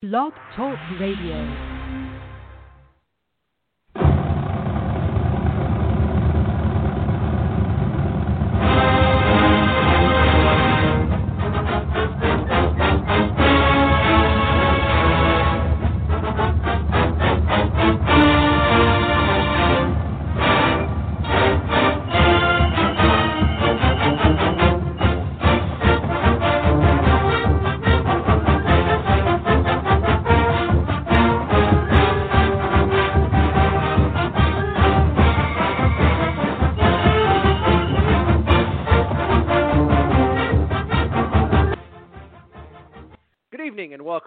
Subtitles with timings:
[0.00, 1.77] Blog Talk Radio.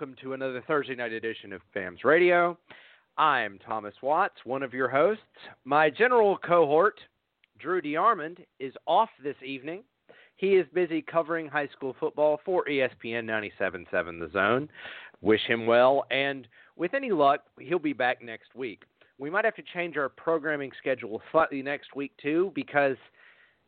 [0.02, 2.58] Welcome to another Thursday night edition of BAMS Radio.
[3.20, 5.22] I'm Thomas Watts, one of your hosts.
[5.64, 7.00] My general cohort,
[7.60, 9.84] Drew DeArmond, is off this evening.
[10.38, 14.70] He is busy covering high school football for ESPN 97.7 The Zone.
[15.22, 18.82] Wish him well, and with any luck, he'll be back next week.
[19.20, 22.98] We might have to change our programming schedule slightly next week, too, because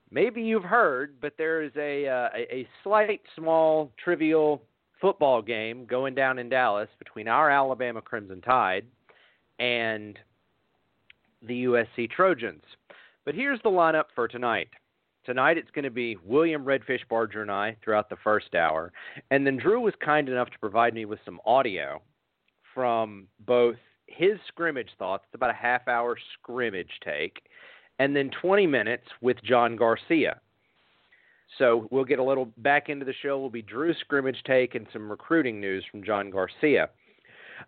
[0.09, 4.63] maybe you've heard, but there is a, uh, a slight, small, trivial
[5.03, 8.85] football game going down in Dallas between our Alabama Crimson Tide
[9.59, 10.17] and
[11.45, 12.63] the USC Trojans.
[13.25, 14.69] But here's the lineup for tonight.
[15.25, 18.93] Tonight it's going to be William Redfish Barger and I throughout the first hour.
[19.29, 22.01] And then Drew was kind enough to provide me with some audio
[22.73, 23.75] from both
[24.07, 27.43] his scrimmage thoughts, it's about a half hour scrimmage take,
[27.99, 30.39] and then 20 minutes with John Garcia.
[31.57, 33.39] So we'll get a little back into the show.
[33.39, 36.89] Will be Drew's scrimmage take and some recruiting news from John Garcia.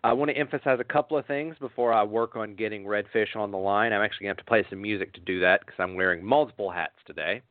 [0.02, 3.50] I want to emphasize a couple of things before I work on getting Redfish on
[3.50, 3.92] the line.
[3.92, 6.24] I'm actually going to have to play some music to do that because I'm wearing
[6.24, 7.42] multiple hats today.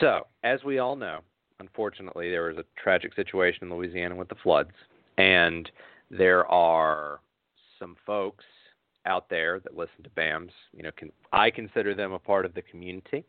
[0.00, 1.20] So, as we all know,
[1.60, 4.72] unfortunately, there was a tragic situation in Louisiana with the floods,
[5.16, 5.70] and
[6.10, 7.20] there are
[7.78, 8.44] some folks
[9.06, 10.50] out there that listen to BAMS.
[10.72, 13.24] You know, can, I consider them a part of the community.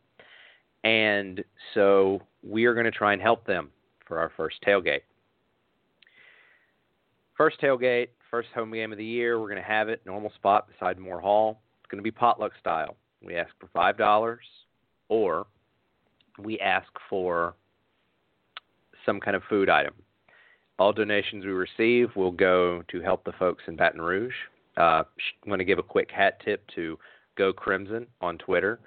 [0.84, 3.70] And so we are going to try and help them
[4.08, 5.02] for our first tailgate.
[7.36, 9.40] First tailgate, first home game of the year.
[9.40, 11.62] We're going to have it normal spot beside Moore Hall.
[11.82, 12.96] It's going to be potluck style.
[13.22, 14.46] We ask for five dollars,
[15.10, 15.48] or
[16.38, 17.56] we ask for
[19.06, 19.94] some kind of food item.
[20.78, 24.34] All donations we receive will go to help the folks in Baton Rouge.
[24.78, 25.04] Uh,
[25.44, 26.98] I'm going to give a quick hat tip to
[27.36, 28.80] Go Crimson on Twitter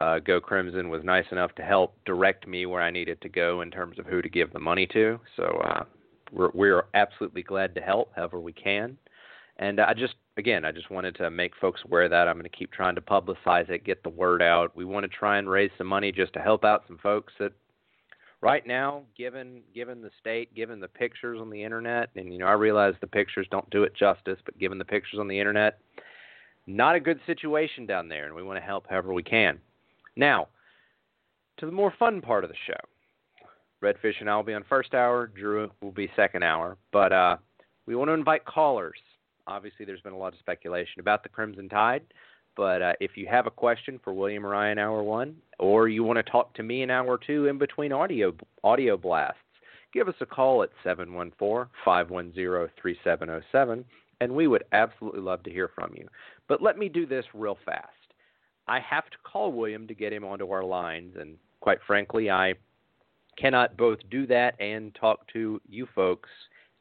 [0.00, 3.60] uh, Go Crimson was nice enough to help direct me where I needed to go
[3.60, 5.18] in terms of who to give the money to.
[5.36, 5.84] So uh,
[6.32, 8.96] we're, we're absolutely glad to help however we can.
[9.56, 12.26] And I just, again, I just wanted to make folks aware of that.
[12.26, 14.76] I'm going to keep trying to publicize it, get the word out.
[14.76, 17.52] We want to try and raise some money just to help out some folks that
[18.40, 22.46] right now, given given the state, given the pictures on the internet, and you know,
[22.46, 25.78] I realize the pictures don't do it justice, but given the pictures on the internet,
[26.66, 29.60] not a good situation down there, and we want to help however we can.
[30.16, 30.48] Now,
[31.58, 32.74] to the more fun part of the show.
[33.82, 35.26] Redfish and I will be on first hour.
[35.26, 36.76] Drew will be second hour.
[36.92, 37.36] But uh,
[37.86, 38.98] we want to invite callers.
[39.46, 42.02] Obviously, there's been a lot of speculation about the Crimson Tide.
[42.56, 46.24] But uh, if you have a question for William in hour one, or you want
[46.24, 48.32] to talk to me in hour two in between audio
[48.62, 49.40] audio blasts,
[49.92, 53.84] give us a call at 714-510-3707,
[54.20, 56.06] and we would absolutely love to hear from you.
[56.48, 57.90] But let me do this real fast.
[58.66, 62.54] I have to call William to get him onto our lines, and quite frankly, I
[63.38, 66.30] cannot both do that and talk to you folks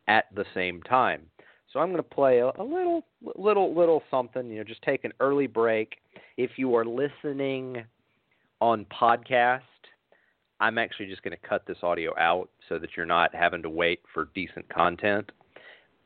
[0.07, 1.23] at the same time.
[1.71, 3.03] So I'm going to play a, little,
[3.35, 4.47] little, little something.
[4.47, 5.95] You know, just take an early break.
[6.37, 7.83] If you are listening
[8.61, 9.61] on podcast,
[10.59, 13.69] I'm actually just going to cut this audio out so that you're not having to
[13.69, 15.31] wait for decent content.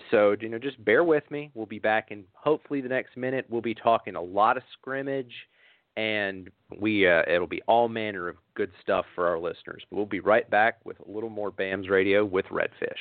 [0.09, 1.51] So, you know, just bear with me.
[1.53, 3.45] We'll be back in hopefully the next minute.
[3.49, 5.33] We'll be talking a lot of scrimmage
[5.97, 9.83] and we uh, it'll be all manner of good stuff for our listeners.
[9.89, 12.93] We'll be right back with a little more BAMS radio with Redfish.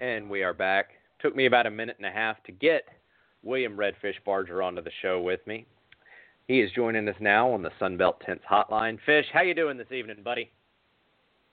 [0.00, 0.90] And we are back.
[1.20, 2.84] Took me about a minute and a half to get
[3.42, 5.66] William Redfish Barger onto the show with me.
[6.46, 8.98] He is joining us now on the Sunbelt Tents Hotline.
[9.04, 10.52] Fish, how you doing this evening, buddy?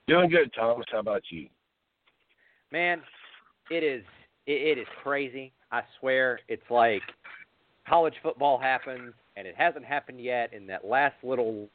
[0.07, 0.85] Doing good, Thomas.
[0.91, 1.47] How about you?
[2.71, 3.01] Man,
[3.69, 4.03] it is
[4.47, 5.51] it, it is crazy.
[5.71, 7.01] I swear, it's like
[7.87, 10.53] college football happens and it hasn't happened yet.
[10.53, 11.69] In that last little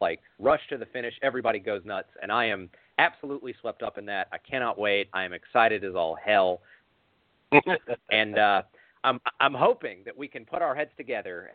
[0.00, 4.06] like rush to the finish, everybody goes nuts, and I am absolutely swept up in
[4.06, 4.28] that.
[4.32, 5.08] I cannot wait.
[5.12, 6.60] I am excited as all hell,
[8.10, 8.62] and uh,
[9.04, 11.52] I'm I'm hoping that we can put our heads together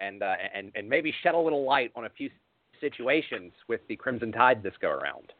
[0.00, 2.30] and uh, and and maybe shed a little light on a few
[2.82, 5.32] situations with the Crimson Tide this go around.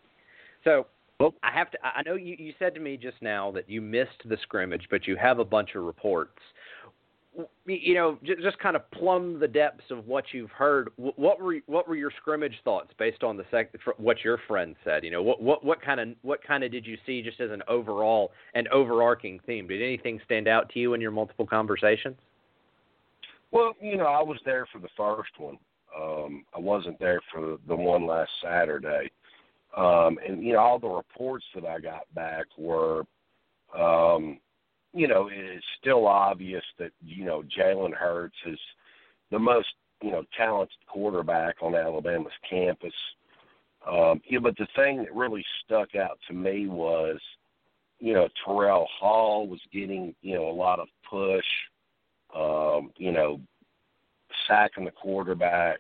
[0.65, 0.87] So
[1.23, 1.79] well, I have to.
[1.85, 5.07] I know you, you said to me just now that you missed the scrimmage, but
[5.07, 6.39] you have a bunch of reports.
[7.65, 10.91] You know, just, just kind of plumb the depths of what you've heard.
[10.97, 15.05] What were what were your scrimmage thoughts based on the sec, what your friend said?
[15.05, 17.53] You know, what what what kind of what kind of did you see just as
[17.53, 19.69] an overall and overarching theme?
[19.69, 22.17] Did anything stand out to you in your multiple conversations?
[23.53, 25.59] Well, you know, I was there for the first one.
[25.97, 29.11] Um, I wasn't there for the one last Saturday.
[29.77, 33.05] Um, and you know, all the reports that I got back were,
[33.79, 34.39] um,
[34.93, 38.59] you know, it's still obvious that you know Jalen Hurts is
[39.31, 39.69] the most
[40.03, 42.93] you know talented quarterback on Alabama's campus.
[43.91, 47.19] Um, yeah, but the thing that really stuck out to me was,
[47.99, 51.45] you know, Terrell Hall was getting you know a lot of push.
[52.37, 53.41] Um, you know,
[54.49, 55.79] sacking the quarterback.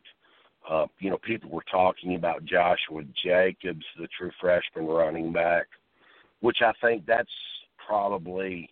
[0.69, 5.67] Uh, you know, people were talking about Joshua Jacobs, the true freshman running back,
[6.41, 7.31] which I think that's
[7.85, 8.69] probably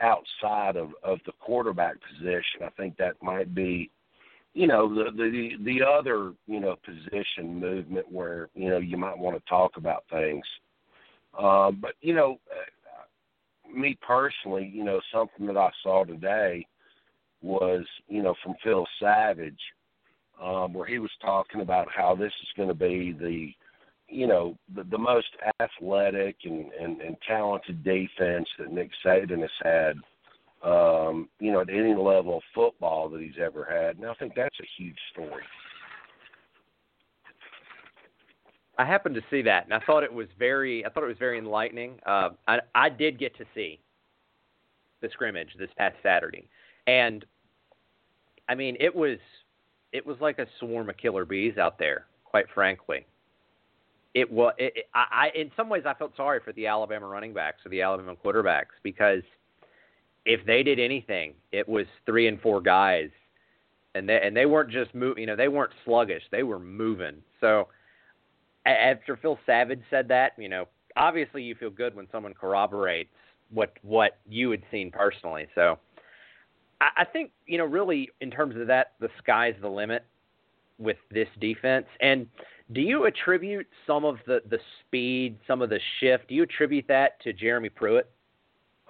[0.00, 2.62] outside of, of the quarterback position.
[2.64, 3.90] I think that might be,
[4.54, 9.18] you know, the the the other you know position movement where you know you might
[9.18, 10.44] want to talk about things.
[11.38, 16.66] Um, but you know, uh, me personally, you know, something that I saw today
[17.42, 19.60] was you know from Phil Savage
[20.42, 23.52] um, where he was talking about how this is going to be the,
[24.08, 25.28] you know, the, the most
[25.60, 29.96] athletic and, and, and talented defense that Nick Saban has had,
[30.68, 33.96] um, you know, at any level of football that he's ever had.
[33.96, 35.42] And I think that's a huge story.
[38.78, 40.84] I happened to see that, and I thought it was very.
[40.84, 42.00] I thought it was very enlightening.
[42.06, 43.78] Uh, I, I did get to see
[45.02, 46.48] the scrimmage this past Saturday,
[46.86, 47.24] and
[48.48, 49.18] I mean, it was
[49.92, 52.06] it was like a swarm of killer bees out there.
[52.24, 53.06] Quite frankly,
[54.14, 54.54] it was.
[54.58, 57.64] It, it, I, I, in some ways, I felt sorry for the Alabama running backs
[57.64, 59.22] or the Alabama quarterbacks because
[60.24, 63.10] if they did anything, it was three and four guys,
[63.94, 65.18] and they and they weren't just move.
[65.18, 66.22] You know, they weren't sluggish.
[66.30, 67.16] They were moving.
[67.40, 67.68] So
[68.66, 73.10] after Phil Savage said that, you know, obviously you feel good when someone corroborates
[73.50, 75.46] what what you had seen personally.
[75.54, 75.78] So
[76.96, 80.04] I, think you know really in terms of that, the sky's the limit
[80.78, 81.86] with this defense.
[82.00, 82.26] And
[82.72, 86.28] do you attribute some of the the speed, some of the shift?
[86.28, 88.10] Do you attribute that to Jeremy Pruitt?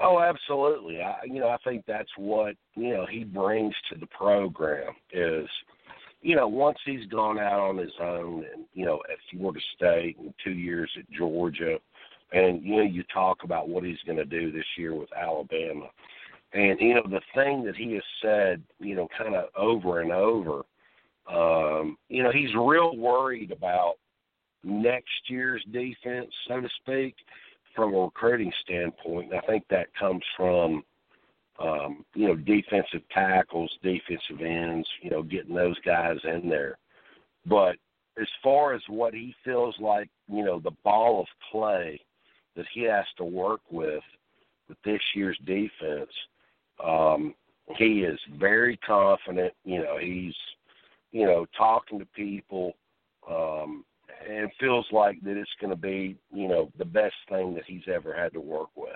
[0.00, 1.00] Oh, absolutely.
[1.00, 5.48] I, you know, I think that's what you know he brings to the program is,
[6.22, 10.18] you know, once he's gone out on his own, and you know, at Florida State
[10.18, 11.76] and two years at Georgia,
[12.32, 15.86] and you know, you talk about what he's going to do this year with Alabama.
[16.54, 20.12] And you know the thing that he has said, you know, kind of over and
[20.12, 20.62] over,
[21.30, 23.94] um, you know, he's real worried about
[24.62, 27.14] next year's defense, so to speak,
[27.74, 29.32] from a recruiting standpoint.
[29.32, 30.84] And I think that comes from,
[31.58, 36.76] um, you know, defensive tackles, defensive ends, you know, getting those guys in there.
[37.46, 37.76] But
[38.20, 41.98] as far as what he feels like, you know, the ball of play
[42.56, 44.02] that he has to work with
[44.68, 46.10] with this year's defense–
[46.84, 47.34] um,
[47.76, 49.52] he is very confident.
[49.64, 50.34] You know, he's
[51.12, 52.74] you know talking to people,
[53.30, 53.84] um,
[54.28, 57.82] and feels like that it's going to be you know the best thing that he's
[57.92, 58.90] ever had to work with.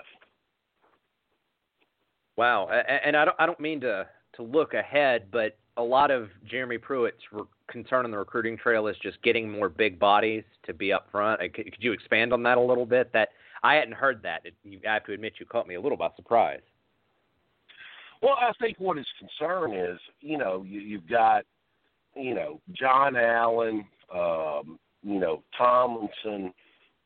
[2.35, 6.29] Wow, and I don't I don't mean to to look ahead, but a lot of
[6.49, 7.21] Jeremy Pruitt's
[7.67, 11.39] concern on the recruiting trail is just getting more big bodies to be up front.
[11.53, 13.11] Could, you expand on that a little bit?
[13.13, 13.29] That
[13.63, 14.43] I hadn't heard that.
[14.63, 16.61] You, I have to admit, you caught me a little by surprise.
[18.21, 21.43] Well, I think what his concern is, you know, you, you've got,
[22.15, 26.53] you know, John Allen, um, you know, Tomlinson,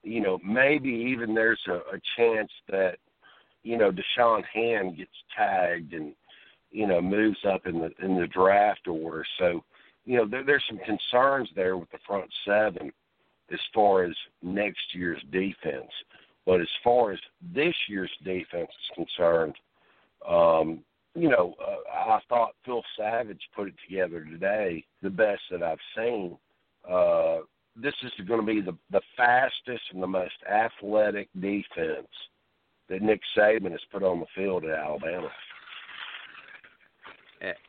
[0.04, 2.98] you know, maybe even there's a, a chance that,
[3.64, 6.14] you know, Da'Shawn Hand gets tagged and,
[6.72, 9.26] you know, moves up in the in the draft order.
[9.38, 9.64] So,
[10.06, 12.92] you know, there, there's some concerns there with the front seven
[13.52, 15.92] as far as next year's defense.
[16.46, 17.20] But as far as
[17.54, 19.56] this year's defense is concerned,
[20.28, 20.80] um,
[21.16, 25.78] you know, uh, I thought Phil Savage put it together today, the best that I've
[25.96, 26.38] seen.
[26.90, 27.40] Uh,
[27.76, 32.08] this is going to be the the fastest and the most athletic defense
[32.90, 35.30] that Nick Saban has put on the field at Alabama.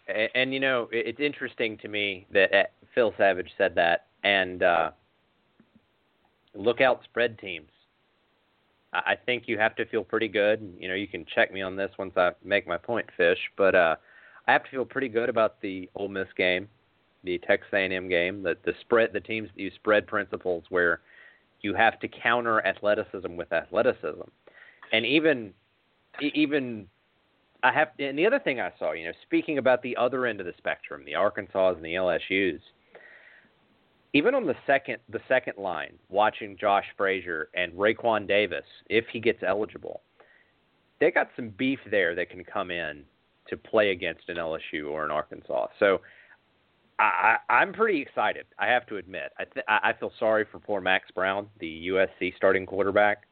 [0.08, 4.62] And, and you know, it's interesting to me that uh, Phil Savage said that, and
[4.62, 4.90] uh,
[6.54, 7.70] look out spread teams.
[8.92, 10.74] I think you have to feel pretty good.
[10.78, 13.38] You know, you can check me on this once I make my point, Fish.
[13.56, 13.96] But uh,
[14.46, 16.68] I have to feel pretty good about the Ole Miss game.
[17.24, 21.00] the Texas A&M game, that the spread, the teams that use spread principles where
[21.60, 24.28] you have to counter athleticism with athleticism,
[24.92, 25.52] and even
[26.20, 26.86] even
[27.62, 27.88] I have.
[27.98, 30.54] And the other thing I saw, you know, speaking about the other end of the
[30.58, 32.60] spectrum, the Arkansas and the LSU's,
[34.14, 39.20] even on the second the second line, watching Josh Frazier and Raekwon Davis, if he
[39.20, 40.02] gets eligible,
[41.00, 43.04] they got some beef there that can come in
[43.48, 45.66] to play against an LSU or an Arkansas.
[45.78, 46.00] So
[46.98, 48.46] I, I'm pretty excited.
[48.58, 49.32] I have to admit.
[49.38, 53.22] I, th- I feel sorry for poor Max Browne, the USC starting quarterback,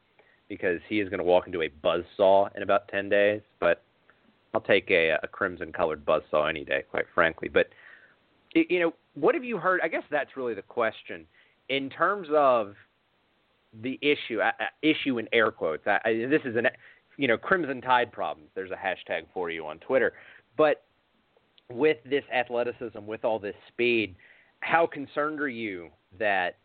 [0.49, 3.41] because he is going to walk into a buzz saw in about ten days.
[3.59, 3.81] But
[4.53, 7.47] I'll take a, a crimson colored buzz saw any day, quite frankly.
[7.47, 7.67] But
[8.53, 9.81] you know, what have you heard?
[9.83, 11.25] I guess that's really the question
[11.69, 12.75] in terms of
[13.81, 14.41] the issue.
[14.41, 15.85] Uh, issue in air quotes.
[15.87, 16.67] I, I, this is an
[17.17, 18.49] you know crimson tide problems.
[18.55, 20.13] There's a hashtag for you on Twitter,
[20.57, 20.83] but
[21.69, 24.15] with this athleticism, with all this speed,
[24.59, 25.89] how concerned are you
[26.19, 26.57] that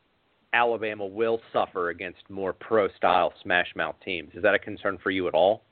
[0.53, 4.31] Alabama will suffer against more pro style smash mouth teams?
[4.35, 5.63] Is that a concern for you at all?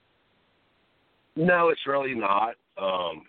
[1.36, 2.54] No, it's really not.
[2.78, 3.22] Um,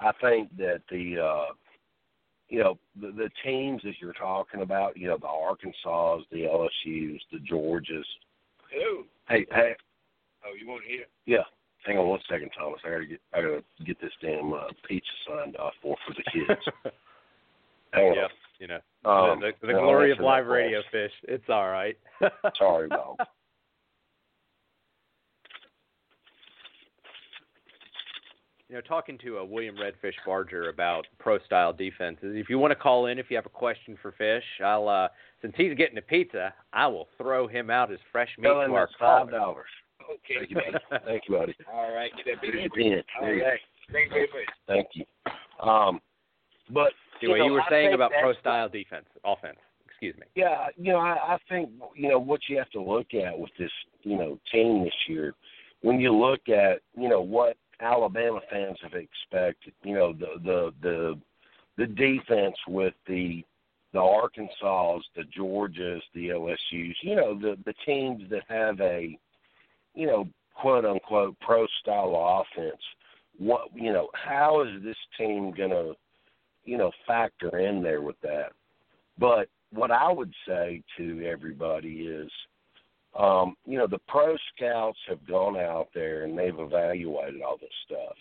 [0.00, 1.52] I think that the uh,
[2.48, 7.20] you know the, the teams that you're talking about, you know the Arkansas, the LSU's,
[7.32, 8.04] the Georgias.
[8.72, 9.04] Who?
[9.28, 9.74] Hey, hey.
[10.46, 11.04] Oh, you want to hear?
[11.26, 11.44] Yeah.
[11.86, 12.80] Hang on one second, Thomas.
[12.84, 16.24] I gotta get I gotta get this damn uh, pizza signed off for for the
[16.32, 16.60] kids.
[17.92, 18.14] Hang on.
[18.14, 18.30] Yep.
[18.58, 21.12] You know Um, the, the no, glory of live radio, fish.
[21.24, 21.96] It's all right.
[22.58, 23.16] Sorry, dog.
[28.68, 32.34] You know, talking to a William Redfish Barger about pro style defenses.
[32.36, 35.08] If you want to call in, if you have a question for Fish, I'll uh
[35.40, 38.74] since he's getting a pizza, I will throw him out his fresh meat Tell to
[38.74, 39.30] our five caller.
[39.30, 39.66] dollars.
[40.12, 40.46] Okay.
[40.46, 41.04] Thank you, buddy.
[41.06, 41.54] Thank you, buddy.
[41.72, 42.10] All right.
[42.16, 42.80] Get that big Here's one.
[42.80, 43.02] your.
[43.22, 43.60] All you right.
[43.92, 44.26] Thank you.
[44.66, 45.04] Thank you.
[45.66, 46.00] Um,
[46.70, 49.58] but Anyway, you, know, you were I saying about pro style defense, offense.
[49.86, 50.26] Excuse me.
[50.36, 53.50] Yeah, you know, I, I think you know what you have to look at with
[53.58, 53.70] this,
[54.02, 55.34] you know, team this year.
[55.80, 60.72] When you look at, you know, what Alabama fans have expected, you know, the the
[60.82, 61.20] the
[61.76, 63.44] the defense with the
[63.92, 69.18] the Arkansas, the Georgias, the LSU's, you know, the the teams that have a,
[69.94, 72.82] you know, quote unquote pro style offense.
[73.38, 75.92] What you know, how is this team gonna,
[76.64, 78.52] you know, factor in there with that?
[79.18, 82.30] But what I would say to everybody is,
[83.18, 87.68] um, you know, the pro scouts have gone out there and they've evaluated all this
[87.84, 88.16] stuff.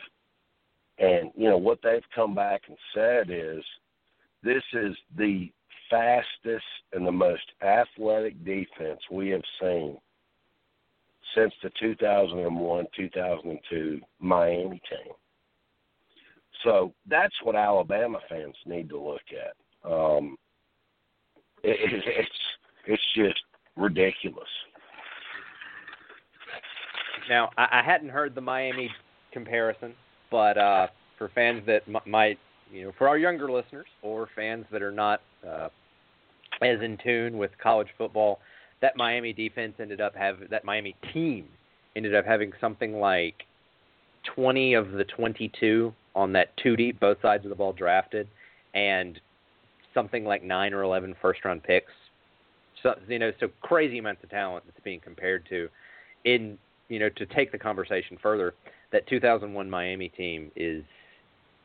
[0.98, 3.64] And, you know, what they've come back and said is
[4.44, 5.52] this is the
[5.90, 9.98] fastest and the most athletic defense we have seen
[11.36, 15.14] since the 2001 2002 Miami team.
[16.64, 19.90] So that's what Alabama fans need to look at.
[19.90, 20.38] Um,
[21.64, 22.30] it, it, it's
[22.88, 23.44] it's just
[23.76, 24.48] ridiculous.
[27.30, 28.90] Now, I, I hadn't heard the Miami
[29.32, 29.94] comparison,
[30.32, 32.40] but uh, for fans that m- might,
[32.72, 35.70] you know, for our younger listeners or fans that are not uh,
[36.62, 38.40] as in tune with college football,
[38.82, 41.46] that Miami defense ended up have that Miami team
[41.96, 43.44] ended up having something like
[44.36, 48.28] 20 of the 22 on that two deep, both sides of the ball drafted,
[48.74, 49.20] and
[49.94, 51.92] something like nine or 11 first round picks.
[52.84, 55.70] So you know, so crazy amounts of talent that's being compared to.
[56.26, 56.58] In
[56.90, 58.54] you know, to take the conversation further,
[58.92, 60.84] that 2001 Miami team is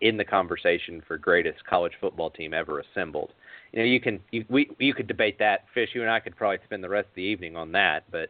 [0.00, 3.30] in the conversation for greatest college football team ever assembled.
[3.72, 5.64] You know, you can you, we you could debate that.
[5.72, 8.28] Fish, you and I could probably spend the rest of the evening on that, but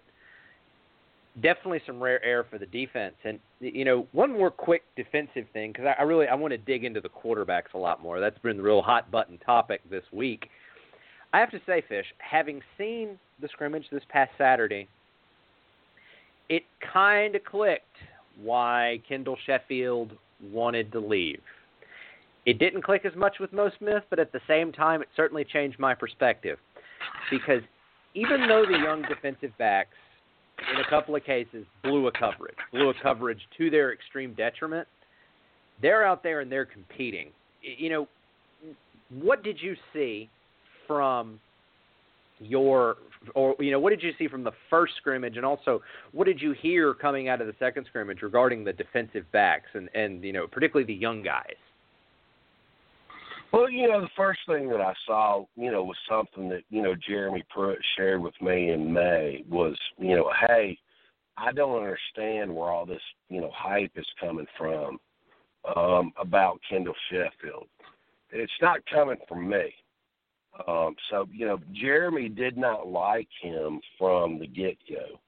[1.41, 3.15] definitely some rare air for the defense.
[3.25, 6.59] And you know, one more quick defensive thing because I, I really I want to
[6.59, 8.21] dig into the quarterbacks a lot more.
[8.21, 10.49] That's been the real hot button topic this week.
[11.33, 14.87] I have to say, Fish, having seen the scrimmage this past Saturday,
[16.49, 17.85] it kind of clicked
[18.41, 20.13] why Kendall Sheffield
[20.51, 21.41] wanted to leave.
[22.45, 25.45] It didn't click as much with Mo Smith, but at the same time, it certainly
[25.45, 26.59] changed my perspective.
[27.31, 27.63] Because
[28.15, 29.95] even though the young defensive backs,
[30.75, 34.87] in a couple of cases, blew a coverage, blew a coverage to their extreme detriment,
[35.81, 37.29] they're out there and they're competing.
[37.63, 38.09] You know,
[39.21, 40.29] what did you see
[40.87, 41.41] from
[42.41, 42.97] your
[43.35, 45.81] or you know what did you see from the first scrimmage and also
[46.13, 49.89] what did you hear coming out of the second scrimmage regarding the defensive backs and
[49.95, 51.57] and you know particularly the young guys
[53.53, 56.81] Well, you know, the first thing that I saw, you know, was something that, you
[56.81, 60.79] know, Jeremy Pruitt shared with me in May was, you know, hey,
[61.37, 64.99] I don't understand where all this, you know, hype is coming from
[65.77, 67.67] um, about Kendall Sheffield.
[68.31, 69.75] It's not coming from me.
[70.69, 75.19] Um, so you know, Jeremy did not like him from the get go.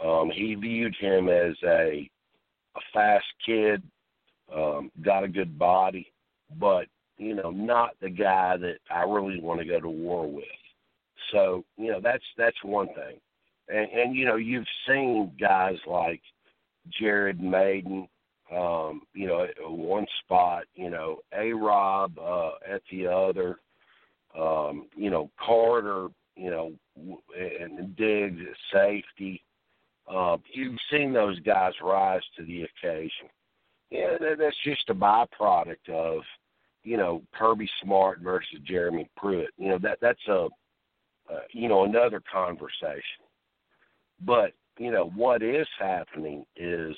[0.00, 2.08] Um, he viewed him as a
[2.76, 3.82] a fast kid,
[4.54, 6.12] um, got a good body,
[6.58, 10.44] but you know, not the guy that I really want to go to war with.
[11.32, 13.18] So you know, that's that's one thing.
[13.68, 16.20] And, and you know, you've seen guys like
[16.98, 18.08] Jared Mayden,
[18.54, 23.58] um, you know, at one spot, you know, A Rob uh, at the other,
[24.38, 26.72] um, you know, Carter, you know,
[27.38, 29.42] and Diggs at safety.
[30.08, 33.28] Um, you've seen those guys rise to the occasion.
[33.90, 36.22] Yeah, that's just a byproduct of,
[36.84, 39.50] you know, Kirby Smart versus Jeremy Pruitt.
[39.56, 40.48] You know that that's a,
[41.30, 43.24] uh, you know, another conversation.
[44.24, 46.94] But you know what is happening is,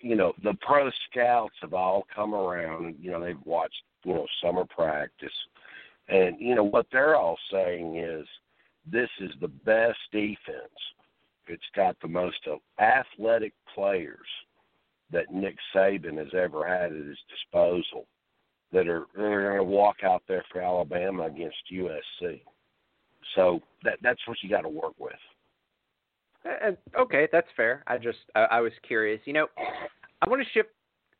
[0.00, 2.96] you know, the pro scouts have all come around.
[3.00, 5.32] You know, they've watched you know summer practice,
[6.08, 8.26] and you know what they're all saying is,
[8.90, 10.70] this is the best defense
[11.48, 12.36] it's got the most
[12.80, 14.26] athletic players
[15.12, 18.06] that Nick Saban has ever had at his disposal
[18.72, 22.40] that are, going to walk out there for Alabama against USC.
[23.34, 25.12] So that that's what you got to work with.
[26.98, 27.82] Okay, that's fair.
[27.86, 29.20] I just I, I was curious.
[29.24, 29.46] You know,
[30.20, 30.68] I want to shift.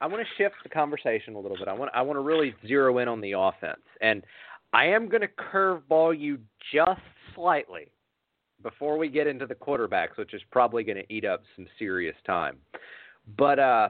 [0.00, 1.66] I want to shift the conversation a little bit.
[1.66, 4.22] I want I want to really zero in on the offense, and
[4.74, 6.38] I am going to curveball you
[6.72, 7.00] just
[7.34, 7.92] slightly
[8.60, 12.16] before we get into the quarterbacks, which is probably going to eat up some serious
[12.26, 12.56] time.
[13.38, 13.88] But uh,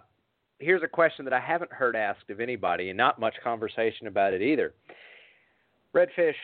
[0.58, 4.34] here's a question that I haven't heard asked of anybody, and not much conversation about
[4.34, 4.74] it either.
[5.94, 6.34] Redfish,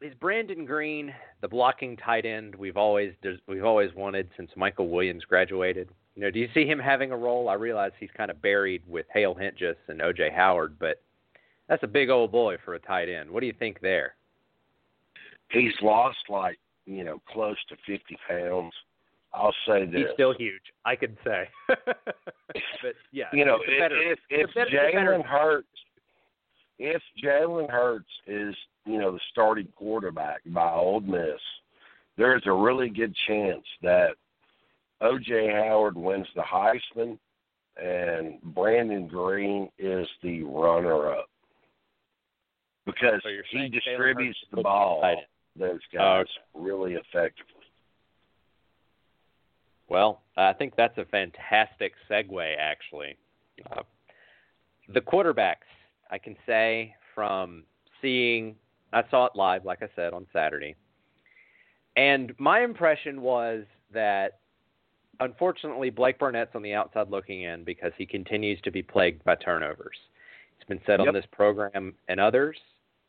[0.00, 3.12] is Brandon Greene the blocking tight end we've always
[3.46, 5.90] we've always wanted since Michael Williams graduated?
[6.14, 7.50] You know, do you see him having a role?
[7.50, 10.30] I realize he's kind of buried with Hale Hentges and O.J.
[10.34, 11.02] Howard, but
[11.68, 13.30] that's a big old boy for a tight end.
[13.30, 14.14] What do you think there?
[15.50, 18.72] He's lost like you know, close to 50 pounds.
[19.34, 19.96] I'll say this.
[19.96, 20.62] He's still huge.
[20.84, 21.48] I could say.
[21.68, 25.66] but yeah, you know, if better, if, if Jalen Hurts,
[26.78, 28.54] if Jalen Hurts is
[28.86, 31.40] you know the starting quarterback by Ole Miss,
[32.16, 34.10] there's a really good chance that
[35.02, 35.52] O.J.
[35.52, 37.18] Howard wins the Heisman,
[37.76, 41.28] and Brandon Greene is the runner-up
[42.86, 45.02] because so he distributes the ball
[45.58, 47.52] those guys uh, really effectively.
[49.88, 53.16] Well, I think that's a fantastic segue, actually.
[53.70, 53.82] Uh,
[54.92, 55.66] the quarterbacks,
[56.10, 57.64] I can say from
[58.02, 58.56] seeing,
[58.92, 60.74] I saw it live, like I said, on Saturday.
[61.96, 64.40] And my impression was that
[65.20, 69.36] unfortunately Blake Barnett's on the outside looking in because he continues to be plagued by
[69.36, 69.96] turnovers.
[70.58, 71.08] It's been said yep.
[71.08, 72.56] on this program and others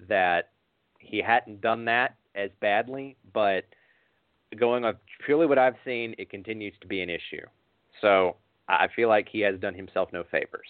[0.08, 0.50] that
[1.00, 3.66] he hadn't done that as badly, but
[4.60, 7.46] going off purely what I've seen, it continues to be an issue.
[8.02, 8.36] So
[8.68, 10.68] I feel like he has done himself no favors.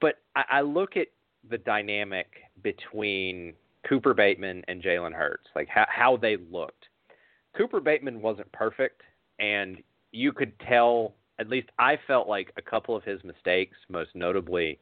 [0.00, 1.08] But I, I look at
[1.48, 2.28] the dynamic
[2.62, 3.54] between
[3.88, 6.86] Cooper Bateman and Jalen Hurts, like how, how they looked.
[7.56, 9.02] Cooper Bateman wasn't perfect,
[9.38, 14.10] and you could tell, at least I felt like a couple of his mistakes, most
[14.14, 14.78] notably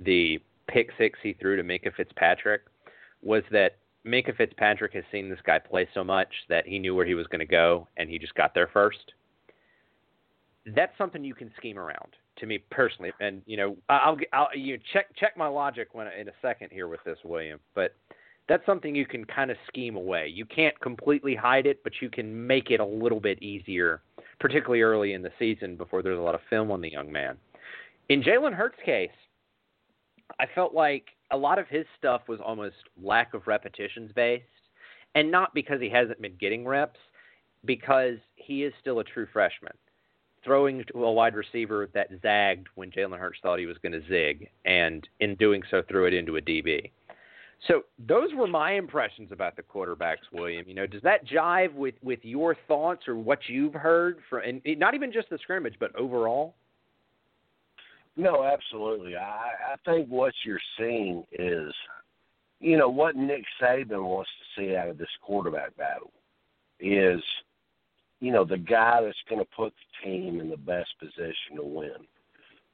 [0.00, 0.40] the
[0.72, 2.62] pick six he threw to Minkah Fitzpatrick,
[3.22, 7.06] was that Minkah Fitzpatrick has seen this guy play so much that he knew where
[7.06, 9.12] he was going to go, and he just got there first.
[10.66, 14.76] That's something you can scheme around to me personally, and you know, I'll, I'll you
[14.76, 17.60] know, check check my logic when in a second here with this, William.
[17.74, 17.94] But
[18.48, 20.28] that's something you can kind of scheme away.
[20.28, 24.02] You can't completely hide it, but you can make it a little bit easier,
[24.40, 27.36] particularly early in the season before there's a lot of film on the young man.
[28.08, 29.10] In Jalen Hurts' case,
[30.38, 34.44] I felt like a lot of his stuff was almost lack of repetitions based,
[35.14, 37.00] and not because he hasn't been getting reps,
[37.64, 39.72] because he is still a true freshman.
[40.44, 44.02] Throwing to a wide receiver that zagged when Jalen Hurts thought he was going to
[44.08, 46.90] zig, and in doing so, threw it into a DB.
[47.68, 50.64] So those were my impressions about the quarterbacks, William.
[50.66, 54.60] You know, does that jive with with your thoughts or what you've heard from, and
[54.78, 56.54] not even just the scrimmage, but overall?
[58.16, 59.16] No, absolutely.
[59.16, 61.72] I, I think what you're seeing is,
[62.60, 66.12] you know, what Nick Saban wants to see out of this quarterback battle
[66.78, 67.22] is,
[68.20, 71.62] you know, the guy that's going to put the team in the best position to
[71.62, 71.90] win.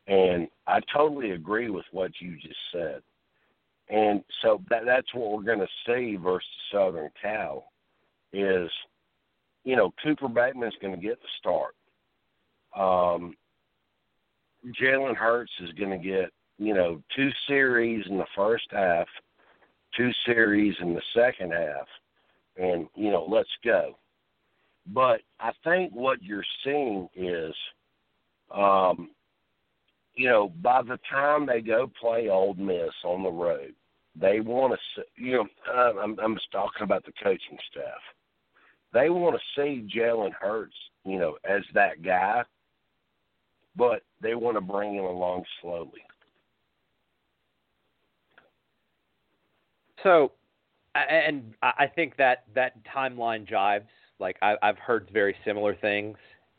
[0.08, 3.02] And I totally agree with what you just said.
[3.88, 7.70] And so that that's what we're going to see versus Southern Cal
[8.32, 8.70] is,
[9.64, 11.74] you know, Cooper Bateman's going to get the start.
[12.76, 13.34] Um,
[14.80, 19.06] Jalen Hurts is going to get you know, two series in the first half,
[19.96, 21.86] two series in the second half,
[22.56, 23.96] and you know, let's go.
[24.92, 27.54] But I think what you're seeing is,
[28.54, 29.10] um,
[30.14, 33.74] you know, by the time they go play Ole Miss on the road,
[34.20, 38.00] they want to, you know, I'm, I'm just talking about the coaching staff.
[38.92, 42.42] They want to see Jalen Hurts, you know, as that guy,
[43.78, 46.02] but they want to bring him along slowly.
[50.02, 50.32] So,
[50.94, 53.86] and I think that that timeline jives.
[54.20, 56.16] Like I, I've heard very similar things.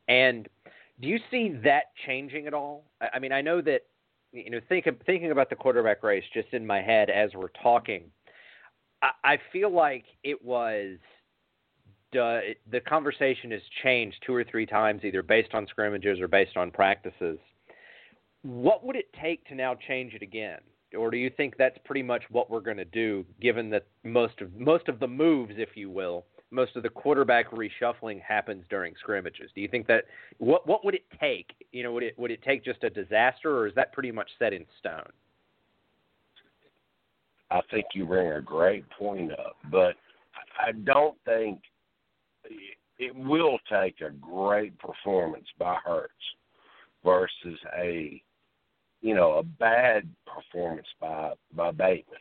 [0.08, 0.48] And
[1.02, 2.86] do you see that changing at all?
[3.14, 3.82] I mean, I know that
[4.32, 8.04] you know, think, thinking about the quarterback race just in my head as we're talking.
[9.02, 10.98] I, I feel like it was
[12.16, 12.40] uh,
[12.72, 16.72] the conversation has changed two or three times, either based on scrimmages or based on
[16.72, 17.38] practices.
[18.42, 20.60] What would it take to now change it again?
[20.98, 24.42] or do you think that's pretty much what we're going to do, given that most
[24.42, 28.94] of most of the moves, if you will, most of the quarterback reshuffling happens during
[29.00, 29.52] scrimmages?
[29.54, 30.06] Do you think that
[30.38, 31.52] what what would it take?
[31.72, 34.30] You know, would it would it take just a disaster, or is that pretty much
[34.40, 35.10] set in stone?
[37.52, 39.96] I think you bring a great point up, but
[40.60, 41.60] I don't think
[42.98, 46.14] it will take a great performance by Hurts
[47.04, 48.22] versus a
[49.02, 52.20] you know, a bad performance by by Bateman.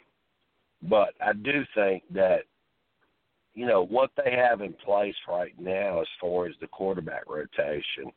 [0.82, 2.42] But I do think that
[3.54, 8.12] you know what they have in place right now, as far as the quarterback rotation,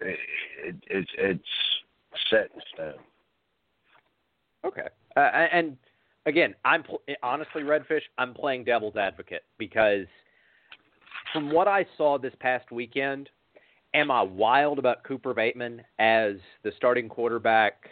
[0.00, 0.18] it,
[0.64, 3.04] it, it's it's set in stone.
[4.64, 5.76] Okay, uh, and
[6.26, 8.02] again, I'm pl- honestly Redfish.
[8.18, 10.06] I'm playing devil's advocate because
[11.34, 13.28] from what I saw this past weekend,
[13.92, 17.90] am I wild about Cooper Bateman as the starting quarterback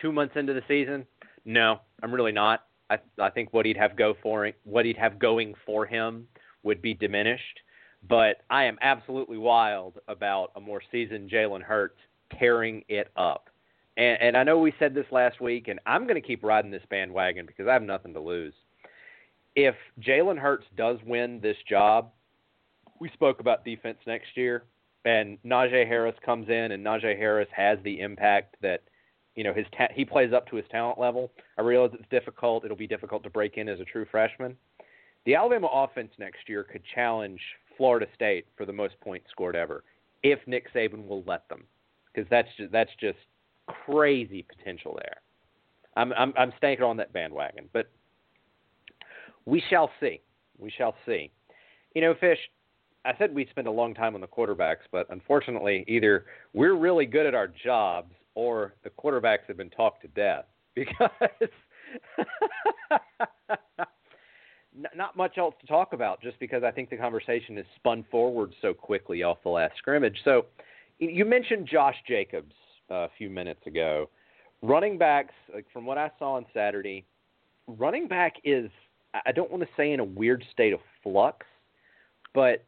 [0.00, 1.06] two months into the season?
[1.44, 2.64] No, I'm really not.
[2.88, 6.26] I I think what he'd have go for what he'd have going for him
[6.62, 7.60] would be diminished.
[8.08, 11.98] But I am absolutely wild about a more seasoned Jalen Hurts
[12.38, 13.50] tearing it up.
[13.98, 16.70] And, and I know we said this last week, and I'm going to keep riding
[16.70, 18.54] this bandwagon because I have nothing to lose.
[19.54, 22.10] If Jalen Hurts does win this job,
[23.02, 24.62] we spoke about defense next year
[25.04, 28.82] and Najee Harris comes in, and Najee Harris has the impact that
[29.34, 31.32] you know his ta- he plays up to his talent level.
[31.58, 34.56] I realize it's difficult; it'll be difficult to break in as a true freshman.
[35.26, 37.40] The Alabama offense next year could challenge
[37.76, 39.82] Florida State for the most points scored ever
[40.22, 41.64] if Nick Saban will let them,
[42.12, 43.18] because that's just, that's just
[43.66, 45.16] crazy potential there.
[45.96, 47.90] I'm I'm I'm stanking on that bandwagon, but
[49.46, 50.20] we shall see.
[50.58, 51.32] We shall see.
[51.94, 52.38] You know, Fish,
[53.04, 57.06] I said we spend a long time on the quarterbacks, but unfortunately, either we're really
[57.06, 61.10] good at our jobs or the quarterbacks have been talked to death because
[64.94, 68.54] not much else to talk about just because I think the conversation has spun forward
[68.62, 70.16] so quickly off the last scrimmage.
[70.24, 70.46] So
[70.98, 72.54] you mentioned Josh Jacobs
[72.88, 74.08] a few minutes ago.
[74.62, 77.04] Running backs, like from what I saw on Saturday,
[77.66, 78.70] running back is
[79.26, 81.46] I don't want to say in a weird state of flux,
[82.32, 82.64] but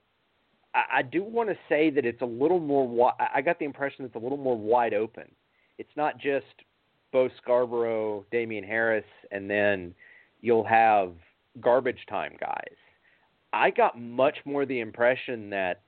[0.75, 3.13] I, I do want to say that it's a little more.
[3.35, 5.31] I got the impression it's a little more wide open.
[5.79, 6.47] It's not just
[7.13, 9.95] Bo Scarborough, Damien Harris, and then
[10.41, 11.13] you'll have
[11.61, 12.77] garbage time guys.
[13.53, 15.83] I got much more the impression that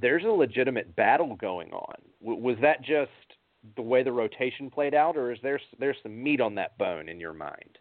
[0.00, 1.94] there's a legitimate battle going on.
[2.20, 3.10] W- was that just
[3.76, 7.08] the way the rotation played out, or is there there's some meat on that bone
[7.08, 7.78] in your mind?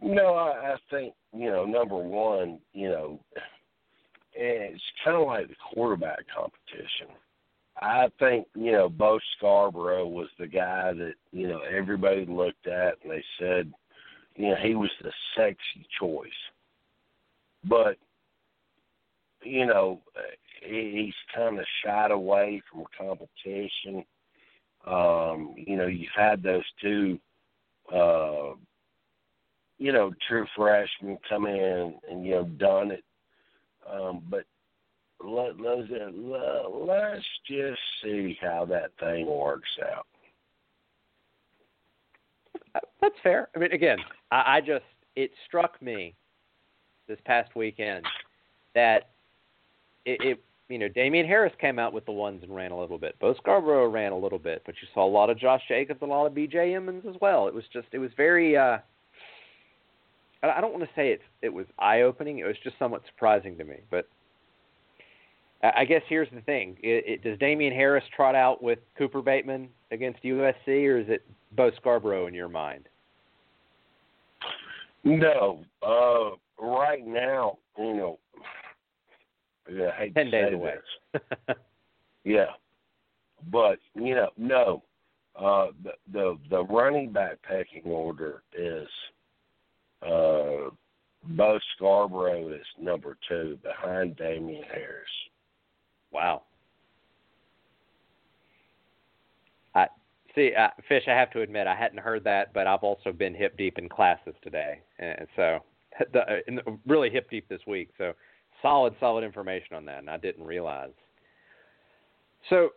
[0.00, 1.64] No, I, I think you know.
[1.64, 3.20] Number one, you know,
[4.34, 7.08] it's kind of like the quarterback competition.
[7.80, 12.94] I think you know Bo Scarborough was the guy that you know everybody looked at
[13.02, 13.72] and they said,
[14.36, 16.30] you know, he was the sexy choice.
[17.64, 17.96] But
[19.42, 20.00] you know,
[20.62, 24.04] he's kind of shied away from competition.
[24.86, 27.18] Um, you know, you've had those two,
[27.92, 28.54] uh,
[29.78, 33.04] you know, true freshmen come in and you know done it
[33.90, 34.44] um, but
[35.24, 40.06] let, let's let's just see how that thing works out.
[43.00, 43.48] That's fair.
[43.54, 43.98] I mean, again,
[44.30, 44.84] I, I just
[45.16, 46.14] it struck me
[47.08, 48.04] this past weekend
[48.74, 49.10] that
[50.04, 52.98] it, it you know Damien Harris came out with the ones and ran a little
[52.98, 53.18] bit.
[53.20, 56.06] Bo Scarborough ran a little bit, but you saw a lot of Josh Jacobs, a
[56.06, 56.74] lot of B.J.
[56.74, 57.48] Emmons as well.
[57.48, 58.56] It was just it was very.
[58.56, 58.78] uh
[60.50, 62.38] I don't want to say it it was eye opening.
[62.38, 63.76] It was just somewhat surprising to me.
[63.90, 64.08] But
[65.62, 69.68] I guess here's the thing: it, it, does Damien Harris trot out with Cooper Bateman
[69.90, 72.88] against USC, or is it Bo Scarborough in your mind?
[75.04, 78.18] No, uh, right now, you know,
[79.70, 80.74] yeah, I hate Ten to days say away.
[81.12, 81.56] this.
[82.24, 82.46] Yeah,
[83.52, 84.82] but you know, no,
[85.36, 88.88] uh, the the the running back pecking order is
[90.04, 90.70] uh,
[91.28, 95.08] Bo Scarborough is number two behind Damien Harris.
[96.12, 96.42] wow.
[99.74, 99.88] I
[100.34, 101.04] see, uh, Fish.
[101.08, 103.88] I have to admit, I hadn't heard that, but I've also been hip deep in
[103.88, 105.60] classes today, and so
[106.12, 107.90] the, uh, in the, really hip deep this week.
[107.98, 108.12] So
[108.62, 110.92] solid, solid information on that, and I didn't realize.
[112.50, 112.70] So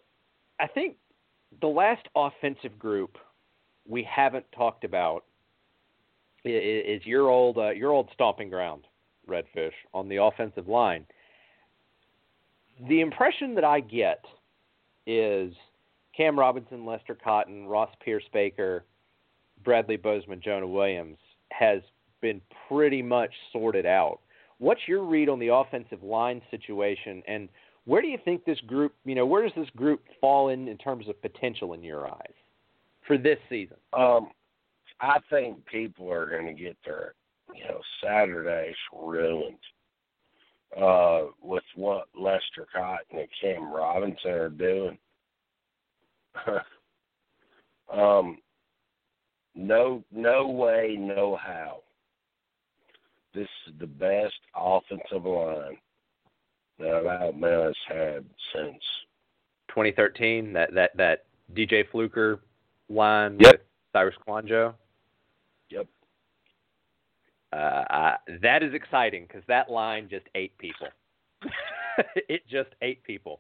[0.60, 0.96] I think
[1.62, 3.18] the last offensive group
[3.88, 5.24] we haven't talked about
[6.52, 8.86] is your old uh, your old stomping ground,
[9.30, 11.06] Redfish, on the offensive line.
[12.88, 14.24] The impression that I get
[15.06, 15.54] is
[16.16, 18.86] Cam Robinson, Lester Cotton, Ross Pierce Baker,
[19.64, 21.18] Bradley Bozeman, Jonah Williams
[21.52, 21.82] has
[22.22, 24.20] been pretty much sorted out.
[24.60, 27.48] What's your read on the offensive line situation, and
[27.86, 30.78] where do you think this group, you know, where does this group fall in in
[30.78, 32.34] terms of potential in your eyes
[33.06, 33.78] for this season?
[33.94, 34.30] Um,
[35.00, 37.14] I think people are going to get their,
[37.54, 39.58] you know, Saturdays ruined
[40.76, 44.98] uh, with what Lester Cotton and Cam Robinson are doing.
[47.94, 48.38] um,
[49.56, 51.80] no, no way, no how.
[53.34, 55.78] This is the best offensive line
[56.80, 58.82] that Alabama's had since
[59.70, 62.40] 2013, that that that DJ Fluker
[62.90, 63.52] line Yep.
[63.52, 63.62] with
[63.94, 64.74] Cyrus Kouandjio.
[67.54, 70.88] Uh, I, that is exciting because that line just ate people.
[72.16, 73.40] it just ate people.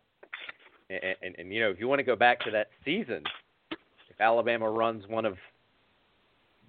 [0.89, 3.23] And, and, and you know, if you want to go back to that season,
[3.71, 5.37] if Alabama runs one of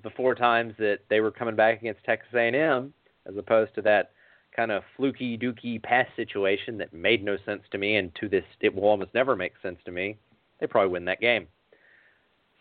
[0.03, 2.92] the four times that they were coming back against Texas A&M,
[3.27, 4.12] as opposed to that
[4.55, 8.44] kind of fluky dooky pass situation that made no sense to me, and to this
[8.61, 10.16] it will almost never make sense to me,
[10.61, 11.46] they probably win that game.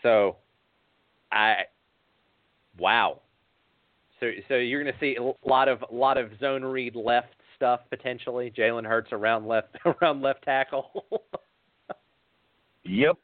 [0.04, 0.38] So,
[1.32, 1.64] I
[2.78, 3.22] wow.
[4.20, 7.36] So so you're going to see a lot of a lot of zone read left
[7.56, 8.52] stuff potentially.
[8.56, 11.06] Jalen Hurts around left around left tackle.
[12.90, 13.18] Yep.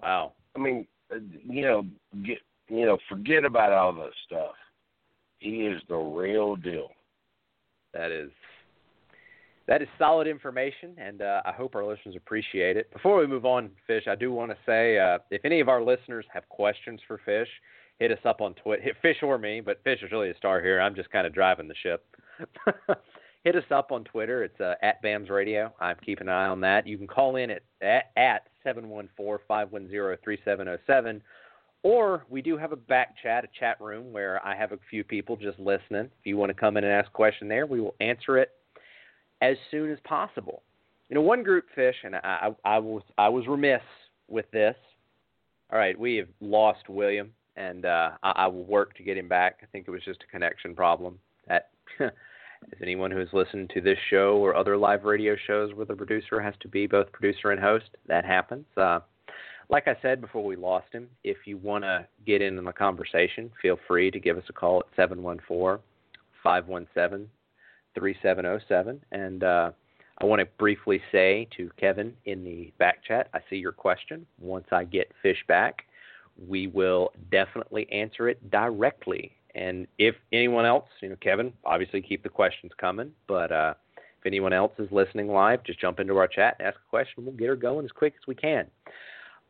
[0.00, 0.32] wow.
[0.56, 1.84] I mean, uh, you know,
[2.24, 4.54] get you know, forget about all that stuff.
[5.38, 6.88] He is the real deal.
[7.92, 8.30] That is
[9.66, 12.92] that is solid information, and uh, I hope our listeners appreciate it.
[12.92, 15.82] Before we move on, Fish, I do want to say uh, if any of our
[15.82, 17.48] listeners have questions for Fish,
[17.98, 18.82] hit us up on Twitter.
[18.82, 20.80] Hit Fish or me, but Fish is really a star here.
[20.80, 22.04] I'm just kind of driving the ship.
[23.44, 24.44] hit us up on Twitter.
[24.44, 25.72] It's uh, at BAMS Radio.
[25.80, 26.86] I'm keeping an eye on that.
[26.86, 31.20] You can call in at at, at 714-510-3707.
[31.82, 35.04] Or we do have a back chat, a chat room where I have a few
[35.04, 36.08] people just listening.
[36.18, 38.52] If you want to come in and ask a question there, we will answer it
[39.42, 40.62] as soon as possible.
[41.10, 43.82] You know, one group fish, and I, I, I was I was remiss
[44.28, 44.76] with this.
[45.70, 49.28] All right, we have lost William, and uh, I, I will work to get him
[49.28, 49.60] back.
[49.62, 51.18] I think it was just a connection problem.
[51.48, 52.10] That, as
[52.82, 56.40] anyone who has listened to this show or other live radio shows where the producer
[56.40, 58.66] has to be both producer and host, that happens.
[58.76, 59.00] Uh,
[59.68, 62.72] like I said before we lost him, if you want to get in on the
[62.72, 65.82] conversation, feel free to give us a call at 714
[66.42, 67.28] 517
[67.94, 69.00] 3707.
[69.12, 69.70] And uh,
[70.18, 74.26] I want to briefly say to Kevin in the back chat, I see your question.
[74.38, 75.84] Once I get Fish back,
[76.38, 79.32] we will definitely answer it directly.
[79.54, 84.26] And if anyone else, you know, Kevin, obviously keep the questions coming, but uh, if
[84.26, 87.24] anyone else is listening live, just jump into our chat and ask a question.
[87.24, 88.66] We'll get her going as quick as we can.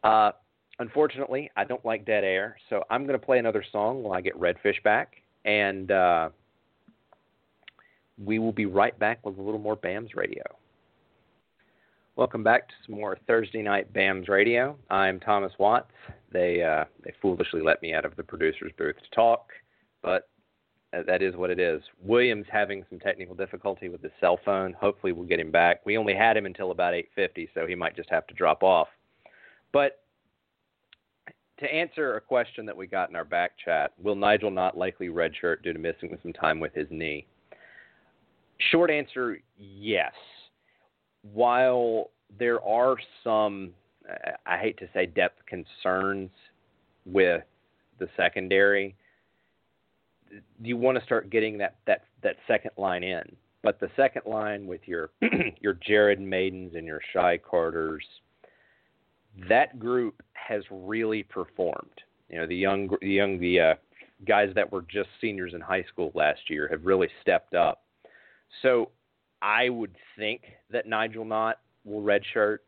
[0.02, 0.32] Uh,
[0.78, 4.20] unfortunately, I don't like dead air, so I'm going to play another song while I
[4.20, 6.28] get Redfish back, and uh,
[8.22, 10.42] we will be right back with a little more BAMS Radio.
[12.16, 14.76] Welcome back to some more Thursday night BAMS Radio.
[14.88, 15.90] I'm Thomas Watts.
[16.34, 19.52] They uh, they foolishly let me out of the producer's booth to talk,
[20.02, 20.28] but
[20.92, 21.80] that is what it is.
[22.02, 24.72] Williams having some technical difficulty with his cell phone.
[24.74, 25.86] Hopefully, we'll get him back.
[25.86, 28.88] We only had him until about 8:50, so he might just have to drop off.
[29.72, 30.00] But
[31.60, 35.08] to answer a question that we got in our back chat, will Nigel Knott likely
[35.08, 37.26] redshirt due to missing some time with his knee?
[38.72, 40.12] Short answer, yes.
[41.22, 43.70] While there are some,
[44.46, 46.30] I hate to say depth concerns
[47.06, 47.42] with
[47.98, 48.96] the secondary,
[50.62, 53.36] you want to start getting that, that, that second line in.
[53.62, 55.10] But the second line with your
[55.60, 58.04] your Jared Maydens and your Shy Carters,
[59.48, 62.02] that group has really performed.
[62.28, 63.74] You know, the young the young the uh,
[64.26, 67.84] guys that were just seniors in high school last year have really stepped up.
[68.60, 68.90] So
[69.40, 72.58] I would think that Nigel Knott will redshirt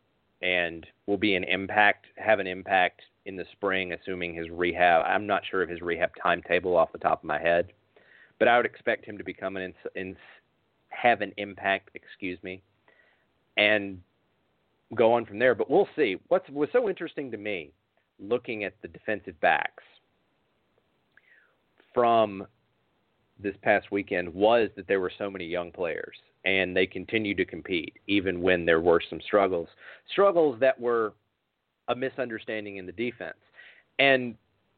[0.43, 5.05] and will be an impact, have an impact in the spring, assuming his rehab.
[5.07, 7.73] I'm not sure of his rehab timetable off the top of my head,
[8.39, 10.17] but I would expect him to become an in, in
[10.91, 11.91] have an impact.
[11.95, 12.63] Excuse me,
[13.57, 14.01] and
[14.95, 15.55] go on from there.
[15.55, 16.17] But we'll see.
[16.29, 17.73] What's was so interesting to me,
[18.21, 19.83] looking at the defensive backs
[21.93, 22.47] from
[23.41, 27.45] this past weekend, was that there were so many young players and they continued to
[27.45, 29.69] compete even when there were some struggles,
[30.11, 31.13] struggles that were
[31.89, 33.37] a misunderstanding in the defense.
[33.99, 34.37] And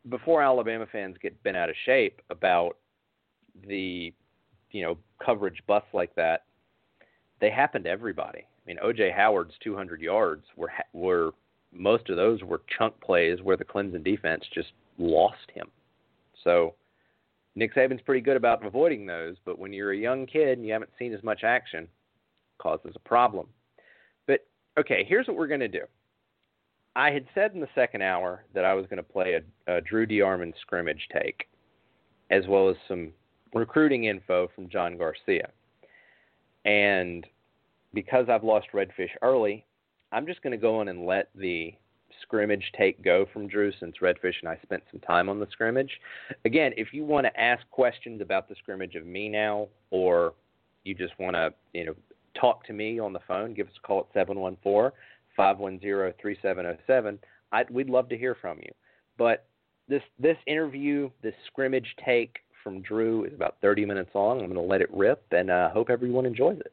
[0.09, 2.77] before Alabama fans get bent out of shape about
[3.67, 4.13] the
[4.71, 6.45] you know coverage busts like that,
[7.41, 8.41] they happen to everybody.
[8.41, 11.33] I mean, OJ Howard's 200 yards were were
[11.73, 15.69] most of those were chunk plays where the Clemson defense just lost him.
[16.45, 16.75] So
[17.55, 20.73] Nick Saban's pretty good about avoiding those, but when you're a young kid and you
[20.73, 21.89] haven't seen as much action,
[22.59, 23.49] causes a problem.
[24.27, 24.47] But
[24.79, 25.85] okay, here's what we're going to do.
[26.95, 29.81] I had said in the second hour that I was going to play a, a
[29.81, 31.49] Drew DeArmond scrimmage take,
[32.31, 33.13] as well as some
[33.55, 35.49] recruiting info from John Garcia.
[36.65, 37.27] And
[37.95, 39.65] because I've lost Redfish early,
[40.13, 41.75] I'm just going to go on and let the
[42.23, 45.91] scrimmage take go from Drew since Redfish and I spent some time on the scrimmage.
[46.45, 50.35] Again, if you want to ask questions about the scrimmage of me now, or
[50.85, 51.95] you just want to, you know,
[52.41, 54.91] talk to me on the phone, give us a call at 714
[55.37, 57.19] 510 3707.
[57.71, 58.71] We'd love to hear from you.
[59.17, 59.47] But
[59.89, 64.41] this this interview, this scrimmage take from Drew is about 30 minutes long.
[64.41, 66.73] I'm going to let it rip, and uh, hope everyone enjoys it.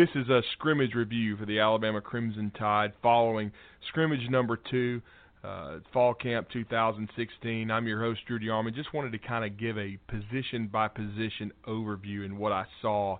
[0.00, 3.52] This is a scrimmage review for the Alabama Crimson Tide following
[3.86, 5.02] scrimmage number two,
[5.44, 7.70] uh, Fall Camp 2016.
[7.70, 8.74] I'm your host, Drew DeArmond.
[8.74, 13.18] Just wanted to kind of give a position by position overview in what I saw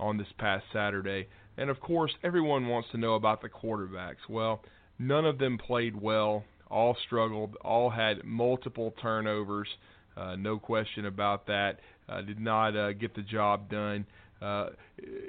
[0.00, 1.28] on this past Saturday.
[1.58, 4.28] And of course, everyone wants to know about the quarterbacks.
[4.28, 4.62] Well,
[4.98, 9.68] none of them played well, all struggled, all had multiple turnovers.
[10.16, 11.78] Uh, no question about that.
[12.08, 14.06] Uh, did not uh, get the job done.
[14.40, 14.68] Uh,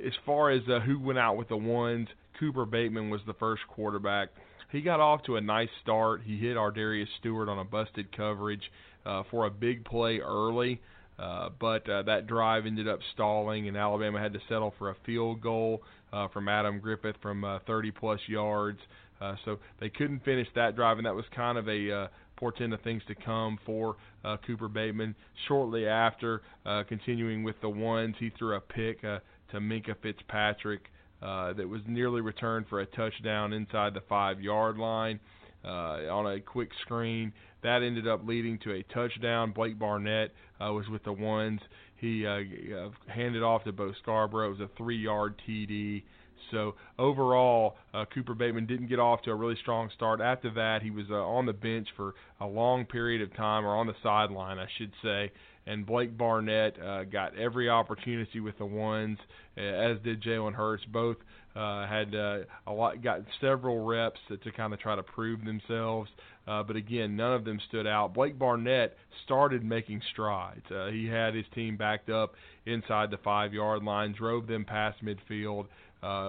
[0.05, 2.07] as far as uh, who went out with the ones,
[2.39, 4.29] Cooper Bateman was the first quarterback.
[4.71, 6.21] He got off to a nice start.
[6.25, 8.63] He hit Ardarius Stewart on a busted coverage
[9.05, 10.81] uh, for a big play early,
[11.17, 14.95] uh, but uh, that drive ended up stalling, and Alabama had to settle for a
[15.05, 18.79] field goal uh, from Adam Griffith from uh, 30 plus yards.
[19.19, 22.73] Uh, so they couldn't finish that drive, and that was kind of a uh, portend
[22.73, 25.15] of things to come for uh, Cooper Bateman.
[25.47, 29.19] Shortly after, uh, continuing with the ones, he threw a pick uh,
[29.51, 30.81] to Minkah Fitzpatrick
[31.21, 35.19] uh, that was nearly returned for a touchdown inside the five yard line
[35.65, 37.33] uh, on a quick screen.
[37.63, 39.51] That ended up leading to a touchdown.
[39.51, 40.31] Blake Barnett
[40.63, 41.59] uh, was with the ones.
[41.97, 42.21] He
[43.07, 44.49] handed off to Bo Scarborough.
[44.49, 46.03] It was a three yard TD.
[46.51, 50.21] So overall, uh, Cooper Bateman didn't get off to a really strong start.
[50.21, 53.75] After that, he was uh, on the bench for a long period of time, or
[53.75, 55.31] on the sideline, I should say.
[55.65, 59.17] And Blake Barnett uh, got every opportunity with the ones,
[59.57, 60.83] uh, as did Jalen Hurts.
[60.85, 61.17] Both
[61.57, 65.43] uh, had uh, a lot, got several reps to, to kind of try to prove
[65.43, 66.09] themselves.
[66.47, 68.13] Uh, but again, none of them stood out.
[68.13, 68.95] Blake Barnett
[69.25, 70.63] started making strides.
[70.71, 75.03] Uh, he had his team backed up inside the five yard line, drove them past
[75.03, 75.65] midfield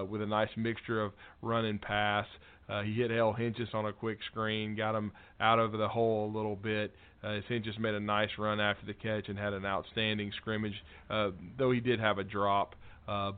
[0.09, 2.25] with a nice mixture of run and pass.
[2.69, 6.31] Uh, he hit Hale Hentges on a quick screen, got him out of the hole
[6.31, 6.93] a little bit.
[7.23, 10.75] Uh, Hentges made a nice run after the catch and had an outstanding scrimmage,
[11.09, 12.75] uh, though he did have a drop.
[12.75, 12.88] Uh,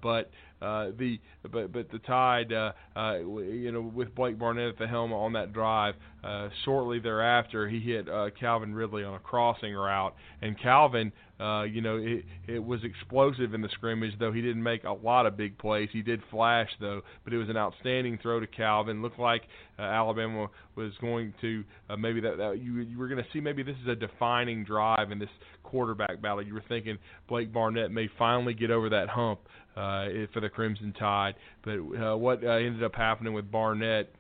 [0.02, 0.32] but
[0.62, 1.20] uh, the
[1.52, 5.34] but but the Tide, uh, uh, you know, with Blake Barnett at the helm on
[5.34, 10.60] that drive, uh, shortly thereafter he hit uh, Calvin Ridley on a crossing route, and
[10.62, 14.84] Calvin, uh, you know, it, it was explosive in the scrimmage, though he didn't make
[14.84, 15.90] a lot of big plays.
[15.92, 19.02] He did flash though, but it was an outstanding throw to Calvin.
[19.02, 19.42] Looked like
[19.80, 23.40] uh, Alabama was going to uh, maybe that, that you you were going to see
[23.40, 25.30] maybe this is a defining drive in this
[25.64, 26.44] quarterback battle.
[26.44, 30.94] You were thinking Blake Barnett may finally get over that hump uh, for the Crimson
[30.94, 31.36] Tide.
[31.64, 34.14] But uh, what uh, ended up happening with Barnett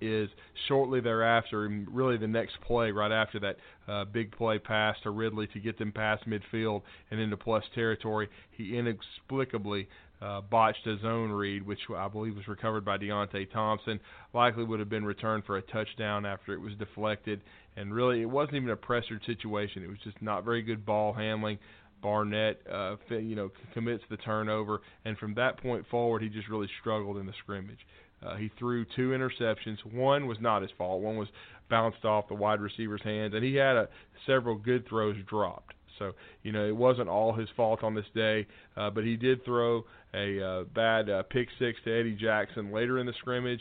[0.00, 0.28] is
[0.68, 3.56] shortly thereafter, really the next play right after that
[3.88, 8.28] uh, big play pass to Ridley to get them past midfield and into plus territory,
[8.50, 9.88] he inexplicably
[10.20, 14.00] uh, botched a zone read, which I believe was recovered by Deionte Thompson.
[14.32, 17.40] Likely would have been returned for a touchdown after it was deflected.
[17.76, 19.82] And really, it wasn't even a pressured situation.
[19.82, 21.58] It was just not very good ball handling
[22.04, 26.68] Barnett, uh, you know, commits the turnover, and from that point forward, he just really
[26.80, 27.78] struggled in the scrimmage.
[28.22, 29.78] Uh, he threw two interceptions.
[29.90, 31.00] One was not his fault.
[31.00, 31.28] One was
[31.70, 33.88] bounced off the wide receiver's hands, and he had a,
[34.26, 35.74] several good throws dropped.
[35.98, 38.46] So you know it wasn't all his fault on this day,
[38.76, 42.98] uh, but he did throw a uh, bad uh, pick six to Eddie Jackson later
[42.98, 43.60] in the scrimmage,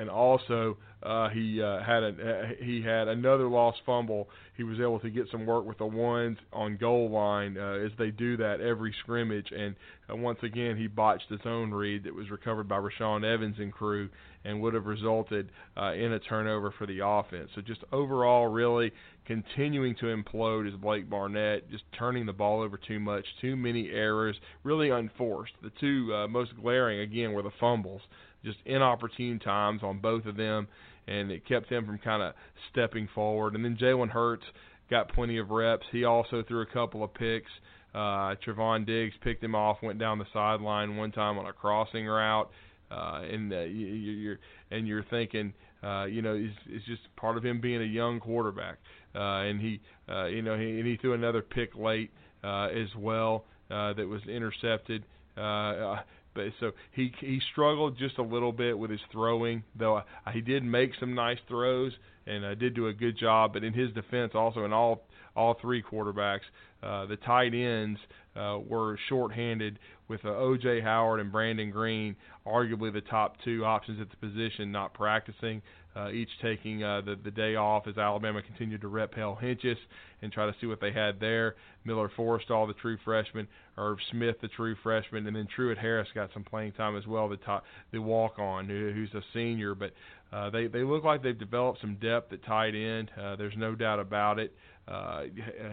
[0.00, 4.28] and also uh, he uh, had a uh, he had another lost fumble.
[4.56, 7.92] He was able to get some work with the ones on goal line uh, as
[7.98, 9.48] they do that every scrimmage.
[9.56, 9.76] And
[10.10, 13.72] uh, once again, he botched his own read that was recovered by Rashaan Evans and
[13.72, 14.08] crew,
[14.44, 17.50] and would have resulted uh, in a turnover for the offense.
[17.54, 18.92] So just overall, really
[19.26, 23.90] continuing to implode is Blake Barnett, just turning the ball over too much, too many
[23.90, 25.52] errors, really unforced.
[25.62, 28.02] The two uh, most glaring again were the fumbles
[28.44, 30.68] just inopportune times on both of them
[31.10, 32.34] and it kept him from kind of
[32.70, 33.54] stepping forward.
[33.54, 34.44] And then Jalen Hurts
[34.90, 35.84] got plenty of reps.
[35.92, 37.50] He also threw a couple of picks.
[37.94, 42.06] Uh, Trevon Diggs picked him off, went down the sideline one time on a crossing
[42.06, 42.48] route,
[42.90, 44.38] uh, and uh, you, you're
[44.70, 48.20] and you're thinking, uh, you know, it's, it's just part of him being a young
[48.20, 48.78] quarterback.
[49.14, 52.12] Uh, and he, uh, you know, he, and he threw another pick late
[52.44, 55.04] uh, as well uh, that was intercepted.
[55.36, 55.96] Uh,
[56.34, 60.02] but so he he struggled just a little bit with his throwing, though uh,
[60.32, 61.92] he did make some nice throws
[62.26, 63.52] and uh, did do a good job.
[63.52, 65.02] But in his defense, also in all
[65.40, 66.40] all three quarterbacks,
[66.82, 67.98] uh, the tight ends
[68.36, 69.78] uh, were shorthanded
[70.08, 70.80] with uh, O.J.
[70.80, 72.16] Howard and Brandon Greene,
[72.46, 75.62] arguably the top two options at the position, not practicing
[75.96, 79.76] uh, each taking uh, the, the day off as Alabama continued to rep Hale Hentges
[80.22, 81.56] and try to see what they had there.
[81.84, 86.30] Miller Forristall, the true freshman, Irv Smith, the true freshman, and then Truett Harris got
[86.32, 89.74] some playing time as well, the top, the walk-on who, who's a senior.
[89.74, 89.92] But
[90.32, 93.10] uh, they they look like they've developed some depth at tight end.
[93.20, 94.54] Uh, there's no doubt about it.
[94.86, 95.22] Uh,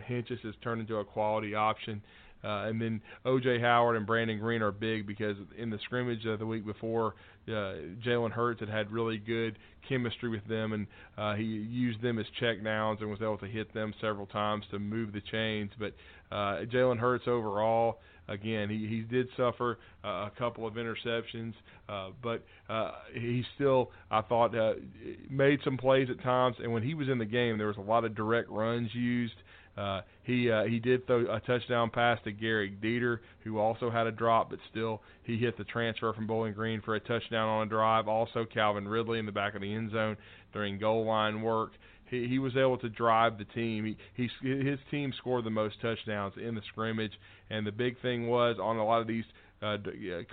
[0.09, 2.01] Hentges has turned into a quality option.
[2.43, 3.59] Uh, and then O.J.
[3.59, 7.15] Howard and Brandon Greene are big because in the scrimmage uh, the week before,
[7.47, 10.87] uh, Jalen Hurts had had really good chemistry with them, and
[11.17, 14.65] uh, he used them as check downs and was able to hit them several times
[14.71, 15.71] to move the chains.
[15.79, 15.93] But
[16.31, 21.53] uh, Jalen Hurts overall, again, he, he did suffer uh, a couple of interceptions,
[21.89, 24.73] uh, but uh, he still, I thought, uh,
[25.30, 26.57] made some plays at times.
[26.61, 29.36] And when he was in the game, there was a lot of direct runs used.
[29.78, 34.07] Uh, he uh, he did throw a touchdown pass to Gehrig Dieter, who also had
[34.07, 37.67] a drop, but still he hit the transfer from Bowling Green for a touchdown on
[37.67, 38.07] a drive.
[38.07, 40.17] Also Calvin Ridley in the back of the end zone
[40.51, 41.73] during goal line work.
[42.09, 43.97] He, was able to drive the team.
[44.15, 47.11] He, he his team scored the most touchdowns in the scrimmage,
[47.49, 49.25] and the big thing was on a lot of these
[49.61, 49.77] uh,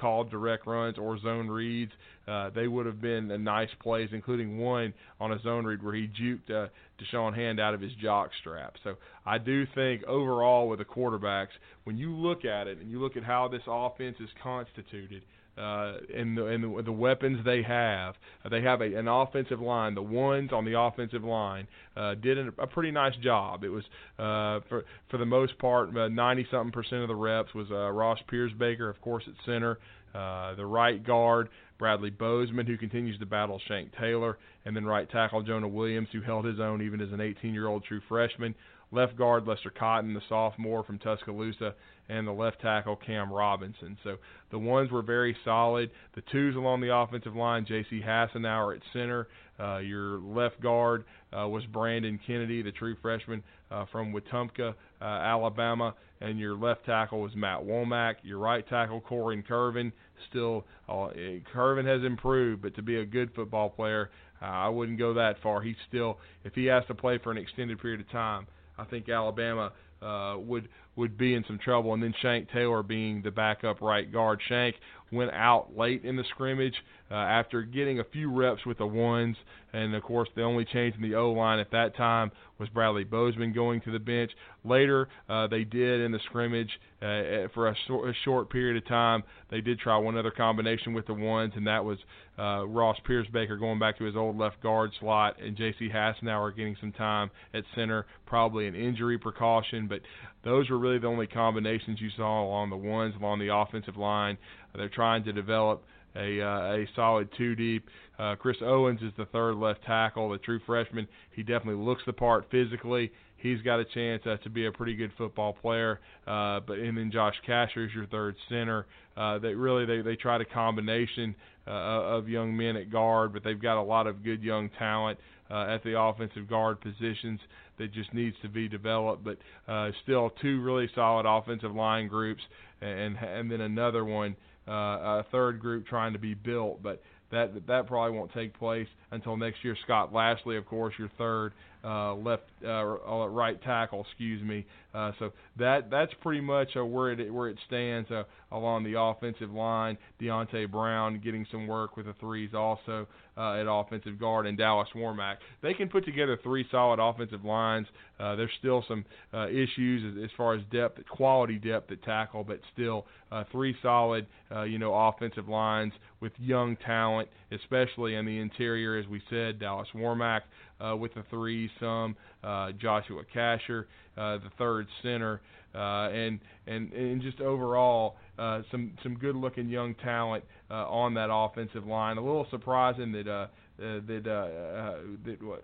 [0.00, 1.92] called direct runs or zone reads.
[2.28, 5.94] Uh, they would have been a nice plays, including one on a zone read where
[5.94, 6.68] he juked uh,
[7.00, 8.74] Da'Shawn Hand out of his jock strap.
[8.84, 8.96] So
[9.26, 11.48] I do think overall with the quarterbacks,
[11.84, 15.22] when you look at it and you look at how this offense is constituted,
[15.56, 18.14] uh, and the, and the, weapons they have.
[18.44, 19.94] Uh, they have a, an offensive line.
[19.94, 23.62] The ones on the offensive line uh, did a, a pretty nice job.
[23.64, 23.84] It was
[24.18, 27.90] uh, for for the most part, ninety uh, something percent of the reps was uh,
[27.90, 29.78] Ross Pierschbacher, of course, at center.
[30.14, 31.48] Uh, the right guard
[31.78, 36.20] Bradley Bozeman, who continues to battle Shank Taylor, and then right tackle Jonah Williams, who
[36.20, 38.54] held his own even as an 18-year-old true freshman.
[38.92, 41.74] Left guard Lester Cotton, the sophomore from Tuscaloosa,
[42.08, 43.96] and the left tackle Cam Robinson.
[44.04, 44.16] So
[44.50, 45.90] the ones were very solid.
[46.14, 48.02] The twos along the offensive line, J.C.
[48.06, 49.28] Hassenauer at center.
[49.58, 55.04] Uh, your left guard uh, was Brandon Kennedy, the true freshman uh, from Wetumpka, uh,
[55.04, 58.16] Alabama, and your left tackle was Matt Womack.
[58.22, 59.92] Your right tackle, Korren Kirven,
[60.28, 61.10] still uh,
[61.54, 64.10] Kirven has improved, but to be a good football player,
[64.42, 65.62] uh, I wouldn't go that far.
[65.62, 68.46] He's still, if he has to play for an extended period of time,
[68.76, 71.94] I think Alabama uh, would would be in some trouble.
[71.94, 74.40] And then Shank Taylor being the backup right guard.
[74.48, 74.76] Shank
[75.14, 76.74] went out late in the scrimmage
[77.10, 79.36] uh, after getting a few reps with the ones,
[79.72, 83.04] and of course the only change in the O line at that time was Bradley
[83.04, 84.30] Bozeman going to the bench.
[84.64, 86.70] Later, uh, they did in the scrimmage
[87.02, 89.22] uh, for a, short, a short period of time.
[89.50, 91.98] They did try one other combination with the ones, and that was
[92.38, 95.90] uh, Ross Pierschbacher going back to his old left guard slot, and J.C.
[95.92, 99.86] Hassenauer getting some time at center, probably an injury precaution.
[99.88, 100.00] But
[100.44, 104.38] those were really the only combinations you saw along the ones along the offensive line.
[104.74, 105.84] They're trying to develop
[106.16, 107.88] a uh, a solid two deep.
[108.18, 111.08] Uh, Chris Owens is the third left tackle, the true freshman.
[111.34, 113.10] He definitely looks the part physically.
[113.36, 116.00] He's got a chance uh, to be a pretty good football player.
[116.26, 118.86] Uh, but and then Josh Casher is your third center.
[119.16, 121.34] Uh, they really they they tried a combination
[121.66, 125.18] uh, of young men at guard, but they've got a lot of good young talent
[125.50, 127.40] uh, at the offensive guard positions.
[127.78, 129.24] that just needs to be developed.
[129.24, 132.42] But uh, still, two really solid offensive line groups,
[132.80, 134.36] and and then another one,
[134.68, 134.72] uh,
[135.20, 136.82] a third group trying to be built.
[136.82, 139.76] But that that probably won't take place until next year.
[139.84, 141.52] Scott Lashley, of course, your third
[141.84, 142.84] uh, left uh,
[143.28, 144.64] right tackle, excuse me.
[144.94, 148.22] Uh, so that that's pretty much uh, where it where it stands uh,
[148.52, 149.98] along the offensive line.
[150.20, 153.06] Deonte Brown getting some work with the threes also
[153.36, 155.36] uh, at offensive guard, and Dallas Warmack.
[155.62, 157.86] They can put together three solid offensive lines.
[158.18, 162.44] Uh, there's still some uh, issues as, as far as depth, quality depth at tackle,
[162.44, 168.24] but still uh, three solid, uh, you know, offensive lines with young talent, especially in
[168.24, 169.58] the interior, as we said.
[169.58, 170.42] Dallas Warmack
[170.80, 175.40] uh, with the threes, some uh, Joshua Casher, uh, the third center,
[175.74, 181.14] uh, and and and just overall uh, some some good looking young talent uh, on
[181.14, 182.16] that offensive line.
[182.16, 183.48] A little surprising that
[183.78, 185.60] that that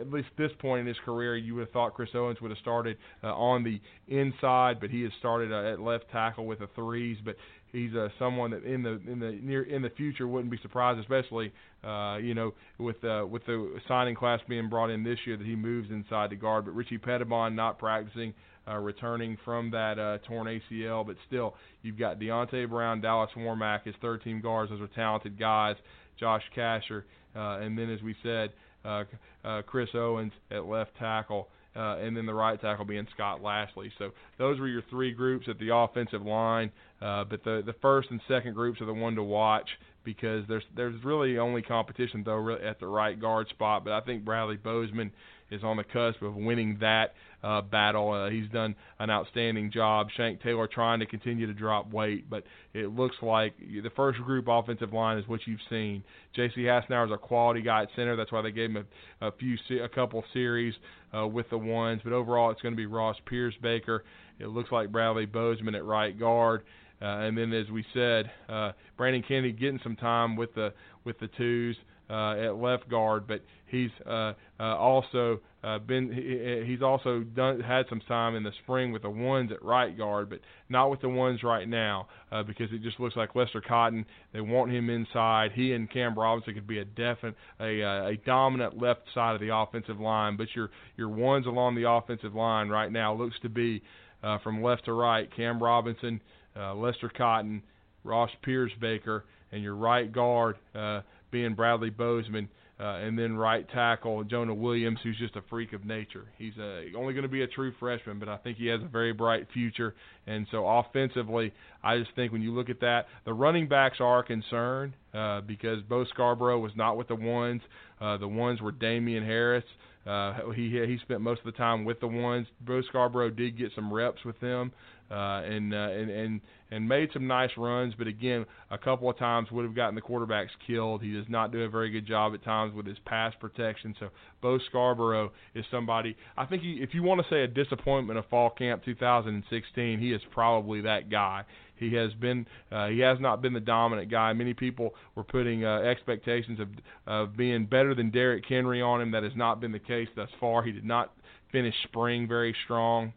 [0.00, 2.58] at least this point in his career, you would have thought Chris Owens would have
[2.58, 7.18] started on the inside, but he has started at left tackle with the threes.
[7.24, 7.36] But
[7.72, 11.00] he's uh, someone that in the in the near in the future wouldn't be surprised,
[11.00, 11.52] especially
[11.84, 15.46] uh, you know with uh, with the signing class being brought in this year that
[15.46, 16.64] he moves inside the guard.
[16.64, 18.34] But Richie Petitbon not practicing.
[18.64, 23.82] Uh, returning from that uh, torn ACL, but still, you've got Deonte Brown, Dallas Warmack,
[23.82, 24.70] his third team guards.
[24.70, 25.74] Those are talented guys.
[26.20, 27.02] Josh Casher,
[27.34, 28.50] uh, and then as we said,
[28.84, 29.02] uh,
[29.44, 33.90] uh, Chris Owens at left tackle uh, and then the right tackle being Scott Lashley.
[33.98, 36.70] So those were your three groups at the offensive line.
[37.00, 39.68] Uh, but the the first and second groups are the one to watch
[40.04, 43.84] because there's there's really only competition though really at the right guard spot.
[43.84, 45.12] But I think Bradley Bozeman
[45.50, 48.12] is on the cusp of winning that uh, battle.
[48.12, 50.08] Uh, he's done an outstanding job.
[50.16, 54.46] Shank Taylor trying to continue to drop weight, but it looks like the first group
[54.48, 56.04] offensive line is what you've seen.
[56.34, 56.62] J.C.
[56.62, 58.16] Hassenauer is a quality guy at center.
[58.16, 58.86] That's why they gave him
[59.20, 60.74] a, a few, a couple series
[61.16, 62.00] uh, with the ones.
[62.04, 64.00] But overall, it's going to be Ross Pierschbacher.
[64.38, 66.62] It looks like Bradley Bozeman at right guard.
[67.00, 70.72] Uh, and then, as we said, uh, Brandon Kennedy getting some time with the
[71.04, 73.40] with the twos uh, at left guard, but
[73.72, 78.52] he's uh, uh, also uh, been he, he's also done had some time in the
[78.62, 80.38] spring with the ones at right guard, but
[80.68, 84.04] not with the ones right now uh, because it just looks like Lester Cotton.
[84.32, 85.52] They want him inside.
[85.54, 89.40] He and Cam Robinson could be a definite a, uh, a dominant left side of
[89.40, 93.48] the offensive line, but your your ones along the offensive line right now looks to
[93.48, 93.82] be
[94.22, 96.20] uh, from left to right Cam Robinson
[96.56, 97.62] uh, Lester Cotton,
[98.04, 101.00] Ross Pierschbacher, and your right guard uh,
[101.32, 102.48] being Bradley Bozeman.
[102.80, 106.24] Uh, and then right tackle Jonah Williams, who's just a freak of nature.
[106.36, 108.88] He's uh, only going to be a true freshman, but I think he has a
[108.88, 109.94] very bright future.
[110.26, 111.52] And so offensively,
[111.84, 115.80] I just think when you look at that, the running backs are concerned uh, because
[115.88, 117.60] Bo Scarborough was not with the ones.
[118.00, 119.64] Uh, the ones were Damien Harris.
[120.04, 122.48] Uh, he he spent most of the time with the ones.
[122.60, 124.72] Bo Scarborough did get some reps with them,
[125.12, 126.40] uh, and, uh, and and
[126.70, 127.92] and made some nice runs.
[127.96, 131.02] But again, a couple of times would have gotten the quarterbacks killed.
[131.02, 133.94] He does not do a very good job at times with his pass protection.
[134.00, 134.08] So
[134.40, 136.16] Bo Scarborough is somebody.
[136.36, 140.12] I think he, if you want to say a disappointment of fall camp 2016, he
[140.12, 141.44] is probably that guy.
[141.76, 144.32] He has been uh, he has not been the dominant guy.
[144.32, 146.68] Many people were putting uh, expectations of
[147.06, 149.10] of being better than Derrick Henry on him.
[149.10, 150.62] That has not been the case thus far.
[150.62, 151.12] He did not
[151.50, 153.12] finish spring very strong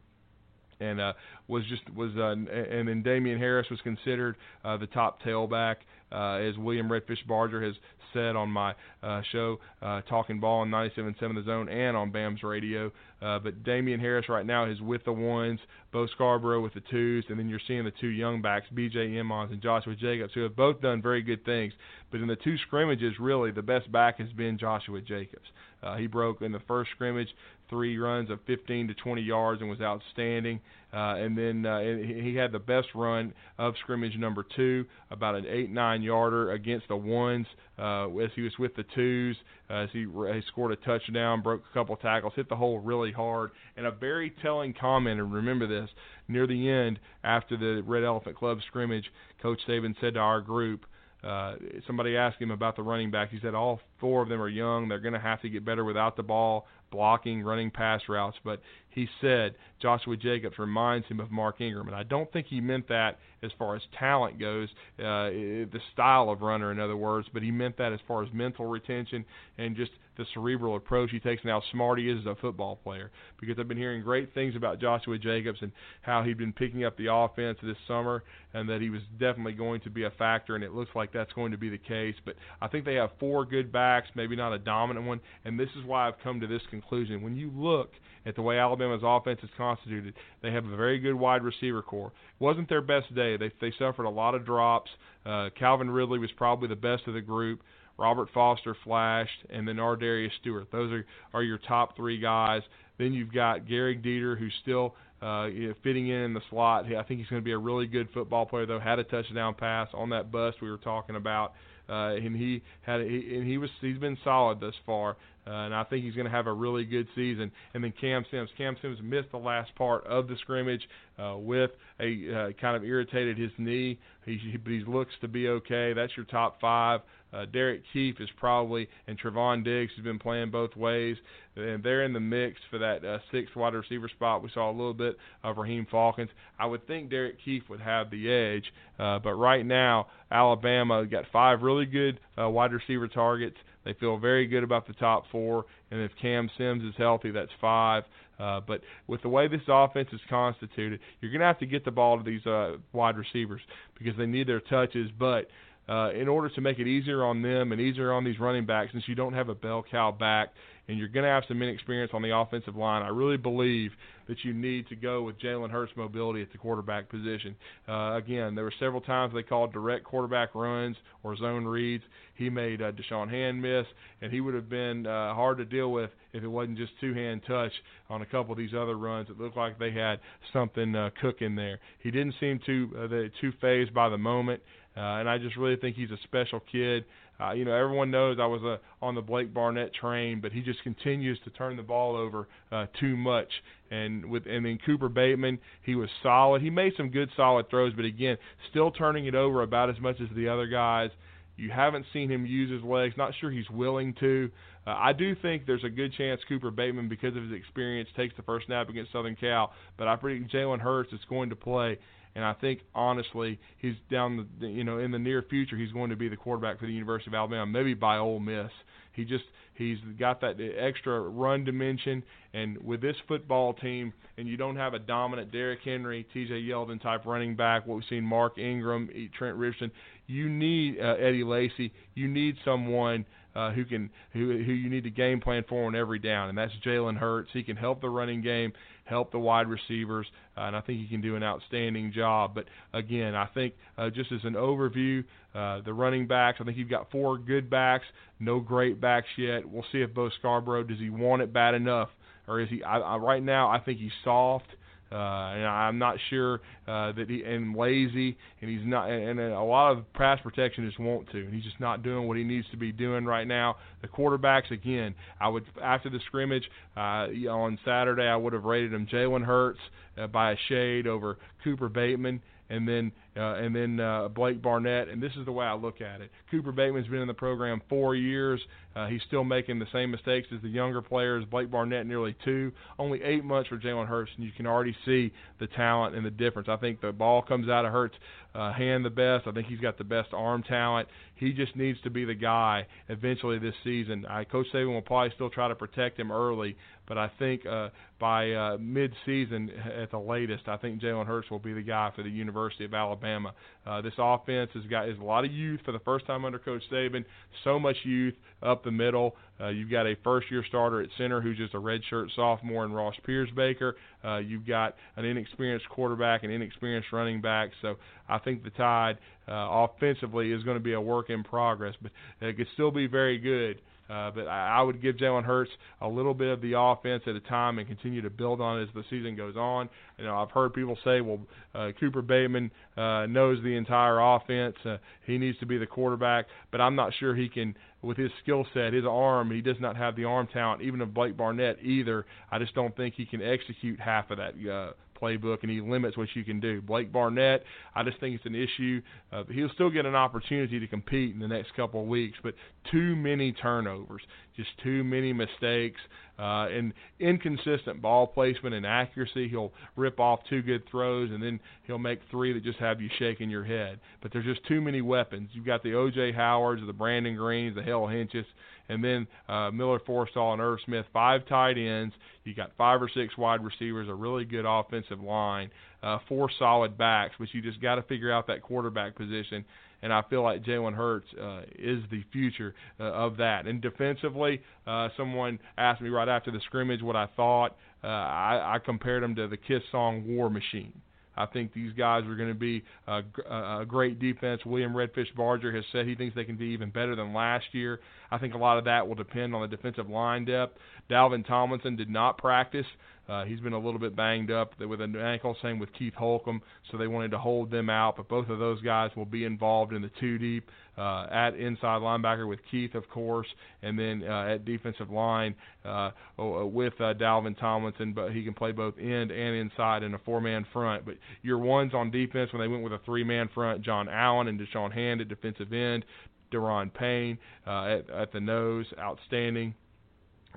[0.80, 1.14] and uh,
[1.48, 5.76] was just was uh, and then Damien Harris was considered uh, the top tailback
[6.12, 7.76] uh, as William Redfish Barger has
[8.16, 12.42] said on my uh, show, uh, Talking Ball on 97.7 The Zone and on BAMS
[12.42, 12.92] Radio.
[13.22, 15.60] Uh, but Damien Harris right now is with the ones,
[15.92, 19.18] Bo Scarborough with the twos, and then you're seeing the two young backs, B.J.
[19.18, 21.74] Emmons and Joshua Jacobs, who have both done very good things.
[22.12, 25.46] But in the two scrimmages, really, the best back has been Joshua Jacobs.
[25.84, 27.30] Uh, he broke in the first scrimmage
[27.70, 30.60] three runs of 15 to 20 yards and was outstanding.
[30.94, 35.46] Uh, and then uh, he had the best run of scrimmage number two, about an
[35.48, 37.48] eight nine yarder against the ones
[37.78, 39.36] uh, as he was with the twos.
[39.70, 43.12] Uh, as he, he scored a touchdown, broke a couple tackles, hit the hole really
[43.12, 45.20] hard, and a very telling comment.
[45.20, 45.90] And remember this:
[46.28, 49.06] near the end, after the Red Elephant Club scrimmage,
[49.42, 50.86] Coach Saban said to our group.
[51.24, 51.56] Uh,
[51.88, 53.32] somebody asked him about the running backs.
[53.32, 54.88] He said all four of them are young.
[54.88, 58.62] They're going to have to get better without the ball blocking, running pass routes, but
[58.96, 62.88] he said Joshua Jacobs reminds him of Mark Ingram, and I don't think he meant
[62.88, 67.44] that as far as talent goes, uh, the style of runner, in other words, but
[67.44, 69.26] he meant that as far as mental retention
[69.58, 72.78] and just the cerebral approach he takes and how smart he is as a football
[72.78, 73.12] player.
[73.40, 75.72] Because I've been hearing great things about Joshua Jacobs and
[76.02, 78.24] how he'd been picking up the offense this summer,
[78.54, 80.56] and that he was definitely going to be a factor.
[80.56, 82.16] And it looks like that's going to be the case.
[82.24, 85.70] But I think they have four good backs, maybe not a dominant one, and this
[85.78, 87.22] is why I've come to this conclusion.
[87.22, 87.92] When you look
[88.26, 92.08] at the way Alabama's offense is constituted, they have a very good wide receiver core.
[92.08, 93.38] It wasn't their best day.
[93.38, 94.90] They they suffered a lot of drops.
[95.26, 97.62] Uh, Calvin Ridley was probably the best of the group.
[97.98, 100.68] Robert Foster flashed, and then Ardarius Stewart.
[100.72, 102.62] Those are are your top three guys.
[102.98, 105.48] Then you've got Gehrig Dieter, who's still uh,
[105.84, 106.86] fitting in in the slot.
[106.86, 108.80] I think he's going to be a really good football player, though.
[108.80, 111.54] Had a touchdown pass on that bust we were talking about, uh,
[111.94, 115.18] and he had he, and he was he's been solid thus far.
[115.48, 117.52] Uh, and I think he's going to have a really good season.
[117.76, 118.50] And then Cam Sims.
[118.58, 120.82] Cam Sims missed the last part of the scrimmage
[121.20, 121.70] uh, with
[122.00, 124.00] a uh, kind of irritated his knee.
[124.26, 125.94] He, he, but he looks to be okay.
[125.94, 127.02] That's your top five.
[127.32, 131.18] Uh, Derek Kief is probably, and Trevon Diggs has been playing both ways,
[131.56, 134.44] and they're in the mix for that uh, sixth wide receiver spot.
[134.44, 136.30] We saw a little bit of Raheem Falkins.
[136.60, 138.66] I would think Derek Kief would have the edge,
[139.00, 143.58] uh, but right now Alabama got five really good uh, wide receiver targets.
[143.86, 147.52] They feel very good about the top four, and if Cam Sims is healthy, that's
[147.62, 148.04] five.
[148.40, 151.86] Uh, but with the way this offense is constituted, you're going to have to get
[151.86, 153.62] the ball to these uh, wide receivers
[153.98, 155.10] because they need their touches.
[155.18, 155.48] But
[155.88, 158.92] uh, in order to make it easier on them and easier on these running backs,
[158.92, 160.50] since you don't have a bell cow back
[160.88, 163.92] and you're going to have some inexperience on the offensive line, I really believe
[164.28, 167.56] that you need to go with Jalen Hurts' mobility at the quarterback position.
[167.88, 172.04] Uh, again, there were several times they called direct quarterback runs or zone reads.
[172.36, 173.86] He made uh, Da'Shawn Hand miss,
[174.22, 177.42] and he would have been uh, hard to deal with if it wasn't just two-hand
[177.48, 177.72] touch
[178.10, 179.30] on a couple of these other runs.
[179.30, 180.20] It looked like they had
[180.54, 181.80] something uh, cooking there.
[182.00, 183.08] He didn't seem too uh,
[183.42, 184.62] too phased by the moment.
[184.98, 187.06] Uh, and I just really think he's a special kid.
[187.40, 190.62] Uh, you know, everyone knows I was uh, on the Blake Barnett train, but he
[190.62, 193.50] just continues to turn the ball over uh, too much.
[193.92, 196.62] And with and then Cooper Bateman, he was solid.
[196.62, 198.38] He made some good solid throws, but again,
[198.70, 201.10] still turning it over about as much as the other guys.
[201.58, 203.16] You haven't seen him use his legs.
[203.18, 204.50] Not sure he's willing to.
[204.86, 208.36] Uh, I do think there's a good chance Cooper Bateman, because of his experience, takes
[208.36, 209.72] the first snap against Southern Cal.
[209.98, 211.98] But I predict Jalen Hurts is going to play
[212.36, 216.10] and I think honestly he's down the you know in the near future he's going
[216.10, 218.72] to be the quarterback for the University of Alabama, maybe by Ole Miss.
[219.14, 222.24] He just he's got that extra run dimension,
[222.54, 226.54] and with this football team, and you don't have a dominant Derrick Henry, T.J.
[226.54, 227.88] Yeldon type running back.
[227.88, 229.92] What we've seen, Mark Ingram, Trent Richardson.
[230.28, 231.94] You need uh, Eddie Lacy.
[232.16, 233.26] You need someone
[233.56, 236.58] uh, who can who who you need to game plan for on every down, and
[236.58, 237.50] that's Jalen Hurts.
[237.54, 238.74] He can help the running game,
[239.06, 240.28] help the wide receivers,
[240.58, 242.54] uh, and I think he can do an outstanding job.
[242.56, 246.78] But again, I think uh, just as an overview, uh, the running backs, I think
[246.78, 248.06] you've got four good backs,
[248.40, 249.68] no great backs yet.
[249.68, 252.10] We'll see if Bo Scarborough does he want it bad enough,
[252.48, 252.84] or is he?
[252.84, 254.68] I, I, right now, I think he's soft.
[254.70, 254.76] Uh,
[255.12, 259.10] and I'm not sure uh, that he and lazy, and he's not.
[259.10, 262.38] And, and a lot of pass protectionists want to, and he's just not doing what
[262.38, 263.76] he needs to be doing right now.
[264.02, 268.94] The quarterbacks, again, I would after the scrimmage uh, on Saturday, I would have rated
[268.94, 269.80] him Jalen Hurts
[270.18, 275.10] uh, by a shade over Cooper Bateman and then uh, and then uh, Blake Barnett.
[275.10, 276.32] And this is the way I look at it.
[276.52, 278.62] Cooper Bateman's been in the program four years.
[278.96, 281.44] Uh, he's still making the same mistakes as the younger players.
[281.52, 282.72] Blake Barnett nearly two.
[282.98, 286.32] Only eight months for Jalen Hurts, and you can already see the talent and the
[286.32, 286.70] difference.
[286.70, 288.16] I think the ball comes out of Hurts'
[288.54, 289.48] uh, hand the best.
[289.48, 291.10] I think he's got the best arm talent.
[291.36, 294.26] He just needs to be the guy eventually this season.
[294.26, 296.78] I, Coach Saban will probably still try to protect him early,
[297.08, 299.70] but I think uh, by uh, mid-season
[300.02, 302.94] at the latest, I think Jalen Hurts will be the guy for the University of
[302.94, 303.54] Alabama.
[303.86, 306.60] Uh, this offense has got is a lot of youth for the first time under
[306.60, 307.24] Coach Saban.
[307.64, 308.34] So much youth
[308.64, 309.36] up the middle.
[309.60, 313.16] Uh, you've got a first-year starter at center who's just a redshirt sophomore in Ross
[313.28, 313.94] Pierschbacher.
[314.24, 317.70] Uh, you've got an inexperienced quarterback and inexperienced running back.
[317.82, 317.96] So
[318.28, 319.18] I think the Tide
[319.48, 322.12] uh, offensively is going to be a work in progress, but
[322.42, 323.82] it could still be very good.
[324.10, 327.36] Uh, but I, I would give Jalen Hurts a little bit of the offense at
[327.36, 329.90] a time and continue to build on it as the season goes on.
[330.18, 331.40] You know, I've heard people say, well,
[331.74, 334.76] uh, Cooper Bateman uh, knows the entire offense.
[334.86, 338.32] Uh, he needs to be the quarterback, but I'm not sure he can, with his
[338.44, 341.78] skill set, his arm, he does not have the arm talent, even of Blake Barnett
[341.82, 342.26] either.
[342.52, 346.18] I just don't think he can execute half of that uh, playbook, and he limits
[346.18, 346.82] what you can do.
[346.82, 347.64] Blake Barnett,
[347.94, 349.02] I just think it's an issue.
[349.32, 352.54] Uh, he'll still get an opportunity to compete in the next couple of weeks, but
[352.92, 354.22] too many turnovers,
[354.56, 356.00] just too many mistakes.
[356.38, 356.92] Uh, and
[357.22, 359.48] inconsistent ball placement and accuracy.
[359.48, 363.10] He'll rip off two good throws, and then he'll make three that just have you
[363.18, 364.02] shaking your head.
[364.22, 365.52] But there's just too many weapons.
[365.54, 366.34] You've got the O.J.
[366.34, 368.44] Howards, the Brandon Greenes, the Hale Hentges,
[368.90, 372.14] and then uh, Miller Forristall and Irv Smith, five tight ends.
[372.44, 375.72] You got five or six wide receivers, a really good offensive line,
[376.04, 379.66] uh, four solid backs, but you just got to figure out that quarterback position
[380.06, 383.66] and I feel like Jalen Hurts uh, is the future uh, of that.
[383.66, 387.76] And defensively, uh, someone asked me right after the scrimmage what I thought.
[388.04, 390.94] Uh, I, I compared him to the Kiss song "War Machine."
[391.38, 394.62] I think these guys are going to be a, a great defense.
[394.66, 398.00] William Redfish Barger has said he thinks they can be even better than last year.
[398.32, 400.78] I think a lot of that will depend on the defensive line depth.
[401.10, 402.86] Dalvin Tomlinson did not practice.
[403.28, 405.56] Uh, he's been a little bit banged up with an ankle.
[405.62, 406.62] Same with Keith Holcombe,
[406.92, 408.18] so they wanted to hold them out.
[408.18, 412.02] But both of those guys will be involved in the two deep uh, at inside
[412.02, 413.48] linebacker with Keith, of course,
[413.82, 418.14] and then uh, at defensive line uh, with uh, Dalvin Tomlinson.
[418.14, 421.06] But he can play both end and inside in a four-man front.
[421.06, 424.60] But your ones on defense when they went with a three-man front: John Allen and
[424.60, 426.06] Da'Shawn Hand at defensive end.
[426.54, 429.74] Da'Ron Payne uh, at, at the nose, outstanding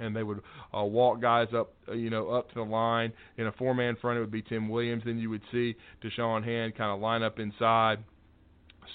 [0.00, 0.40] and they would
[0.76, 3.12] uh, walk guys up, uh, you know, up to the line.
[3.36, 5.02] In a four-man front, it would be Tim Williams.
[5.04, 7.98] Then you would see Da'Shawn Hand kind of line up inside.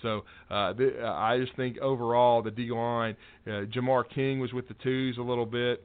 [0.01, 4.51] So uh, th- uh, I just think overall the D line, uh, Jamar King was
[4.53, 5.83] with the twos a little bit.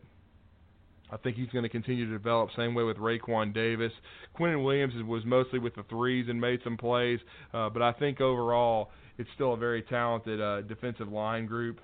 [1.10, 2.50] I think he's going to continue to develop.
[2.56, 3.92] Same way with Raekwon Davis.
[4.38, 7.18] Quinnen Williams was mostly with the threes and made some plays,
[7.54, 11.80] uh, but I think overall it's still a very talented uh, defensive line group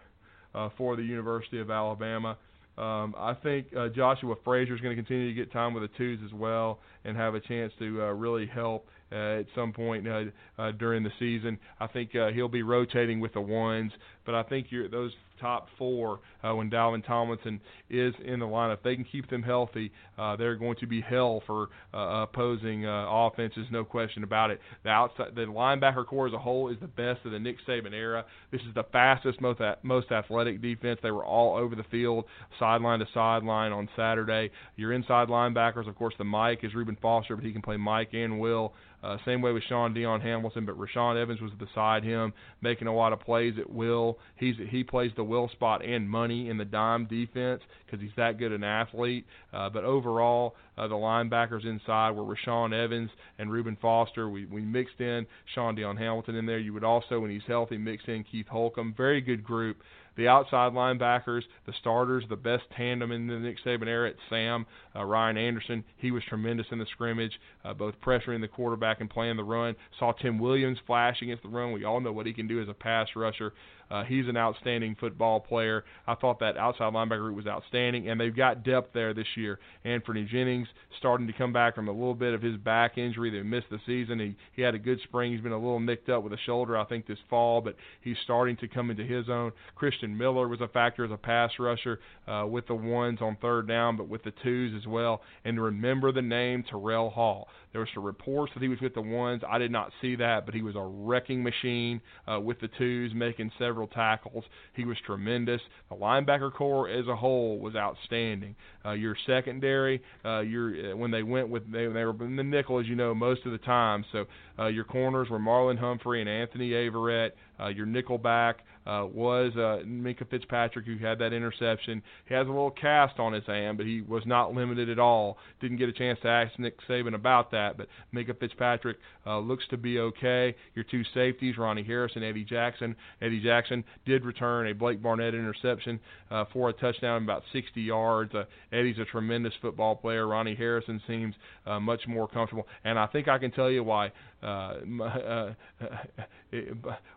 [0.54, 2.36] uh, for the University of Alabama.
[2.76, 5.96] Um, I think uh, Joshua Frazier is going to continue to get time with the
[5.96, 10.08] twos as well and have a chance to uh, really help uh, at some point
[10.08, 10.24] uh,
[10.58, 11.58] uh, during the season.
[11.78, 13.92] I think uh, he'll be rotating with the ones,
[14.24, 17.60] but I think those top four uh, when Dalvin Tomlinson
[17.90, 18.78] is in the lineup.
[18.82, 19.92] They can keep them healthy.
[20.18, 24.60] Uh, they're going to be hell for uh, opposing uh, offenses, no question about it.
[24.84, 27.92] The outside, the linebacker core as a whole is the best of the Nick Saban
[27.92, 28.24] era.
[28.50, 31.00] This is the fastest, most most athletic defense.
[31.02, 32.24] They were all over the field,
[32.58, 34.50] sideline to sideline on Saturday.
[34.76, 38.10] Your inside linebackers, of course, the Mike is Reuben Foster, but he can play Mike
[38.12, 38.74] and Will.
[39.04, 42.94] Uh, same way with Shaun Dion Hamilton, but Rashaan Evans was beside him, making a
[42.94, 44.13] lot of plays at will.
[44.36, 48.38] He's he plays the will spot and money in the dime defense because he's that
[48.38, 49.26] good an athlete.
[49.52, 54.28] Uh, but overall, uh, the linebackers inside were Rashaan Evans and Reuben Foster.
[54.28, 56.58] We we mixed in Shaun Dion Hamilton in there.
[56.58, 58.94] You would also, when he's healthy, mix in Keith Holcombe.
[58.96, 59.78] Very good group
[60.16, 64.66] the outside linebackers, the starters, the best tandem in the Nick Saban era at Sam,
[64.96, 65.84] uh, Ryan Anderson.
[65.96, 67.32] He was tremendous in the scrimmage,
[67.64, 69.74] uh, both pressuring the quarterback and playing the run.
[69.98, 71.72] Saw Tim Williams flash against the run.
[71.72, 73.52] We all know what he can do as a pass rusher.
[73.90, 75.84] Uh, he's an outstanding football player.
[76.06, 79.58] I thought that outside linebacker group was outstanding, and they've got depth there this year.
[79.84, 80.68] Anfernee Jennings
[80.98, 83.78] starting to come back from a little bit of his back injury that missed the
[83.86, 84.18] season.
[84.18, 85.32] He he had a good spring.
[85.32, 88.16] He's been a little nicked up with a shoulder, I think, this fall, but he's
[88.24, 89.52] starting to come into his own.
[89.74, 93.68] Christian Miller was a factor as a pass rusher uh, with the ones on third
[93.68, 95.22] down, but with the twos as well.
[95.44, 97.48] And remember the name Terrell Hall.
[97.74, 99.42] There were some reports that he was with the ones.
[99.48, 102.00] I did not see that, but he was a wrecking machine
[102.32, 104.44] uh, with the twos, making several tackles.
[104.74, 105.60] He was tremendous.
[105.90, 108.54] The linebacker core as a whole was outstanding.
[108.86, 112.44] Uh, your secondary, uh, your uh, when they went with they, they were in the
[112.44, 114.04] nickel, as you know, most of the time.
[114.12, 117.32] So uh, your corners were Marlon Humphrey and Anthony Averett.
[117.58, 118.54] Uh, your nickelback
[118.86, 122.02] uh, was uh, Minkah Fitzpatrick, who had that interception.
[122.26, 125.38] He has a little cast on his hand, but he was not limited at all.
[125.60, 129.64] Didn't get a chance to ask Nick Saban about that, but Minkah Fitzpatrick uh, looks
[129.70, 130.54] to be okay.
[130.74, 132.94] Your two safeties, Ronnie Harris and Eddie Jackson.
[133.20, 136.00] Eddie Jackson did return a Blake Barnett interception
[136.30, 138.34] uh, for a touchdown, about 60 yards.
[138.34, 140.26] Uh, Eddie's a tremendous football player.
[140.26, 141.34] Ronnie Harrison seems
[141.66, 144.12] uh, much more comfortable, and I think I can tell you why.
[144.42, 145.54] Uh, uh,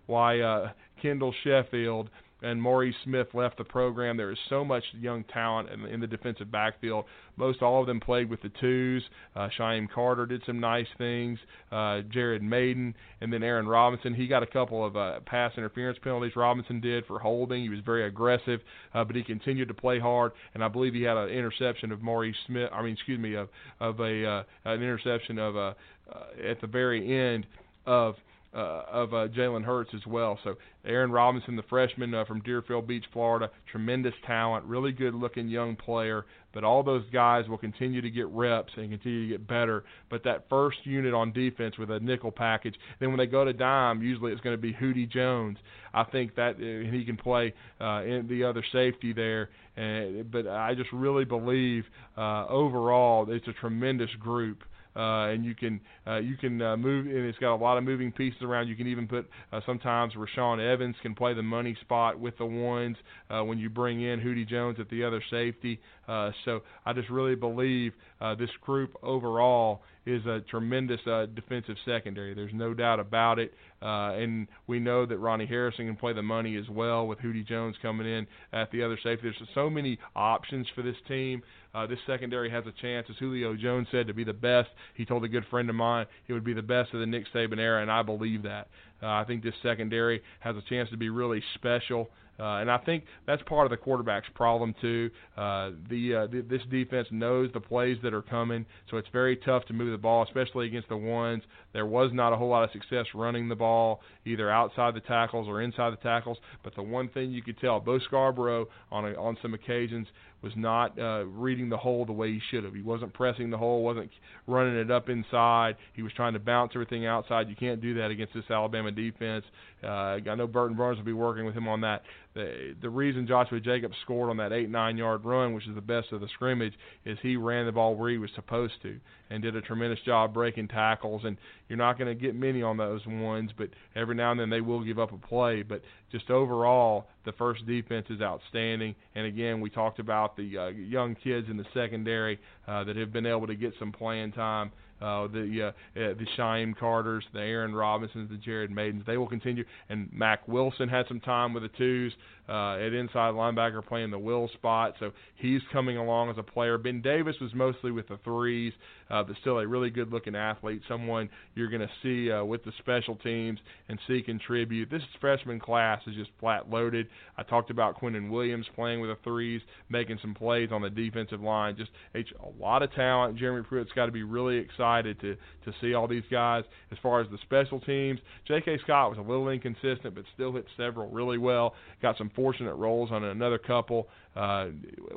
[0.06, 0.72] why uh,
[1.02, 2.10] Kendall Sheffield
[2.42, 4.18] and Maury Smith left the program.
[4.18, 7.06] There is so much young talent in, in the defensive backfield.
[7.36, 9.04] Most all of them played with the twos.
[9.36, 11.40] Uh, Shyheim Carter did some nice things.
[11.72, 14.14] Uh, Jared Mayden and then Aaron Robinson.
[14.14, 16.36] He got a couple of uh, pass interference penalties.
[16.36, 17.64] Robinson did for holding.
[17.64, 18.60] He was very aggressive,
[18.94, 20.32] uh, but he continued to play hard.
[20.54, 22.70] And I believe he had an interception of Maury Smith.
[22.72, 25.74] I mean, excuse me, of of a uh, an interception of uh,
[26.12, 27.46] uh, at the very end
[27.86, 28.16] of
[28.58, 30.40] uh, of uh, Jalen Hurts as well.
[30.44, 35.48] So Aaron Robinson, the freshman uh, from Deerfield Beach, Florida, tremendous talent, really good looking
[35.48, 36.26] young player.
[36.54, 39.84] but all those guys will continue to get reps and continue to get better.
[40.10, 43.54] But that first unit on defense with a nickel package, then when they go to
[43.54, 45.58] dime, usually it's going to be Hootie Jones.
[45.94, 49.50] I think that uh, he can play uh, in the other safety there.
[49.76, 51.84] And, but I just really believe
[52.18, 54.64] uh, overall it's a tremendous group
[54.98, 58.12] and you can uh, you can uh, move, and it's got a lot of moving
[58.12, 58.68] pieces around.
[58.68, 62.46] You can even put uh, sometimes Rashaan Evans can play the money spot with the
[62.46, 62.98] ones
[63.30, 65.80] uh, when you bring in Hootie Jones at the other safety.
[66.08, 71.76] Uh, so I just really believe uh, this group overall is a tremendous uh, defensive
[71.86, 72.34] secondary.
[72.34, 73.54] There's no doubt about it.
[73.82, 77.46] Uh, and we know that Ronnie Harrison can play the money as well with Hootie
[77.46, 79.24] Jones coming in at the other safety.
[79.24, 81.44] There's so many options for this team.
[81.76, 84.70] Uh, this secondary has a chance, as Julio Jones said, to be the best.
[84.96, 87.26] He told a good friend of mine it would be the best of the Nick
[87.34, 88.70] Saban era, and I believe that.
[89.04, 92.10] Uh, I think this secondary has a chance to be really special.
[92.40, 95.10] Uh, and I think that's part of the quarterback's problem too.
[95.36, 99.38] Uh, the, uh, the this defense knows the plays that are coming, so it's very
[99.38, 101.44] tough to move the ball, especially against the ones.
[101.74, 105.48] There was not a whole lot of success running the ball either outside the tackles
[105.48, 106.38] or inside the tackles.
[106.64, 110.08] But the one thing you could tell, Bo Scarborough on a, on some occasions
[110.42, 112.74] was not uh, reading the hole the way he should have.
[112.74, 114.10] He wasn't pressing the hole, wasn't
[114.46, 115.76] running it up inside.
[115.94, 117.50] He was trying to bounce everything outside.
[117.50, 119.46] You can't do that against this Alabama defense.
[119.84, 122.04] Uh, I know Burton Burns will be working with him on that.
[122.34, 125.82] The, the reason Joshua Jacobs scored on that eight nine yard run, which is the
[125.82, 126.74] best of the scrimmage,
[127.04, 129.00] is he ran the ball where he was supposed to
[129.30, 131.22] and did a tremendous job breaking tackles.
[131.26, 134.50] And you're not going to get many on those ones, but every now and then
[134.50, 135.64] they will give up a play.
[135.64, 138.96] But just overall, the first defense is outstanding.
[139.16, 143.12] And again, we talked about the uh, young kids in the secondary uh, that have
[143.12, 144.72] been able to get some playing time
[145.02, 149.06] uh, the uh, uh, the Shyheim Carters, the Aaron Robinsons, the Jared Maydens.
[149.06, 149.64] They will continue.
[149.90, 152.14] And Mack Wilson had some time with the twos
[152.50, 156.78] uh, at inside linebacker playing the will spot, so he's coming along as a player.
[156.78, 158.74] Ben Davis was mostly with the threes,
[159.10, 162.64] uh, but still a really good looking athlete, someone you're going to see uh, with
[162.64, 164.90] the special teams and see contribute.
[164.90, 167.08] This freshman class is just flat loaded.
[167.38, 171.42] I talked about Quinnen Williams playing with the threes, making some plays on the defensive
[171.42, 171.76] line.
[171.78, 173.38] Just a, a lot of talent.
[173.38, 175.36] Jeremy Pruitt's got to be really excited to
[175.66, 176.64] to see all these guys.
[176.92, 178.80] As far as the special teams, J.K.
[178.84, 181.74] Scott was a little inconsistent, but still hit several really well.
[182.02, 184.08] Got some fortunate rolls on another couple.
[184.36, 184.68] Uh,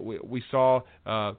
[0.00, 1.34] we, we saw uh,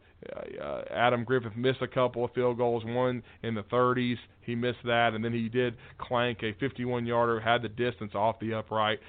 [0.61, 4.15] uh, Adam Griffith miss a couple of field goals, one in the 30s.
[4.41, 8.39] He missed that, and then he did clank a 51 yarder, had the distance off
[8.39, 8.99] the upright,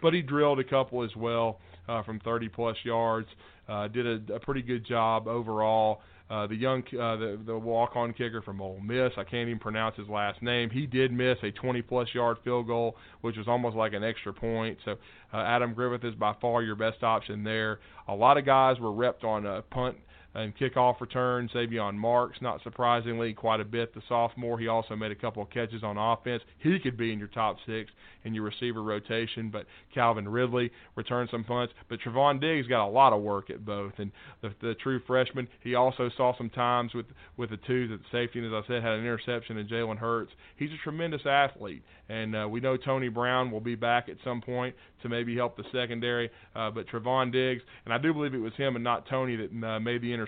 [0.00, 3.28] but he drilled a couple as well uh, from 30 plus yards.
[3.68, 6.00] Uh, did a, a pretty good job overall.
[6.30, 9.12] Uh, the young uh, the the walk on kicker from Ole Miss.
[9.16, 10.70] I can't even pronounce his last name.
[10.70, 14.32] He did miss a 20 plus yard field goal, which was almost like an extra
[14.32, 14.78] point.
[14.84, 14.92] So
[15.32, 17.80] uh, Adam Griffith is by far your best option there.
[18.08, 19.96] A lot of guys were repped on a punt
[20.34, 21.48] and kickoff return.
[21.52, 23.94] Xavian Marks, not surprisingly, quite a bit.
[23.94, 26.42] The sophomore, he also made a couple of catches on offense.
[26.58, 27.90] He could be in your top six
[28.24, 29.50] in your receiver rotation.
[29.50, 31.74] But Calvin Ridley returned some punts.
[31.88, 33.92] But Trevon Diggs got a lot of work at both.
[33.98, 34.10] And
[34.40, 37.06] the, the true freshman, he also saw some times with
[37.36, 38.38] with the twos at safety.
[38.38, 40.32] And as I said, had an interception in Jalen Hurts.
[40.56, 41.82] He's a tremendous athlete.
[42.08, 45.56] And uh, we know Tony Brown will be back at some point to maybe help
[45.56, 46.30] the secondary.
[46.54, 49.66] Uh, but Trevon Diggs, and I do believe it was him and not Tony that
[49.66, 50.21] uh, made the interception.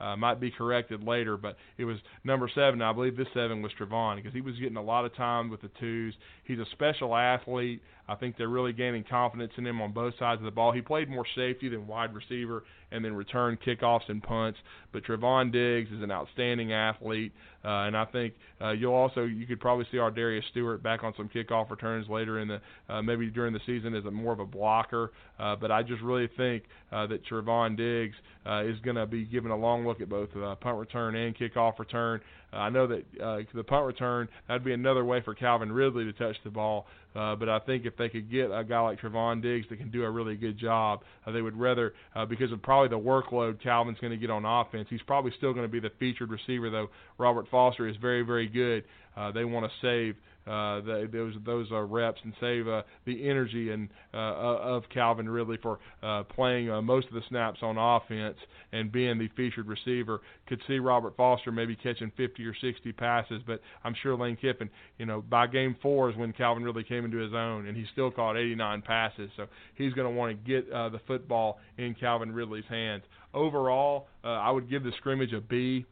[0.00, 2.82] Uh, might be corrected later, but it was number seven.
[2.82, 5.60] I believe this seven was Trevon because he was getting a lot of time with
[5.62, 6.14] the twos.
[6.44, 7.80] He's a special athlete.
[8.08, 10.72] I think they're really gaining confidence in him on both sides of the ball.
[10.72, 14.58] He played more safety than wide receiver and then returned kickoffs and punts.
[14.92, 17.32] But Trevon Diggs is an outstanding athlete,
[17.64, 21.14] uh, and I think uh, you'll also you could probably see Ardarius Stewart back on
[21.16, 24.40] some kickoff returns later in the uh, maybe during the season as a more of
[24.40, 25.12] a blocker.
[25.38, 29.24] Uh, but I just really think uh, that Trevon Diggs uh, is going to be
[29.24, 32.20] given a long look at both uh, punt return and kickoff return.
[32.52, 36.12] I know that uh, the punt return that'd be another way for Calvin Ridley to
[36.12, 36.86] touch the ball.
[37.14, 39.90] Uh, but I think if they could get a guy like Trevon Diggs that can
[39.90, 43.62] do a really good job, uh, they would rather uh, because of probably the workload
[43.62, 44.86] Calvin's going to get on offense.
[44.88, 46.88] He's probably still going to be the featured receiver, though.
[47.18, 48.84] Robert Foster is very, very good.
[49.16, 50.16] Uh, they want to save
[50.46, 55.28] uh, the, those those uh, reps and save uh, the energy and uh, of Calvin
[55.28, 58.36] Ridley for uh, playing uh, most of the snaps on offense
[58.72, 60.20] and being the featured receiver.
[60.48, 64.68] Could see Robert Foster maybe catching 50 or 60 passes, but I'm sure Lane Kiffin,
[64.98, 67.84] you know, by game four is when Calvin Ridley came into his own, and he
[67.92, 69.30] still caught 89 passes.
[69.36, 73.04] So he's going to want to get uh, the football in Calvin Ridley's hands.
[73.34, 75.86] Overall, uh, I would give the scrimmage a B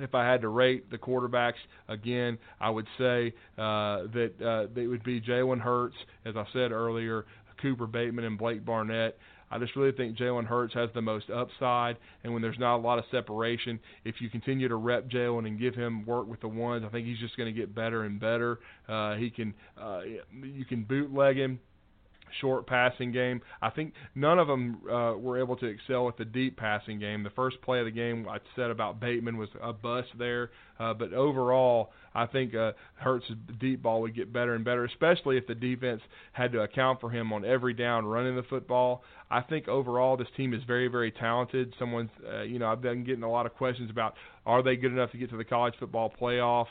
[0.00, 1.54] if I had to rate the quarterbacks
[1.88, 6.72] again, I would say uh, that uh, they would be Jalen Hurts, as I said
[6.72, 7.24] earlier,
[7.60, 9.16] Cooper Bateman, and Blake Barnett.
[9.50, 12.82] I just really think Jalen Hurts has the most upside, and when there's not a
[12.82, 16.48] lot of separation, if you continue to rep Jalen and give him work with the
[16.48, 18.58] ones, I think he's just going to get better and better.
[18.88, 20.00] Uh, he can, uh,
[20.32, 21.60] you can bootleg him
[22.40, 23.40] short passing game.
[23.62, 27.22] I think none of them uh, were able to excel with the deep passing game.
[27.22, 30.94] The first play of the game I said about Bateman was a bust there, uh,
[30.94, 33.26] but overall, I think uh, Hurts'
[33.60, 36.00] deep ball would get better and better, especially if the defense
[36.32, 39.02] had to account for him on every down running the football.
[39.30, 41.74] I think overall this team is very, very talented.
[41.78, 44.14] Someone's, uh, you know, I've been getting a lot of questions about
[44.46, 46.66] are they good enough to get to the college football playoff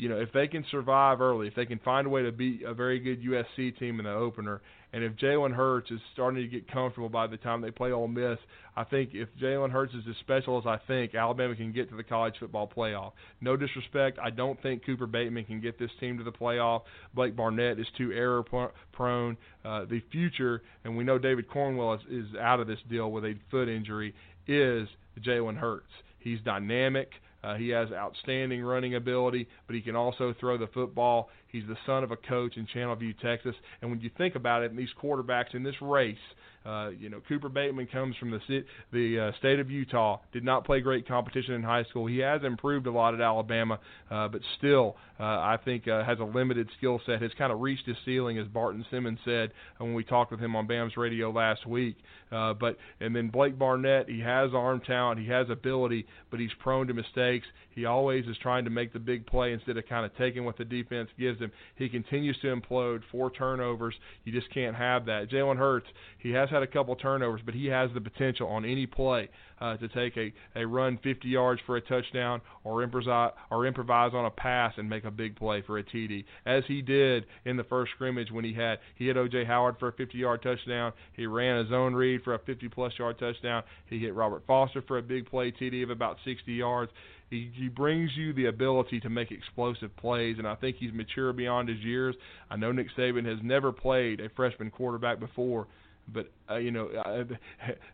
[0.00, 2.62] you know, if they can survive early, if they can find a way to beat
[2.62, 4.62] a very good USC team in the opener,
[4.94, 8.08] and if Jalen Hurts is starting to get comfortable by the time they play Ole
[8.08, 8.38] Miss,
[8.74, 11.96] I think if Jalen Hurts is as special as I think, Alabama can get to
[11.96, 13.12] the college football playoff.
[13.42, 16.84] No disrespect, I don't think Cooper Bateman can get this team to the playoff.
[17.14, 19.36] Blake Barnett is too error prone.
[19.66, 23.24] Uh, the future, and we know David Cornwell is, is out of this deal with
[23.24, 24.14] a foot injury,
[24.46, 24.88] is
[25.20, 25.92] Jalen Hurts.
[26.20, 27.10] He's dynamic.
[27.42, 31.30] Uh, he has outstanding running ability, but he can also throw the football.
[31.52, 33.54] He's the son of a coach in Channelview, Texas.
[33.82, 36.16] And when you think about it, these quarterbacks in this race,
[36.64, 40.18] uh, you know, Cooper Bateman comes from the the uh, state of Utah.
[40.32, 42.06] Did not play great competition in high school.
[42.06, 43.78] He has improved a lot at Alabama,
[44.10, 47.22] uh, but still, uh, I think uh, has a limited skill set.
[47.22, 50.54] Has kind of reached his ceiling, as Barton Simmons said when we talked with him
[50.54, 51.96] on BAMS radio last week.
[52.30, 56.52] Uh, but and then Blake Barnett, he has arm talent, he has ability, but he's
[56.58, 57.46] prone to mistakes.
[57.74, 60.58] He always is trying to make the big play instead of kind of taking what
[60.58, 61.52] the defense gives him.
[61.76, 63.94] He continues to implode, four turnovers.
[64.24, 65.30] You just can't have that.
[65.30, 65.86] Jalen Hurts,
[66.18, 69.28] he has had a couple turnovers, but he has the potential on any play
[69.60, 74.12] uh, to take a, a run 50 yards for a touchdown or improvise, or improvise
[74.14, 77.56] on a pass and make a big play for a TD, as he did in
[77.56, 79.44] the first scrimmage when he had he hit O.J.
[79.44, 80.92] Howard for a 50-yard touchdown.
[81.12, 83.62] He ran a zone read for a 50-plus yard touchdown.
[83.86, 86.92] He hit Robert Foster for a big play TD of about 60 yards.
[87.30, 91.32] He, he brings you the ability to make explosive plays, and I think he's mature
[91.32, 92.16] beyond his years.
[92.50, 95.68] I know Nick Saban has never played a freshman quarterback before,
[96.12, 97.24] but uh, you know, uh,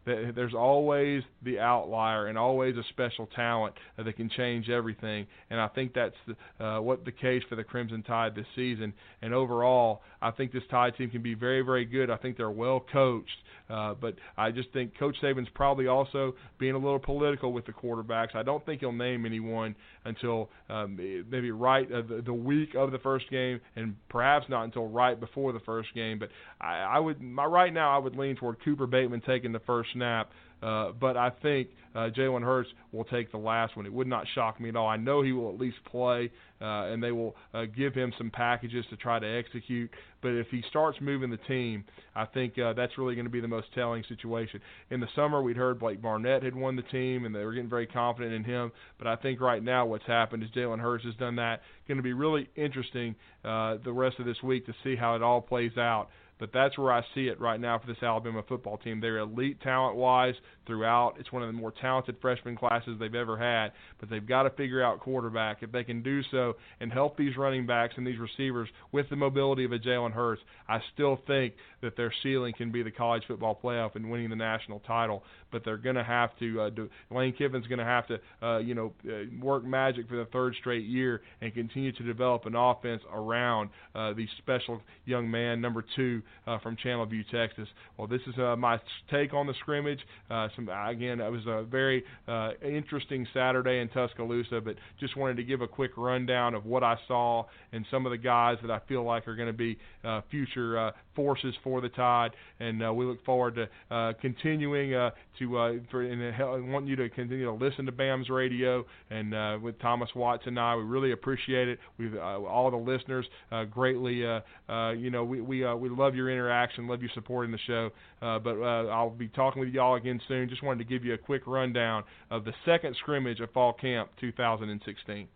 [0.07, 5.27] there's always the outlier and always a special talent that can change everything.
[5.51, 8.93] And I think that's the, uh, what the case for the Crimson Tide this season.
[9.23, 12.11] And overall, I think this Tide team can be very, very good.
[12.11, 13.31] I think they're well coached.
[13.69, 17.73] Uh, but I just think Coach Saban's probably also being a little political with the
[17.73, 18.35] quarterbacks.
[18.35, 20.97] I don't think he'll name anyone until um,
[21.29, 25.19] maybe right uh, the, the week of the first game, and perhaps not until right
[25.19, 26.19] before the first game.
[26.19, 26.29] But
[26.61, 29.91] I, I would, my right now, I would lean toward Cooper Bateman taking the first
[29.93, 30.31] snap.
[30.63, 33.85] Uh, but I think uh, Jalen Hurts will take the last one.
[33.85, 34.89] It would not shock me at all.
[34.89, 36.31] I know he will at least play,
[36.63, 39.91] uh, and they will uh, give him some packages to try to execute.
[40.23, 41.85] But if he starts moving the team,
[42.15, 44.61] I think uh, that's really going to be the most telling situation.
[44.91, 47.69] In the summer, we'd heard Blake Barnett had won the team, and they were getting
[47.69, 48.73] very confident in him.
[48.97, 51.61] But I think right now what's happened is Jalen Hurts has done that.
[51.87, 55.23] Going to be really interesting uh, the rest of this week to see how it
[55.23, 56.09] all plays out.
[56.39, 59.01] But that's where I see it right now for this Alabama football team.
[59.01, 60.35] They're elite talent wise
[60.67, 61.15] throughout.
[61.19, 63.73] It's one of the more talented freshman classes they've ever had.
[63.99, 65.63] But they've got to figure out quarterback.
[65.63, 69.17] If they can do so and help these running backs and these receivers with the
[69.17, 73.23] mobility of a Jalen Hurts, I still think that their ceiling can be the college
[73.27, 75.23] football playoff and winning the national title.
[75.51, 76.91] But they're going to have to uh, do.
[77.11, 80.55] Lane Kiffin's going to have to, uh, you know, uh, work magic for the third
[80.61, 85.85] straight year and continue to develop an offense around uh, the special young man number
[85.95, 87.69] two uh, from Channelview, Texas.
[87.97, 90.01] Well, this is uh, my take on the scrimmage.
[90.31, 95.37] Uh, some again, it was a very uh, interesting Saturday in Tuscaloosa, but just wanted
[95.37, 98.71] to give a quick rundown of what I saw and some of the guys that
[98.71, 102.85] I feel like are going to be uh, future uh, forces for the Tide, and
[102.85, 104.91] uh, we look forward to continuing
[105.39, 110.11] to for, and want you to continue to listen to BAMS radio and with Thomas
[110.15, 110.77] Watts and I.
[110.77, 111.79] We really appreciate it.
[111.99, 113.27] We uh, all the listeners
[113.71, 114.17] greatly.
[114.17, 117.91] You know, we we we love your interaction, love you supporting the show.
[118.23, 120.49] Uh, but uh, I'll be talking with y'all again soon.
[120.49, 124.11] Just wanted to give you a quick rundown of the second scrimmage of Fall Camp
[124.21, 125.29] 2016.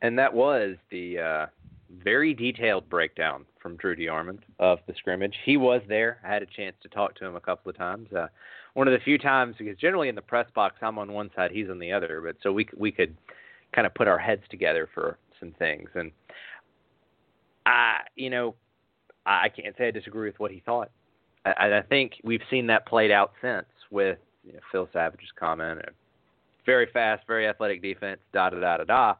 [0.00, 1.46] And that was the uh,
[2.02, 5.34] very detailed breakdown from Drew DeArmond of the scrimmage.
[5.44, 6.18] He was there.
[6.24, 8.12] I had a chance to talk to him a couple of times.
[8.12, 8.26] Uh,
[8.74, 11.50] one of the few times because generally in the press box I'm on one side,
[11.50, 12.20] he's on the other.
[12.24, 13.16] But so we we could
[13.74, 15.88] kind of put our heads together for some things.
[15.94, 16.12] And
[17.66, 18.54] I, you know,
[19.30, 20.90] I can't say I disagree with what he thought.
[21.44, 25.80] I, I think we've seen that played out since with you know, Phil Savage's comment.
[26.66, 29.14] Very fast, very athletic defense, da da da da da,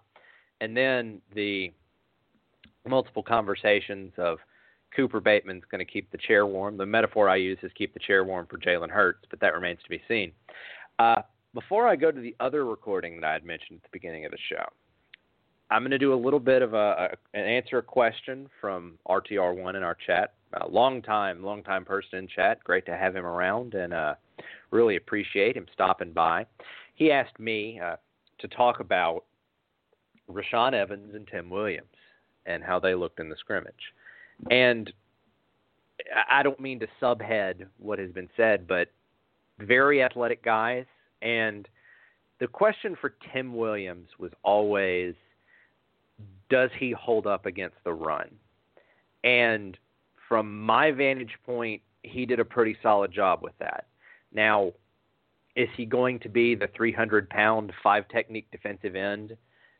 [0.61, 1.72] and then the
[2.86, 4.38] multiple conversations of,
[4.94, 6.76] Cooper Bateman's going to keep the chair warm.
[6.76, 9.80] The metaphor I use is keep the chair warm for Jalen Hurts, but that remains
[9.82, 10.32] to be seen.
[10.98, 11.22] Uh,
[11.54, 14.30] before I go to the other recording that I had mentioned at the beginning of
[14.30, 14.64] the show,
[15.70, 18.98] I'm going to do a little bit of a, a an answer a question from
[19.06, 20.34] RTR1 in our chat.
[20.62, 22.62] A long time, long time person in chat.
[22.64, 24.14] Great to have him around, and uh,
[24.70, 26.46] really appreciate him stopping by.
[26.94, 27.96] He asked me uh,
[28.38, 29.24] to talk about
[30.30, 31.86] Rashaan Evans and Tim Williams
[32.46, 33.74] and how they looked in the scrimmage.
[34.50, 34.92] And
[36.30, 38.88] I don't mean to subhead what has been said, but
[39.58, 40.86] very athletic guys.
[41.20, 41.68] And
[42.40, 45.14] the question for Tim Williams was always
[46.51, 48.30] does he hold up against the run?
[49.24, 49.76] And
[50.28, 53.86] from my vantage point, he did a pretty solid job with that.
[54.32, 54.72] Now,
[55.57, 59.36] is he going to be the 300 pound, five technique defensive end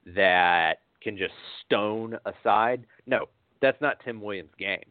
[0.07, 2.85] that can just stone aside?
[3.07, 3.27] No,
[3.61, 4.85] that's not Tim Williams' game.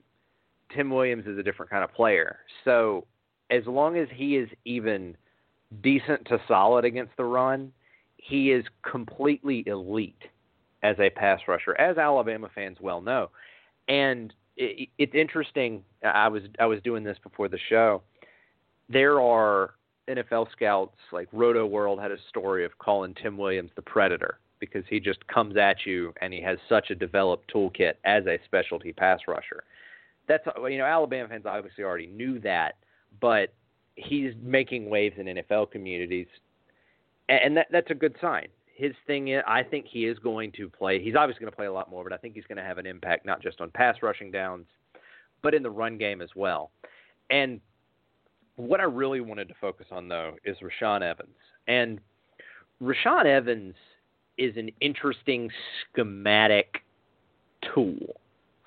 [0.74, 2.40] Tim Williams is a different kind of player.
[2.64, 3.06] So,
[3.50, 5.16] as long as he is even
[5.82, 7.72] decent to solid against the run,
[8.18, 10.22] he is completely elite
[10.84, 13.30] as a pass rusher, as Alabama fans well know.
[13.88, 15.84] And it, it's interesting.
[16.04, 18.02] I was I was doing this before the show.
[18.90, 19.76] There are
[20.08, 25.00] NFL scouts like Rotoworld had a story of calling Tim Williams the Predator because he
[25.00, 29.20] just comes at you and he has such a developed toolkit as a specialty pass
[29.28, 29.64] rusher.
[30.28, 32.76] That's you know Alabama fans obviously already knew that,
[33.20, 33.54] but
[33.96, 36.28] he's making waves in NFL communities,
[37.30, 38.48] and that that's a good sign
[38.78, 41.02] his thing is, I think he is going to play.
[41.02, 42.78] He's obviously going to play a lot more, but I think he's going to have
[42.78, 44.68] an impact not just on pass rushing downs,
[45.42, 46.70] but in the run game as well.
[47.32, 47.60] And
[48.56, 51.36] what I really wanted to focus on though is Rashaan Evans.
[51.68, 52.00] And
[52.82, 53.74] Rashaan Evans
[54.38, 55.50] is an interesting
[55.92, 56.84] schematic
[57.74, 57.98] tool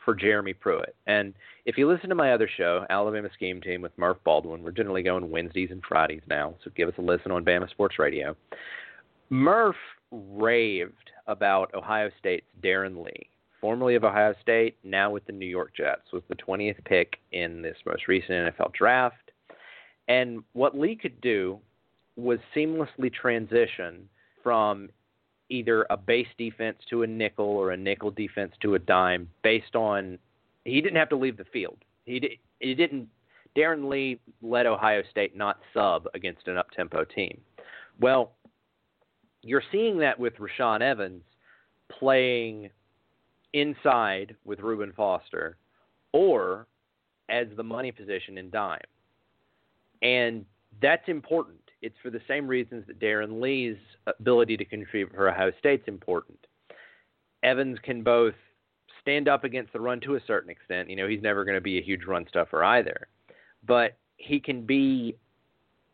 [0.05, 0.97] for Jeremy Pruitt.
[1.07, 1.35] And
[1.67, 5.05] if you listen to my other show, Alabama Scheme Team with Murph Baldwin, we're generally
[5.05, 8.35] going Wednesdays and Fridays now, so give us a listen on Bama Sports Radio.
[9.29, 9.77] Murph
[10.11, 13.29] raved about Ohio State's Darron Lee,
[13.61, 17.63] formerly of Ohio State, now with the New York Jets, was the 20th pick in
[17.63, 19.31] this most recent NFL draft.
[20.09, 21.61] And what Lee could do
[22.17, 24.09] was seamlessly transition
[24.43, 24.89] from
[25.49, 29.75] either a base defense to a nickel or a nickel defense to a dime based
[29.75, 30.19] on
[30.65, 31.79] he didn't have to leave the field.
[32.05, 33.09] He he didn't
[33.57, 37.41] Darron Lee led Ohio State not sub against an up tempo team.
[38.01, 38.33] Well,
[39.43, 41.23] you're seeing that with Rashaan Evans
[41.99, 42.71] playing
[43.53, 45.57] inside with Reuben Foster
[46.13, 46.67] or
[47.29, 48.81] as the money position in dime.
[50.03, 50.45] And
[50.83, 51.59] that's important.
[51.83, 53.77] It's for the same reasons that Darron Lee's
[54.07, 56.39] ability to contribute for Ohio State's important.
[57.43, 58.35] Evans can both
[59.01, 60.91] stand up against the run to a certain extent.
[60.91, 63.09] You know, he's never going to be a huge run stuffer either.
[63.67, 65.17] But he can be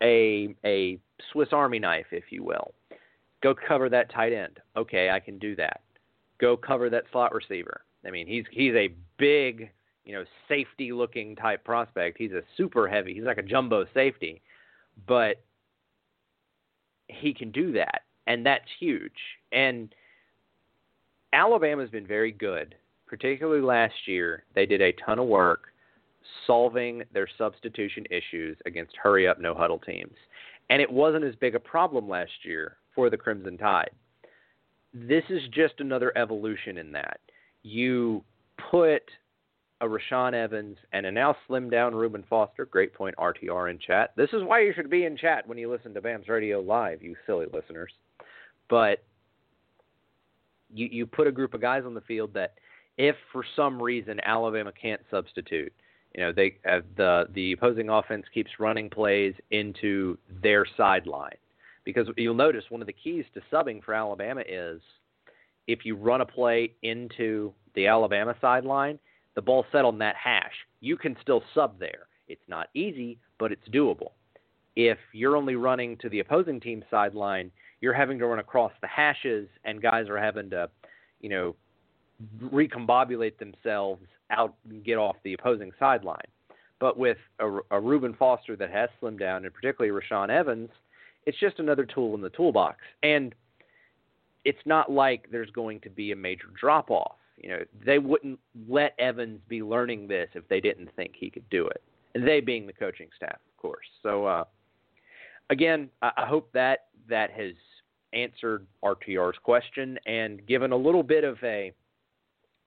[0.03, 0.99] a a
[1.33, 2.75] Swiss Army knife, if you will.
[3.47, 4.59] Go cover that tight end.
[4.77, 5.83] Okay, I can do that.
[6.41, 7.83] Go cover that slot receiver.
[8.05, 9.71] I mean, he's he's a big,
[10.05, 12.19] you know, safety looking type prospect.
[12.19, 13.15] He's a super heavy.
[13.15, 14.43] He's like a jumbo safety,
[15.07, 15.45] but
[17.07, 19.13] he can do that, and that's huge.
[19.53, 19.95] And
[21.33, 22.75] Alabama's been very good,
[23.07, 24.43] particularly last year.
[24.57, 25.69] They did a ton of work
[26.49, 30.17] solving their substitution issues against hurry up no huddle teams.
[30.69, 33.91] And it wasn't as big a problem last year for the Crimson Tide.
[34.93, 37.21] This is just another evolution in that.
[37.63, 38.25] You
[38.71, 39.03] put
[39.83, 42.65] a Rashaan Evans and a now slim down Reuben Foster.
[42.65, 44.13] Great point, RTR in chat.
[44.17, 47.03] This is why you should be in chat when you listen to BAMS Radio Live,
[47.03, 47.93] you silly listeners.
[48.71, 49.05] But
[50.73, 52.55] you you put a group of guys on the field that,
[52.97, 55.73] if for some reason Alabama can't substitute,
[56.15, 61.37] you know they uh, the the opposing offense keeps running plays into their sideline
[61.87, 64.83] because you'll notice one of the keys to subbing for Alabama is
[65.69, 68.99] if you run a play into the Alabama sideline,
[69.37, 70.53] the ball set on that hash.
[70.81, 72.09] You can still sub there.
[72.29, 74.11] It's not easy, but it's doable.
[74.75, 78.89] If you're only running to the opposing team sideline, you're having to run across the
[78.89, 80.69] hashes, and guys are having to,
[81.21, 81.55] you know,
[82.43, 86.27] recombobulate themselves out and get off the opposing sideline.
[86.81, 90.71] But with a, a Reuben Foster that has slimmed down, and particularly Rashaan Evans–
[91.27, 92.79] it's just another tool in the toolbox.
[93.03, 93.35] And
[94.45, 97.17] it's not like there's going to be a major drop off.
[97.37, 98.39] You know, they wouldn't
[98.69, 101.83] let Evans be learning this if they didn't think he could do it.
[102.15, 103.87] And they being the coaching staff, of course.
[104.03, 104.45] So uh,
[105.51, 107.53] again, I, I hope that that has
[108.13, 111.73] answered RTR's question and given a little bit of a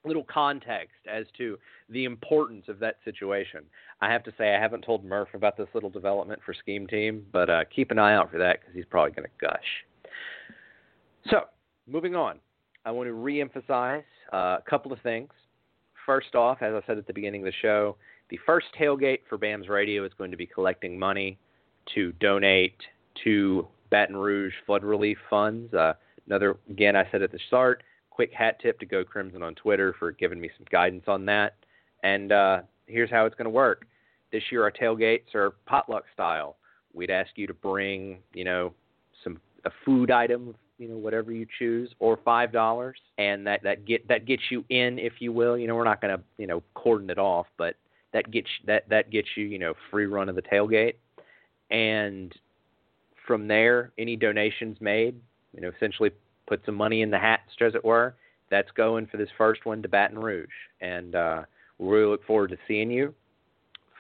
[0.06, 1.58] little context as to
[1.90, 3.64] the importance of that situation.
[4.02, 7.26] I have to say I haven't told Murph about this little development for Scheme Team,
[7.32, 9.60] but uh, keep an eye out for that because he's probably going to gush.
[11.30, 11.42] So,
[11.88, 12.40] moving on,
[12.86, 15.30] I want to reemphasize uh, a couple of things.
[16.06, 17.98] First off, as I said at the beginning of the show,
[18.30, 21.38] the first tailgate for BAMS Radio is going to be collecting money
[21.96, 22.78] to donate
[23.24, 25.74] to Baton Rouge flood relief funds.
[25.74, 25.94] Uh,
[26.28, 27.84] another, again, I said at the start,
[28.20, 31.56] quick hat tip to Go Crimson on Twitter for giving me some guidance on that.
[32.04, 33.86] And uh, here's how it's going to work.
[34.34, 36.58] This year, our tailgates are potluck style.
[36.94, 38.74] We'd ask you to bring, you know,
[39.24, 43.86] some a food item, you know, whatever you choose, or five dollars, and that that
[43.86, 45.58] get that gets you in, if you will.
[45.58, 47.76] You know, we're not going to, you know, cordon it off, but
[48.12, 50.96] that gets that that gets you, you know, free run of the tailgate,
[51.72, 52.36] and
[53.26, 55.16] from there, any donations made,
[55.54, 56.10] you know, essentially
[56.50, 58.16] put some money in the hat, as it were.
[58.50, 60.48] That's going for this first one to Baton Rouge,
[60.82, 61.44] and uh,
[61.78, 63.14] we really look forward to seeing you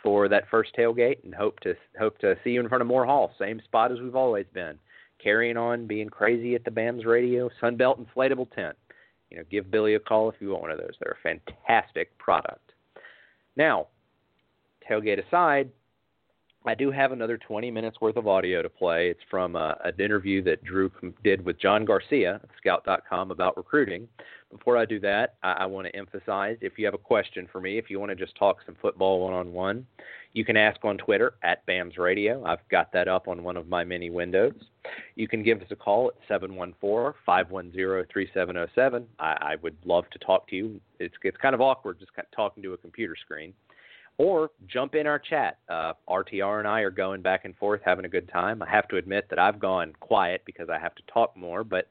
[0.02, 3.06] for that first tailgate, and hope to hope to see you in front of Moore
[3.06, 4.80] Hall, same spot as we've always been,
[5.22, 8.76] carrying on, being crazy at the BAMS Radio Sunbelt inflatable tent.
[9.30, 10.94] You know, give Billy a call if you want one of those.
[11.00, 11.36] They're a
[11.68, 12.72] fantastic product.
[13.56, 13.88] Now,
[14.90, 15.70] tailgate aside,
[16.66, 19.10] I do have another 20 minutes worth of audio to play.
[19.10, 20.92] It's from uh, an interview that Drew
[21.24, 24.10] did with John Garcia of Scout.com about recruiting.
[24.52, 27.62] Before I do that, I, I want to emphasize if you have a question for
[27.62, 29.88] me, if you want to just talk some football one on one,
[30.34, 32.44] you can ask on Twitter at BAMS Radio.
[32.44, 34.54] I've got that up on one of my many windows.
[35.16, 39.08] You can give us a call at 714 510 3707.
[39.18, 40.82] I would love to talk to you.
[41.00, 43.54] It's, it's kind of awkward just talking to a computer screen
[44.20, 45.58] or jump in our chat.
[45.70, 48.62] Uh, RTR and I are going back and forth, having a good time.
[48.62, 51.88] I have to admit that I've gone quiet because I have to talk more, but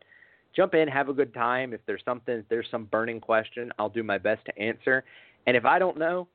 [0.55, 1.73] jump in, have a good time.
[1.73, 5.05] If there's something, there's some burning question, I'll do my best to answer.
[5.47, 6.29] And if I don't know,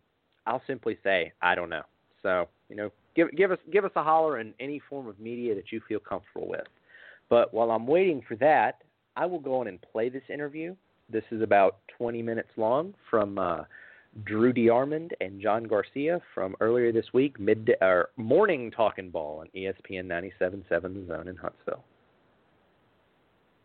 [0.47, 1.83] I'll simply say I don't know.
[2.23, 5.53] So you know, give give us give us a holler in any form of media
[5.53, 6.65] that you feel comfortable with.
[7.29, 8.81] But while I'm waiting for that,
[9.15, 10.75] I will go on and play this interview.
[11.07, 13.37] This is about 20 minutes long from.
[13.37, 13.63] Uh,
[14.23, 19.47] Drew DeArmond and John Garcia from earlier this week, mid or morning talking ball on
[19.55, 21.83] ESPN 97.7 The Zone in Huntsville.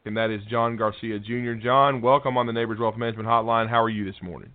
[0.04, 1.54] And that is John Garcia Jr.
[1.54, 3.68] John, welcome on the Neighbors Wealth Management Hotline.
[3.68, 4.50] How are you this morning?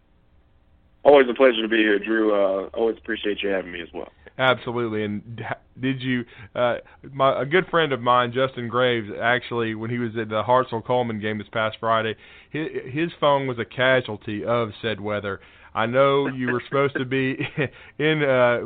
[1.04, 2.34] Always a pleasure to be here, Drew.
[2.34, 4.10] Uh, always appreciate you having me as well.
[4.40, 5.04] Absolutely.
[5.04, 5.44] And
[5.80, 6.24] did you?
[6.56, 6.78] Uh,
[7.12, 10.84] my a good friend of mine, Justin Graves, actually, when he was at the Hartselle
[10.84, 12.16] Cullman game this past Friday,
[12.50, 15.40] his, his phone was a casualty of said weather.
[15.76, 17.38] I know you were supposed to be
[17.98, 18.60] in uh,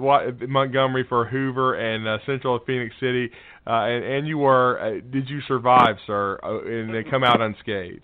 [0.48, 3.32] Montgomery for Hoover and uh, Central of Phenix City,
[3.66, 4.80] uh, and, and you were.
[4.80, 6.40] Uh, did you survive, sir?
[6.44, 8.02] Uh, and they come out unscathed.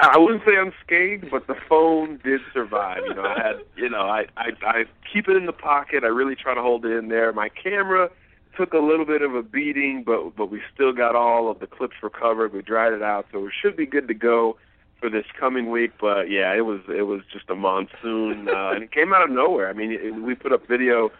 [0.00, 3.02] I wouldn't say unscathed, but the phone did survive.
[3.06, 6.04] You know, I had, you know, I, I I keep it in the pocket.
[6.04, 7.32] I really try to hold it in there.
[7.32, 8.10] My camera
[8.56, 11.66] took a little bit of a beating, but but we still got all of the
[11.66, 12.52] clips recovered.
[12.52, 14.56] We dried it out, so we should be good to go
[15.00, 15.92] for this coming week.
[16.00, 19.30] But yeah, it was it was just a monsoon, uh, and it came out of
[19.30, 19.68] nowhere.
[19.68, 21.10] I mean, it, we put up video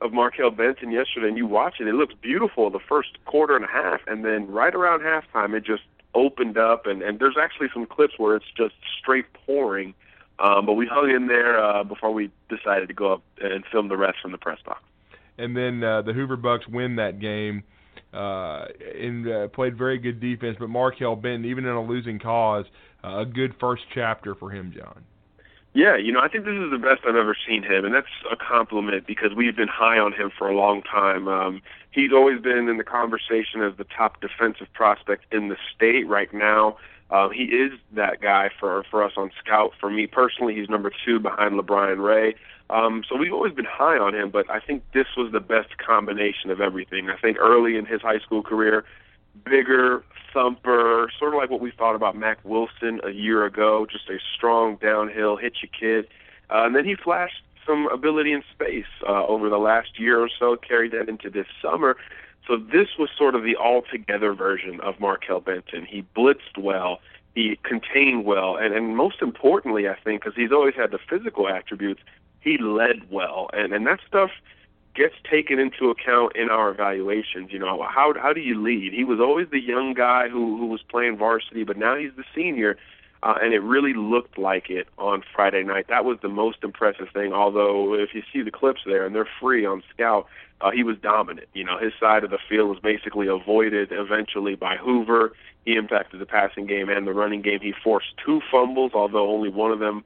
[0.00, 1.86] of Markail Benton yesterday, and you watch it.
[1.86, 5.64] It looks beautiful the first quarter and a half, and then right around halftime, it
[5.64, 5.84] just
[6.14, 9.94] opened up, and and there's actually some clips where it's just straight pouring.
[10.40, 13.86] Um, but we hung in there uh, before we decided to go up and film
[13.86, 14.82] the rest from the press box.
[15.38, 17.62] And then uh, the Hoover Bucks win that game
[18.12, 18.66] uh,
[18.98, 20.56] and uh, played very good defense.
[20.58, 22.66] But Markail Benton, even in a losing cause,
[23.04, 25.04] a good first chapter for him, John.
[25.74, 28.06] Yeah, you know, I think this is the best I've ever seen him, and that's
[28.30, 31.26] a compliment because we've been high on him for a long time.
[31.26, 36.06] Um, he's always been in the conversation as the top defensive prospect in the state
[36.06, 36.76] right now.
[37.10, 39.72] Uh, he is that guy for for us on Scout.
[39.78, 42.36] For me personally, he's number two behind LaBryan Ray.
[42.70, 45.76] Um, so we've always been high on him, but I think this was the best
[45.76, 47.10] combination of everything.
[47.10, 48.84] I think early in his high school career,
[49.44, 54.08] bigger thumper, sort of like what we thought about Mack Wilson a year ago, just
[54.08, 56.06] a strong downhill hit you kid.
[56.50, 60.28] Uh, and then he flashed some ability in space uh, over the last year or
[60.38, 61.96] so, carried that into this summer.
[62.46, 65.86] So this was sort of the all-together version of Markail Benton.
[65.86, 67.00] He blitzed well,
[67.34, 71.48] he contained well, and, and most importantly, I think, because he's always had the physical
[71.48, 72.02] attributes,
[72.40, 74.30] he led well, and and that stuff
[74.94, 77.52] gets taken into account in our evaluations.
[77.52, 78.92] You know, how how do you lead?
[78.92, 82.24] He was always the young guy who who was playing varsity, but now he's the
[82.34, 82.76] senior.
[83.24, 85.86] uh, and it really looked like it on Friday night.
[85.88, 87.32] That was the most impressive thing.
[87.32, 90.26] Although if you see the clips there, and they're free on Scout,
[90.60, 91.48] uh, he was dominant.
[91.54, 95.32] You know, his side of the field was basically avoided eventually by Hoover.
[95.64, 97.60] He impacted the passing game and the running game.
[97.62, 100.04] He forced two fumbles, although only one of them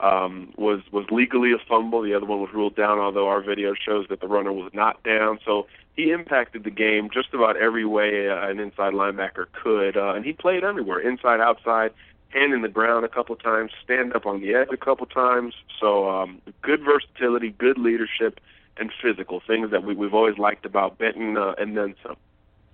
[0.00, 2.02] um, was was legally a fumble.
[2.02, 5.02] The other one was ruled down, although our video shows that the runner was not
[5.02, 5.38] down.
[5.44, 5.66] So
[5.96, 10.24] he impacted the game just about every way uh, an inside linebacker could, uh, and
[10.24, 11.92] he played everywhere, inside, outside,
[12.30, 15.54] hand in the ground a couple times, stand up on the edge a couple times.
[15.80, 18.40] So um, good versatility, good leadership,
[18.76, 22.16] and physical things that we, we've always liked about Benton, uh, and then some.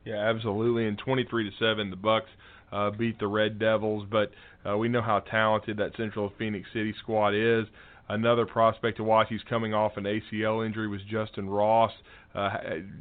[0.04, 0.86] Yeah, absolutely.
[0.86, 2.30] And 23 to seven, the Bucks
[2.72, 4.30] uh, beat the Red Devils, but
[4.68, 7.66] uh, we know how talented that Central Phenix City squad is.
[8.08, 11.90] Another prospect to watch, he's coming off an ACL injury, was Justin Ross.
[12.34, 12.50] Uh,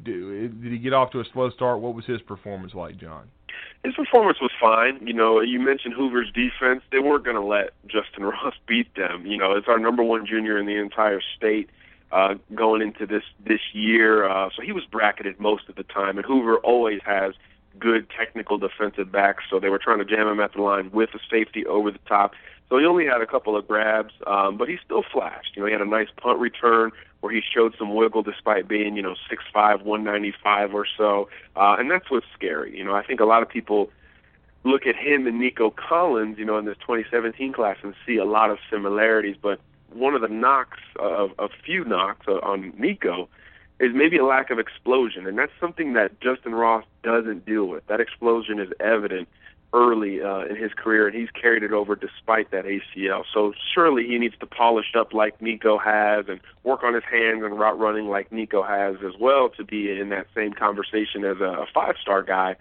[0.03, 1.79] did, did he get off to a slow start?
[1.79, 3.27] What was his performance like, John?
[3.83, 5.05] His performance was fine.
[5.05, 6.81] You know, you mentioned Hoover's defense.
[6.91, 9.25] They weren't going to let Justin Ross beat them.
[9.27, 11.69] You know, it's our number one junior in the entire state
[12.11, 14.27] uh, going into this this year.
[14.27, 17.33] Uh, so he was bracketed most of the time, and Hoover always has
[17.79, 19.43] good technical defensive backs.
[19.49, 21.99] So they were trying to jam him at the line with a safety over the
[22.07, 22.33] top.
[22.69, 25.55] So he only had a couple of grabs, um, but he still flashed.
[25.55, 26.91] You know, he had a nice punt return
[27.21, 30.85] where he showed some wiggle despite being, you know, six five, one ninety five or
[30.97, 31.29] so.
[31.55, 32.75] Uh, and that's what's scary.
[32.75, 33.91] You know, I think a lot of people
[34.63, 38.25] look at him and Nico Collins, you know, in this 2017 class and see a
[38.25, 39.35] lot of similarities.
[39.39, 39.59] But
[39.93, 43.29] one of the knocks, of a few knocks on Nico,
[43.79, 47.85] is maybe a lack of explosion, and that's something that Justin Ross doesn't deal with.
[47.87, 49.27] That explosion is evident
[49.73, 53.23] early uh, in his career, and he's carried it over despite that ACL.
[53.33, 57.43] So surely he needs to polish up like Nico has, and work on his hands
[57.43, 61.41] and route running like Nico has as well to be in that same conversation as
[61.41, 62.55] a, five-star guy.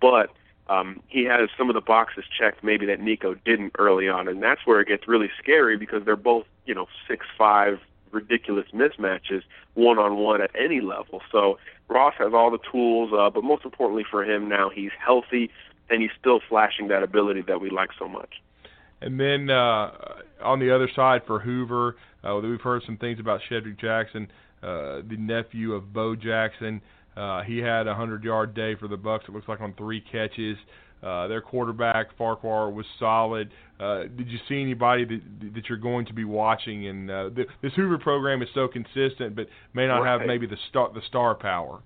[0.00, 0.30] But
[0.68, 4.42] um, he has some of the boxes checked maybe that Nico didn't early on, and
[4.42, 7.78] that's where it gets really scary because they're both you know six five
[8.20, 9.42] ridiculous mismatches
[9.74, 11.20] one on one at any level.
[11.30, 15.50] So Ross has all the tools, uh, but most importantly for him now, he's healthy
[15.88, 18.42] and he's still flashing that ability that we like so much.
[19.00, 19.90] And then uh,
[20.42, 24.28] on the other side for Hoover, uh, we've heard some things about Shedrick Jackson,
[24.62, 26.80] uh, the nephew of Bo Jackson.
[27.16, 29.24] Uh, he had a hundred-yard day for the Bucks.
[29.28, 30.56] It looks like on three catches.
[30.58, 30.62] Uh,
[31.02, 33.50] their quarterback Farquhar was solid.
[33.78, 36.86] Uh, did you see anybody that that you're going to be watching?
[36.86, 40.18] And uh, the, this Hoover program is so consistent, but may not right.
[40.18, 41.80] have maybe the star the star power.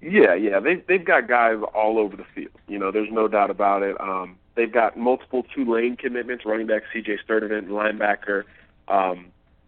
[0.00, 2.52] Yeah, yeah, they they've got guys all over the field.
[2.68, 3.98] You know, there's no doubt about it.
[4.00, 7.18] Um, they've got multiple Tulane commitments: running back C.J.
[7.26, 8.44] Sturdivant, linebacker
[8.88, 9.26] um,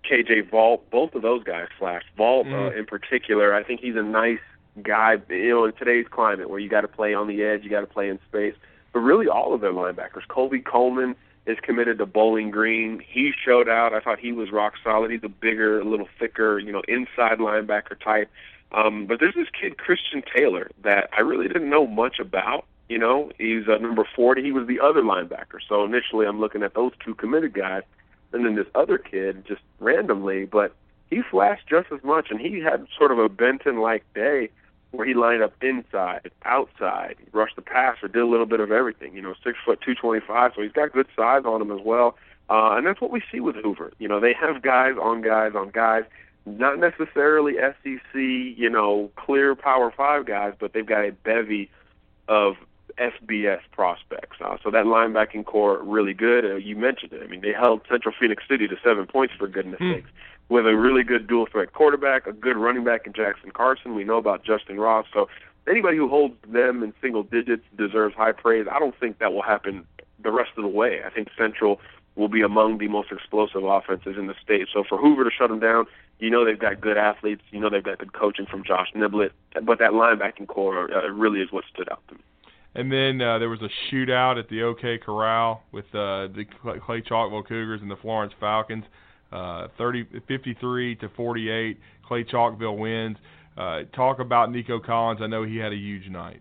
[0.09, 0.43] K.J.
[0.51, 0.91] Vault.
[0.91, 2.07] Both of those guys flashed.
[2.17, 2.53] Vault, mm.
[2.53, 4.39] uh, in particular, I think he's a nice
[4.83, 5.17] guy.
[5.29, 7.81] You know, in today's climate where you got to play on the edge, you got
[7.81, 8.55] to play in space.
[8.93, 10.27] But really, all of their linebackers.
[10.29, 11.17] Colby Coleman
[11.47, 13.03] is committed to Bowling Green.
[13.07, 13.93] He showed out.
[13.93, 15.11] I thought he was rock solid.
[15.11, 18.31] He's a bigger, a little thicker, you know, inside linebacker type.
[18.73, 22.67] Um, but there's this kid Christian Taylor that I really didn't know much about.
[22.89, 24.43] You know, he's uh, number 40.
[24.43, 25.59] He was the other linebacker.
[25.69, 27.83] So initially, I'm looking at those two committed guys,
[28.33, 30.75] and then this other kid just randomly, but
[31.11, 34.51] he flashed just as much, and he had sort of a Benton-like day
[34.93, 39.15] where he lined up inside, outside, rushed the passer, did a little bit of everything.
[39.15, 41.81] You know, six foot two twenty five, so he's got good size on him as
[41.85, 42.17] well.
[42.49, 43.93] Uh, and that's what we see with Hoover.
[43.99, 46.05] You know, they have guys on guys on guys
[46.47, 51.71] not necessarily SEC, you know, clear Power Five guys, but they've got a bevy
[52.29, 52.55] of
[52.99, 54.37] FBS prospects.
[54.41, 56.45] Uh, so that linebacking corps really good.
[56.45, 57.23] Uh, you mentioned it.
[57.23, 59.95] I mean, they held Central Phenix City to seven points for goodness hmm.
[59.95, 60.11] sakes,
[60.49, 63.95] with a really good dual threat quarterback, a good running back in Jackson Carson.
[63.95, 65.07] We know about Justin Ross.
[65.13, 65.29] So
[65.69, 68.67] anybody who holds them in single digits deserves high praise.
[68.71, 69.85] I don't think that will happen
[70.23, 71.01] the rest of the way.
[71.05, 71.81] I think Central
[72.15, 74.69] will be among the most explosive offenses in the state.
[74.73, 75.85] So for Hoover to shut them down,
[76.19, 77.43] you know they've got good athletes.
[77.51, 79.31] You know they've got good coaching from Josh Niblett.
[79.63, 82.21] But that linebacking corps uh, really is what stood out to me.
[82.75, 87.01] And then uh, there was a shootout at the OK Corral with uh, the Clay
[87.03, 88.85] Chalkville Cougars and the Florence Falcons.
[89.33, 91.79] Uh, 30, 53 to 48.
[92.07, 93.17] Clay Chalkville wins.
[93.57, 95.21] Uh, talk about Nico Collins.
[95.23, 96.41] I know he had a huge night.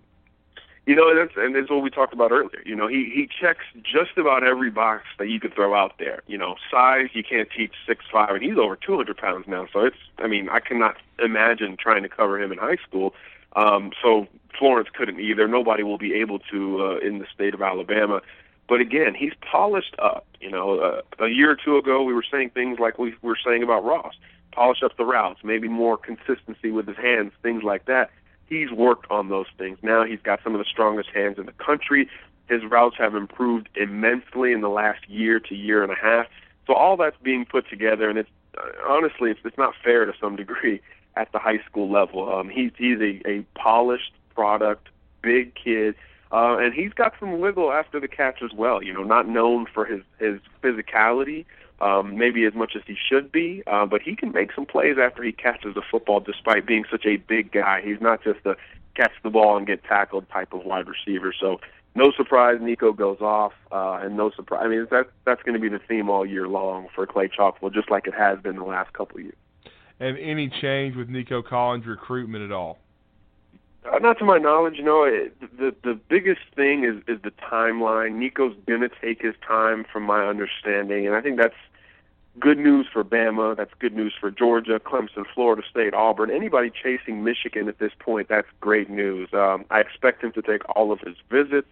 [0.85, 2.61] You know, that's and that's what we talked about earlier.
[2.63, 6.21] You know, he he checks just about every box that you could throw out there.
[6.27, 9.67] You know, size you can't teach six five, and he's over two hundred pounds now.
[9.73, 13.15] So it's, I mean, I cannot imagine trying to cover him in high school.
[13.55, 15.47] Um, so Florence couldn't either.
[15.47, 18.21] Nobody will be able to uh, in the state of Alabama.
[18.67, 20.25] But again, he's polished up.
[20.41, 23.37] You know, uh, a year or two ago, we were saying things like we were
[23.45, 24.15] saying about Ross,
[24.51, 28.09] polish up the routes, maybe more consistency with his hands, things like that
[28.47, 29.77] he's worked on those things.
[29.81, 32.09] Now he's got some of the strongest hands in the country.
[32.47, 36.27] His routes have improved immensely in the last year to year and a half.
[36.67, 40.13] So all that's being put together, and it's uh, honestly, it's, it's not fair to
[40.19, 40.81] some degree
[41.15, 42.31] at the high school level.
[42.31, 44.89] Um, he's he's a, a polished product,
[45.21, 45.95] big kid,
[46.31, 48.81] uh, and he's got some wiggle after the catch as well.
[48.83, 51.45] You know, not known for his his physicality,
[51.81, 54.97] um, maybe as much as he should be, uh, but he can make some plays
[55.01, 57.81] after he catches the football, despite being such a big guy.
[57.81, 58.55] He's not just a
[58.95, 61.33] catch the ball and get tackled type of wide receiver.
[61.37, 61.59] So
[61.95, 64.61] no surprise Nico goes off, uh, and no surprise.
[64.65, 67.73] I mean, that that's going to be the theme all year long for Clay Chalkville,
[67.73, 69.35] just like it has been the last couple of years.
[69.99, 72.79] And any change with Nico Collins' recruitment at all?
[73.91, 78.15] Uh, not to my knowledge, know, it, the the biggest thing is is the timeline.
[78.15, 81.55] Nico's gonna take his time, from my understanding, and I think that's
[82.39, 83.55] good news for Bama.
[83.55, 86.31] That's good news for Georgia, Clemson, Florida State, Auburn.
[86.31, 89.29] Anybody chasing Michigan at this point, that's great news.
[89.33, 91.69] Um, I expect him to take all of his visits.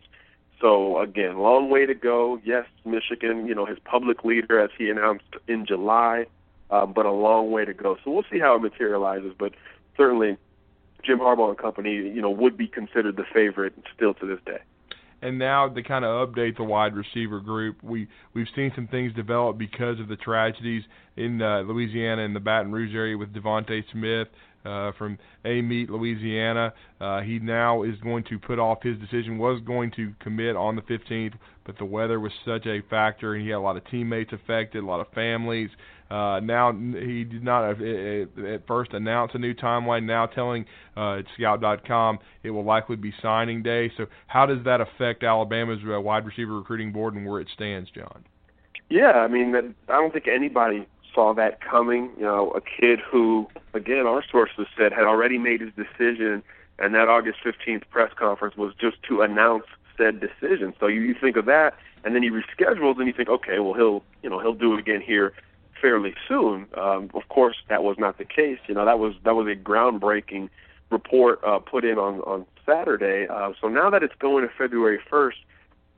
[0.62, 2.40] So again, long way to go.
[2.46, 6.26] Yes, Michigan, you know, his public leader, as he announced in July,
[6.70, 7.98] uh, but a long way to go.
[8.04, 9.34] So we'll see how it materializes.
[9.38, 9.54] But
[9.98, 10.38] certainly,
[11.06, 14.60] Jim Harbaugh and company, you know, would be considered the favorite still to this day.
[15.22, 19.14] And now to kind of update the wide receiver group, we we've seen some things
[19.14, 20.84] develop because of the tragedies
[21.16, 24.28] in uh, Louisiana and the Baton Rouge area with DeVonta Smith
[24.66, 26.74] uh, from Amite, Louisiana.
[27.00, 29.38] Uh, he now is going to put off his decision.
[29.38, 31.36] Was going to commit on the 15th,
[31.66, 34.84] but the weather was such a factor, and he had a lot of teammates affected,
[34.84, 35.70] a lot of families.
[36.10, 40.04] Uh, now he did not at first announce a new timeline.
[40.04, 40.66] Now telling
[40.96, 43.92] uh, Scout.com it will likely be signing day.
[43.98, 47.90] So how does that affect Alabama's uh, wide receiver recruiting board and where it stands,
[47.90, 48.26] John?
[48.90, 50.86] Yeah, I mean, I don't think anybody
[51.16, 52.12] saw that coming.
[52.18, 56.44] You know, a kid who, again, our sources said had already made his decision,
[56.80, 59.66] and that August 15th press conference was just to announce
[59.98, 60.74] said decision.
[60.80, 63.74] So you, you think of that, and then he reschedules, and you think, okay, well
[63.74, 65.34] he'll, you know, he'll do it again here
[65.84, 66.66] fairly soon.
[66.78, 68.58] Um, of course, that was not the case.
[68.68, 70.50] You know, that was that was a groundbreaking
[70.90, 73.28] report uh, put in on on Saturday.
[73.28, 75.44] Uh, so now that it's going to February 1st,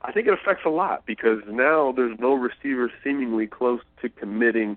[0.02, 4.76] I think it affects a lot because now there's no receiver seemingly close to committing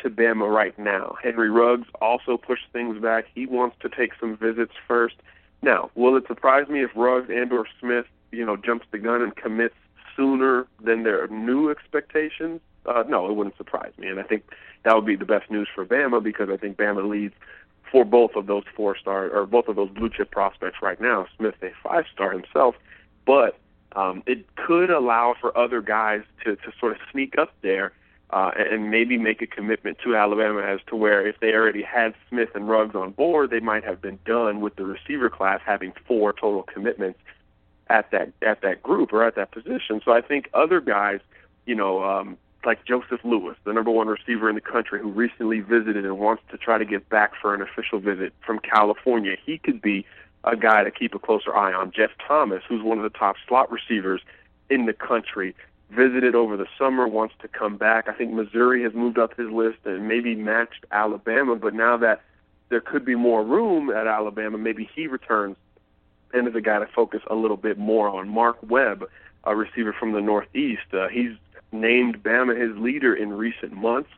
[0.00, 1.16] to Bama right now.
[1.22, 3.24] Henry Ruggs also pushed things back.
[3.34, 5.16] He wants to take some visits first.
[5.62, 9.22] Now, will it surprise me if Ruggs and or Smith, you know, jumps the gun
[9.22, 9.76] and commits
[10.14, 12.60] sooner than their new expectations?
[12.86, 14.44] Uh, no, it wouldn't surprise me, and I think
[14.84, 17.34] that would be the best news for Bama because I think Bama leads
[17.90, 21.26] for both of those four star or both of those blue chip prospects right now.
[21.36, 22.74] Smith a five star himself,
[23.26, 23.58] but
[23.94, 27.92] um, it could allow for other guys to to sort of sneak up there
[28.30, 32.14] uh, and maybe make a commitment to Alabama as to where if they already had
[32.28, 35.92] Smith and Ruggs on board, they might have been done with the receiver class having
[36.06, 37.18] four total commitments
[37.88, 40.00] at that at that group or at that position.
[40.04, 41.20] So I think other guys,
[41.66, 45.60] you know, um, like Joseph Lewis, the number one receiver in the country, who recently
[45.60, 49.58] visited and wants to try to get back for an official visit from California, he
[49.58, 50.06] could be
[50.44, 51.92] a guy to keep a closer eye on.
[51.92, 54.20] Jeff Thomas, who's one of the top slot receivers
[54.70, 55.54] in the country,
[55.90, 58.08] visited over the summer, wants to come back.
[58.08, 62.22] I think Missouri has moved up his list and maybe matched Alabama, but now that
[62.70, 65.56] there could be more room at Alabama, maybe he returns
[66.32, 68.28] and is a guy to focus a little bit more on.
[68.28, 69.04] Mark Webb,
[69.44, 71.32] a receiver from the Northeast, uh, he's
[71.72, 74.10] named Bama his leader in recent months.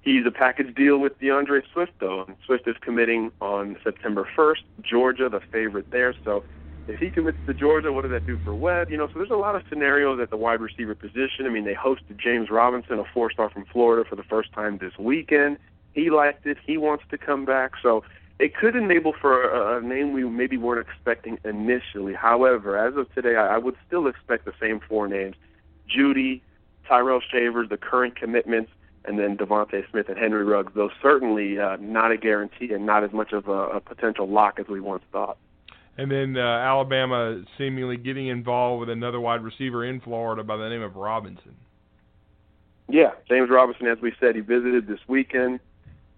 [0.00, 4.62] He's a package deal with D'Andre Swift, though, and Swift is committing on September 1st.
[4.82, 6.44] Georgia, the favorite there, so
[6.88, 8.90] if he commits to Georgia, what does that do for Webb?
[8.90, 11.46] You know, so there's a lot of scenarios at the wide receiver position.
[11.46, 14.92] I mean, they hosted James Robinson, a four-star from Florida, for the first time this
[14.98, 15.58] weekend.
[15.92, 16.58] He liked it.
[16.64, 17.72] He wants to come back.
[17.80, 18.02] So
[18.40, 22.14] it could enable for a, a name we maybe weren't expecting initially.
[22.14, 25.36] However, as of today, I, I would still expect the same four names:
[25.88, 26.40] Jeudy,
[26.86, 28.70] Tyrell Shavers, the current commitments,
[29.04, 30.72] and then DeVonta Smith and Henry Ruggs.
[30.74, 34.58] Though certainly uh, not a guarantee and not as much of a, a potential lock
[34.58, 35.38] as we once thought.
[35.98, 40.68] And then uh, Alabama seemingly getting involved with another wide receiver in Florida by the
[40.68, 41.54] name of Robinson.
[42.88, 45.60] Yeah, James Robinson, as we said, he visited this weekend.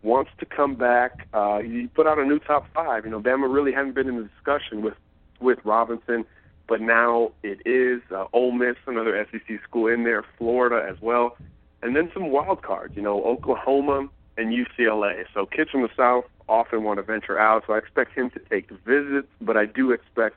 [0.03, 1.27] Wants to come back.
[1.32, 3.05] Uh, he put out a new top five.
[3.05, 4.95] You know, Bama really hadn't been in the discussion with
[5.41, 6.24] with Robinson,
[6.66, 8.03] but now it is.
[8.11, 11.36] Uh, Ole Miss, another SEC school in there, Florida as well,
[11.82, 12.97] and then some wild cards.
[12.97, 15.24] You know, Oklahoma and UCLA.
[15.32, 18.39] So kids from the South often want to venture out, so I expect him to
[18.39, 20.36] take visits, but I do expect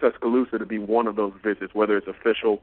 [0.00, 2.62] Tuscaloosa to be one of those visits, whether it's official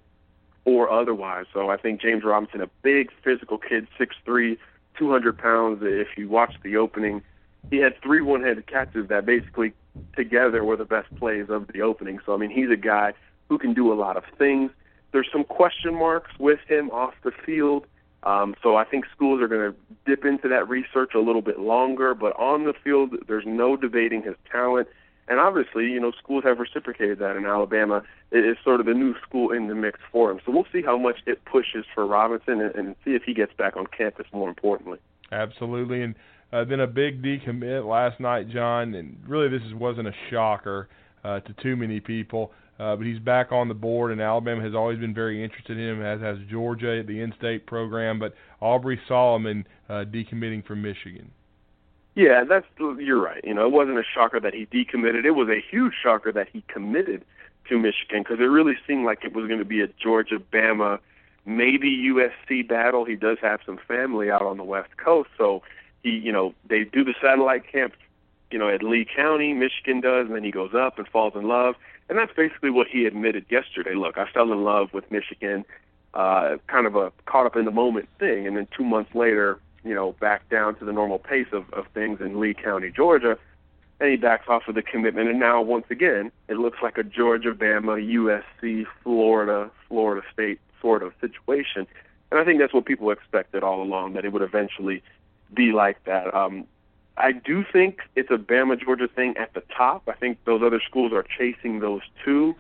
[0.66, 1.46] or otherwise.
[1.54, 4.58] So I think James Robinson, a big physical kid, 6'3",
[4.98, 5.80] 200 pounds.
[5.82, 7.22] If you watch the opening,
[7.70, 9.74] he had three one-handed catches that basically
[10.16, 12.20] together were the best plays of the opening.
[12.26, 13.14] So I mean, he's a guy
[13.50, 14.72] who can do a lot of things.
[15.14, 17.86] there's some question marks with him off the field.
[18.24, 21.60] Um, so I think schools are going to dip into that research a little bit
[21.60, 22.14] longer.
[22.14, 24.88] But on the field, there's no debating his talent.
[25.30, 28.02] And obviously, you know, schools have reciprocated that in Alabama.
[28.32, 30.40] It is sort of the new school in the mix for him.
[30.46, 33.54] So we'll see how much it pushes for Robinson and, and see if he gets
[33.54, 35.00] back on campus, more importantly.
[35.32, 36.02] Absolutely.
[36.02, 36.16] And
[36.54, 38.94] uh, then a big decommit last night, John.
[38.94, 40.88] And really, this wasn't a shocker
[41.24, 42.52] uh, to too many people.
[42.80, 45.96] Uh, but he's back on the board, and Alabama has always been very interested in
[45.96, 48.20] him, as has Georgia at the in-state program.
[48.20, 51.32] But Aubrey Solomon uh, decommitting from Michigan.
[52.14, 53.44] Yeah, that's you're right.
[53.44, 55.26] You know, it wasn't a shocker that he decommitted.
[55.26, 57.24] It was a huge shocker that he committed
[57.70, 61.00] to Michigan because it really seemed like it was going to be a Georgia, Bama,
[61.46, 63.06] maybe USC battle.
[63.06, 65.62] He does have some family out on the West Coast, so
[66.04, 67.94] he, you know, they do the satellite camp,
[68.52, 71.48] you know, at Lee County, Michigan does, and then he goes up and falls in
[71.48, 71.76] love,
[72.10, 73.94] and that's basically what he admitted yesterday.
[73.94, 75.66] Look, I fell in love with Michigan,
[76.14, 79.60] uh, kind of a caught up in the moment thing, and then two months later
[79.88, 83.38] you know, back down to the normal pace of, of things in Lee County, Georgia,
[84.00, 85.30] and he backs off of the commitment.
[85.30, 91.04] And now, once again, it looks like a Georgia, Bama, USC, Florida, Florida State sort
[91.04, 91.88] of situation.
[92.30, 95.02] And I think that's what people expected all along, that it would eventually
[95.54, 96.34] be like that.
[96.34, 96.66] Um,
[97.18, 100.04] I do think it's a Bama, Georgia thing at the top.
[100.08, 102.56] I think those other schools are chasing those two.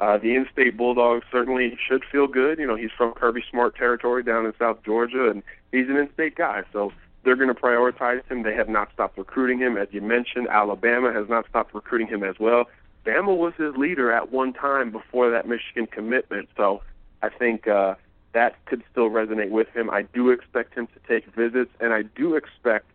[0.00, 2.58] Uh, the in-state Bulldogs certainly should feel good.
[2.58, 6.34] You know, he's from Kirby Smart territory down in South Georgia, and he's an in-state
[6.34, 6.64] guy.
[6.72, 6.92] So
[7.22, 8.42] they're going to prioritize him.
[8.42, 9.76] They have not stopped recruiting him.
[9.76, 12.68] As you mentioned, Alabama has not stopped recruiting him as well.
[13.06, 16.48] Bama was his leader at one time before that Michigan commitment.
[16.56, 16.82] So
[17.22, 17.94] I think uh,
[18.32, 19.90] that could still resonate with him.
[19.90, 22.86] I do expect him to take visits, and I do expect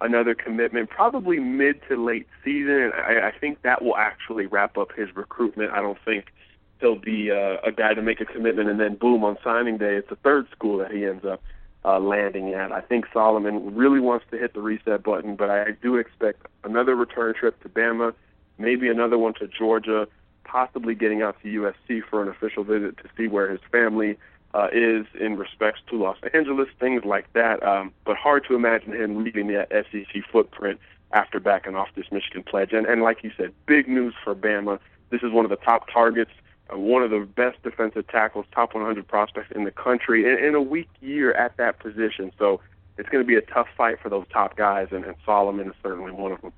[0.00, 2.80] another commitment probably mid to late season.
[2.82, 5.72] And I, I think that will actually wrap up his recruitment.
[5.72, 6.26] I don't think–
[6.80, 9.96] he'll be uh, a guy to make a commitment, and then boom, on signing day,
[9.96, 11.42] it's the third school that he ends up
[11.84, 12.72] uh, landing at.
[12.72, 16.94] I think Solomon really wants to hit the reset button, but I do expect another
[16.94, 18.14] return trip to Bama,
[18.58, 20.06] maybe another one to Georgia,
[20.44, 24.18] possibly getting out to USC for an official visit to see where his family
[24.56, 27.62] uh, is in respects to Los Angeles, things like that.
[27.62, 30.80] Um, but hard to imagine him leaving the SEC footprint
[31.12, 32.72] after backing off this Michigan pledge.
[32.72, 34.78] And, and like you said, big news for Bama.
[35.10, 36.32] This is one of the top targets
[36.72, 40.54] uh, one of the best defensive tackles, top 100 prospects in the country, in, in
[40.54, 42.32] a weak year at that position.
[42.38, 42.60] So
[42.98, 45.74] it's going to be a tough fight for those top guys, and, and Solomon is
[45.82, 46.52] certainly one of them.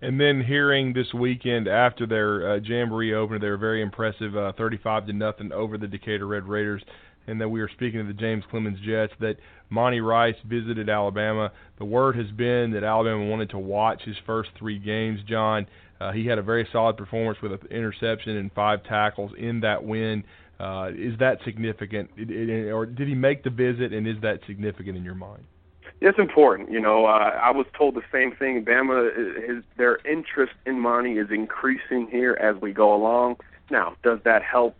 [0.00, 4.52] And then hearing this weekend after their uh, jamboree opener, they were very impressive, uh,
[4.52, 6.82] 35 to nothing over the Decatur Red Raiders.
[7.26, 9.36] And that we were speaking to the James Clemens Jets that
[9.70, 11.52] Monty Rice visited Alabama.
[11.78, 15.20] The word has been that Alabama wanted to watch his first three games.
[15.28, 15.66] John,
[16.00, 19.84] uh, he had a very solid performance with an interception and five tackles in that
[19.84, 20.24] win.
[20.58, 24.38] Uh, is that significant, it, it, or did he make the visit, and is that
[24.46, 25.44] significant in your mind?
[26.00, 26.70] It's important.
[26.70, 28.64] You know, uh, I was told the same thing.
[28.64, 33.36] Bama, his, their interest in Monty is increasing here as we go along.
[33.70, 34.76] Now, does that help?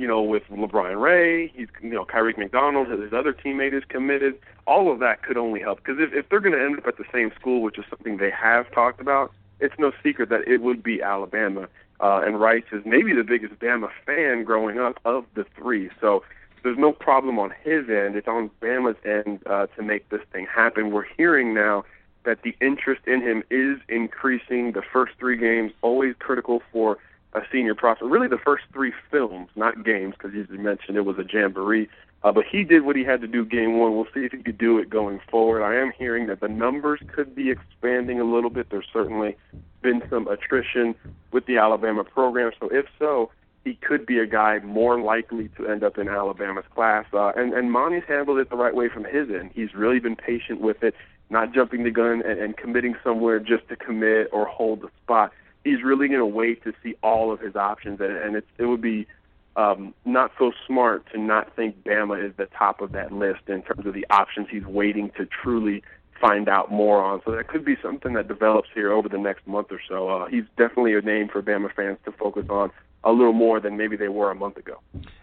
[0.00, 4.38] You know, with LaBryan Ray, he's you know Kyriq McDonald, his other teammate is committed.
[4.66, 6.96] All of that could only help because if, if they're going to end up at
[6.96, 10.62] the same school, which is something they have talked about, it's no secret that it
[10.62, 11.68] would be Alabama.
[12.00, 15.90] Uh, and Rice is maybe the biggest Bama fan growing up of the three.
[16.00, 16.22] So
[16.62, 18.16] there's no problem on his end.
[18.16, 20.92] It's on Bama's end uh, to make this thing happen.
[20.92, 21.84] We're hearing now
[22.24, 24.72] that the interest in him is increasing.
[24.72, 26.96] The first three games always critical for
[27.32, 28.10] a senior prospect.
[28.10, 31.88] Really, the first three films, not games, because you mentioned, it was a jamboree.
[32.22, 33.94] Uh, but he did what he had to do game one.
[33.94, 35.62] We'll see if he could do it going forward.
[35.62, 38.68] I am hearing that the numbers could be expanding a little bit.
[38.70, 39.36] There's certainly
[39.80, 40.94] been some attrition
[41.32, 42.52] with the Alabama program.
[42.60, 43.30] So if so,
[43.64, 47.06] he could be a guy more likely to end up in Alabama's class.
[47.12, 49.50] Uh, and, and Monty's handled it the right way from his end.
[49.54, 50.94] He's really been patient with it,
[51.30, 55.32] not jumping the gun and, and committing somewhere just to commit or hold the spot.
[55.64, 58.66] He's really going to wait to see all of his options, and, and it's, it
[58.66, 59.06] would be–
[59.56, 63.62] um, not so smart to not think Bama is the top of that list in
[63.62, 65.82] terms of the options he's waiting to truly
[66.20, 67.20] find out more on.
[67.24, 70.08] So that could be something that develops here over the next month or so.
[70.08, 72.70] Uh, he's definitely a name for Bama fans to focus on
[73.02, 74.78] a little more than maybe they were a month ago.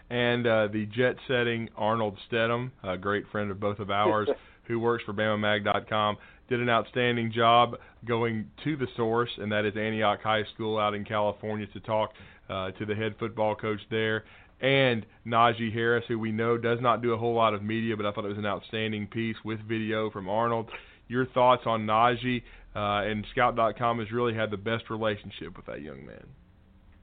[0.10, 4.28] And uh, the jet setting Arnold Stedham, a great friend of both of ours,
[4.64, 9.76] who works for BamaMag.com, did an outstanding job going to the source, and that is
[9.76, 12.14] Antioch High School out in California, to talk
[12.50, 14.24] uh, to the head football coach there,
[14.62, 18.06] and Najee Harris, who we know does not do a whole lot of media, but
[18.06, 20.70] I thought it was an outstanding piece with video from Arnold.
[21.08, 22.44] Your thoughts on Najee
[22.76, 26.26] uh, and Scout.com has really had the best relationship with that young man.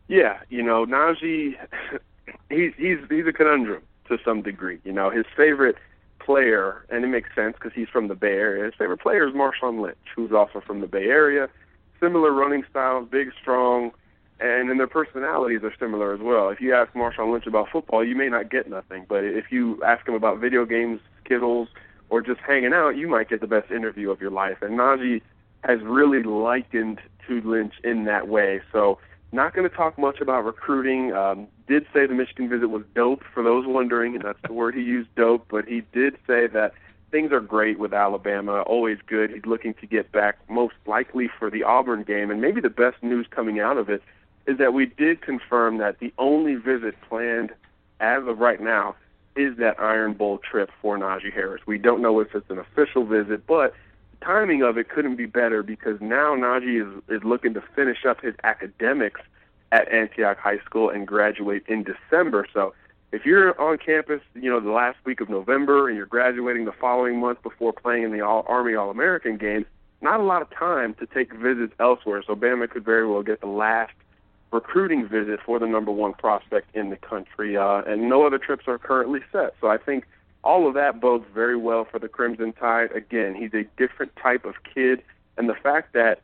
[0.08, 1.54] Yeah, you know Najee.
[2.50, 4.80] he's he's he's a conundrum to some degree.
[4.84, 5.76] You know, his favorite
[6.24, 8.64] player, and it makes sense because he's from the Bay Area.
[8.64, 11.48] His favorite player is Marshawn Lynch, who's also from the Bay Area.
[12.00, 13.92] Similar running styles, big, strong,
[14.40, 16.48] and then their personalities are similar as well.
[16.48, 19.82] If you ask Marshawn Lynch about football, you may not get nothing, but if you
[19.84, 21.68] ask him about video games, Skittles,
[22.10, 24.58] or just hanging out, you might get the best interview of your life.
[24.60, 25.22] And Najee
[25.62, 28.60] has really likened to Lynch in that way.
[28.72, 28.98] So
[29.34, 31.12] not going to talk much about recruiting.
[31.12, 34.74] Um, did say the Michigan visit was dope for those wondering, and that's the word
[34.74, 35.46] he used, dope.
[35.50, 36.74] But he did say that
[37.10, 39.30] things are great with Alabama, always good.
[39.30, 43.02] He's looking to get back, most likely for the Auburn game, and maybe the best
[43.02, 44.02] news coming out of it
[44.46, 47.50] is that we did confirm that the only visit planned
[48.00, 48.94] as of right now
[49.36, 51.62] is that Iron Bowl trip for Najee Harris.
[51.66, 53.74] We don't know if it's an official visit, but
[54.20, 58.20] timing of it couldn't be better because now Najee is, is looking to finish up
[58.20, 59.20] his academics
[59.72, 62.46] at Antioch High School and graduate in December.
[62.52, 62.74] So
[63.12, 66.72] if you're on campus, you know, the last week of November and you're graduating the
[66.72, 69.66] following month before playing in the All Army All American game,
[70.00, 72.22] not a lot of time to take visits elsewhere.
[72.26, 73.92] So Bama could very well get the last
[74.52, 78.68] recruiting visit for the number one prospect in the country, uh, and no other trips
[78.68, 79.54] are currently set.
[79.60, 80.06] So I think
[80.44, 82.92] all of that bodes very well for the Crimson Tide.
[82.92, 85.02] Again, he's a different type of kid,
[85.36, 86.20] and the fact that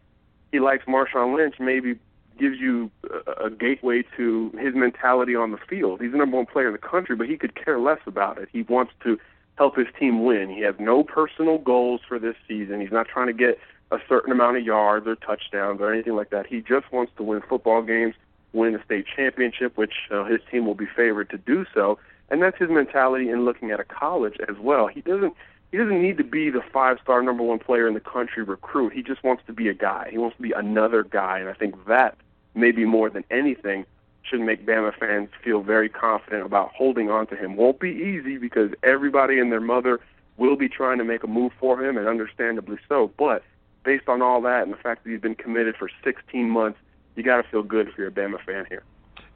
[0.53, 1.99] he likes Marshawn Lynch maybe
[2.39, 2.91] gives you
[3.27, 6.01] a, a gateway to his mentality on the field.
[6.01, 8.49] He's the number one player in the country, but he could care less about it.
[8.53, 9.19] He wants to
[9.57, 10.49] help his team win.
[10.49, 12.81] He has no personal goals for this season.
[12.81, 13.59] He's not trying to get
[13.91, 16.47] a certain amount of yards or touchdowns or anything like that.
[16.47, 18.15] He just wants to win football games,
[18.53, 21.99] win a state championship, which uh, his team will be favored to do so.
[22.31, 24.87] And that's his mentality in looking at a college as well.
[24.87, 25.35] He doesn't
[25.71, 28.93] he doesn't need to be the five star number one player in the country recruit.
[28.93, 30.09] He just wants to be a guy.
[30.11, 32.17] He wants to be another guy, and I think that
[32.55, 33.87] maybe more than anything
[34.23, 37.57] should make Bama fans feel very confident about holding on to him.
[37.57, 40.01] Won't be easy because everybody and their mother
[40.37, 43.13] will be trying to make a move for him, and understandably so.
[43.17, 43.43] But
[43.85, 46.79] based on all that and the fact that he's been committed for 16 months,
[47.15, 48.83] you got to feel good if you're a Bama fan here.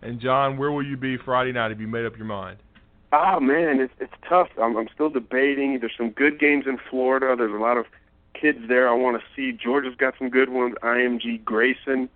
[0.03, 1.71] And John, where will you be Friday night?
[1.71, 2.59] if you made up your mind?
[3.17, 4.49] Oh man, it's it's tough.
[4.61, 5.79] I'm I'm still debating.
[5.79, 7.37] There's some good games in Florida.
[7.39, 7.87] There's a lot of
[8.35, 9.53] kids there I want to see.
[9.53, 10.75] Georgia's got some good ones.
[10.83, 12.09] IMG Grayson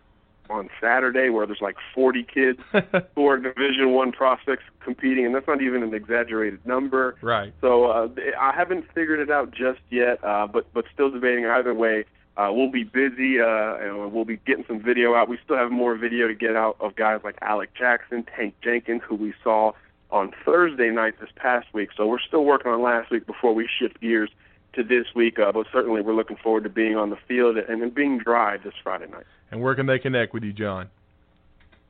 [0.50, 2.58] on Saturday where there's like 40 kids
[3.14, 7.14] who are Division One prospects competing, and that's not even an exaggerated number.
[7.22, 7.52] Right.
[7.60, 8.08] So uh,
[8.40, 12.06] I haven't figured it out just yet, uh, but but still debating either way.
[12.36, 15.28] Uh, we'll be busy, uh, and we'll be getting some video out.
[15.28, 19.02] We still have more video to get out of guys like Alec Jackson, Tank Jenkins,
[19.06, 19.72] who we saw
[20.10, 21.90] on Thursday night this past week.
[21.96, 24.30] So we're still working on last week before we shift gears
[24.74, 25.38] to this week.
[25.38, 28.56] Uh, but certainly we're looking forward to being on the field and, and being dry
[28.56, 29.26] this Friday night.
[29.50, 30.88] And where can they connect with you, John?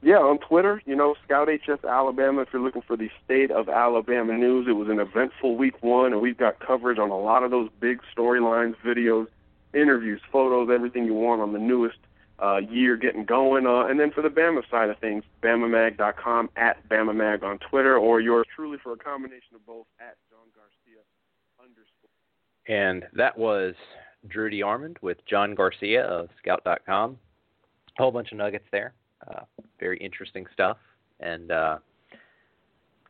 [0.00, 2.42] Yeah, on Twitter, you know, Scout HS Alabama.
[2.42, 6.12] If you're looking for the state of Alabama news, it was an eventful week one,
[6.12, 9.26] and we've got coverage on a lot of those big storylines, videos,
[9.74, 11.98] interviews, photos, everything you want on the newest
[12.42, 13.66] uh, year getting going.
[13.66, 18.20] Uh, and then for the Bama side of things, BamaMag.com, at BamaMag on Twitter, or
[18.20, 21.02] yours truly for a combination of both, at John Garcia
[21.58, 22.10] underscore.
[22.68, 23.74] And that was
[24.28, 27.18] Drew DeArmond with John Garcia of Scout.com.
[27.98, 28.94] A whole bunch of nuggets there.
[29.26, 29.40] Uh,
[29.80, 30.76] very interesting stuff.
[31.20, 31.78] And uh,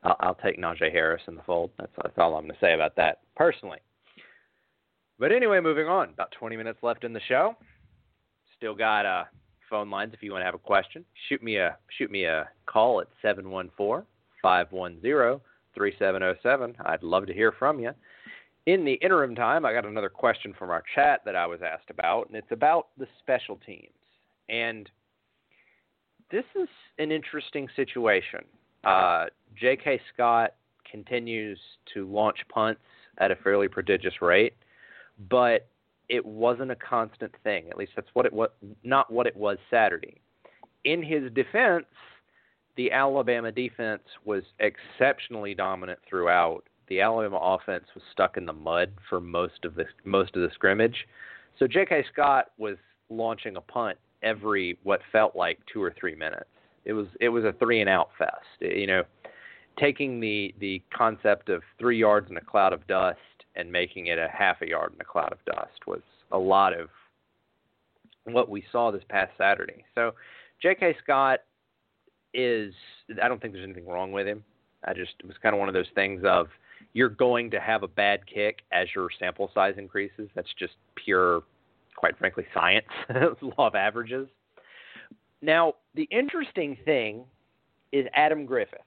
[0.03, 1.71] I'll, I'll take Najee Harris in the fold.
[1.79, 3.79] That's, that's all I'm going to say about that personally.
[5.19, 6.11] But anyway, moving on.
[6.11, 7.57] About 20 minutes left in the show.
[8.59, 9.25] Still got uh,
[9.71, 11.05] phone lines if you want to have a question.
[11.29, 13.07] Shoot me a shoot me a call at
[14.45, 15.41] 714-510-3707.
[16.85, 17.93] I'd love to hear from you.
[18.67, 21.89] In the interim time, I got another question from our chat that I was asked
[21.89, 23.95] about, and it's about the special teams.
[24.49, 24.91] And
[26.31, 26.69] this is
[26.99, 28.41] an interesting situation.
[28.85, 29.27] Uh,
[29.59, 30.01] J.K.
[30.13, 30.55] Scott
[30.91, 31.59] continues
[31.95, 32.83] to launch punts
[33.19, 34.55] at a fairly prodigious rate,
[35.31, 35.69] but
[36.09, 37.69] it wasn't a constant thing.
[37.71, 38.51] At least that's what it was.
[38.83, 40.21] Not what it was Saturday.
[40.85, 41.87] In his defense,
[42.77, 46.63] the Alabama defense was exceptionally dominant throughout.
[46.89, 50.51] The Alabama offense was stuck in the mud for most of the most of the
[50.55, 51.07] scrimmage.
[51.59, 52.05] So J.K.
[52.13, 52.77] Scott was
[53.11, 56.49] launching a punt every what felt like two or three minutes.
[56.85, 58.33] It was it was a three and out fest.
[58.61, 59.03] You know,
[59.79, 63.19] taking the the concept of three yards in a cloud of dust
[63.59, 66.01] and making it a half a yard in a cloud of dust was
[66.33, 66.89] a lot of
[68.25, 69.85] what we saw this past Saturday.
[69.95, 70.13] So
[70.63, 70.97] J.K.
[71.03, 71.41] Scott
[72.33, 72.73] is
[73.23, 74.43] I don't think there's anything wrong with him.
[74.85, 76.47] I just it was kind of one of those things of
[76.95, 80.31] you're going to have a bad kick as your sample size increases.
[80.35, 81.43] That's just pure
[81.99, 82.87] quite frankly, science,
[83.43, 84.29] law of averages.
[85.43, 87.25] Now, the interesting thing
[87.93, 88.79] is Adam Griffith.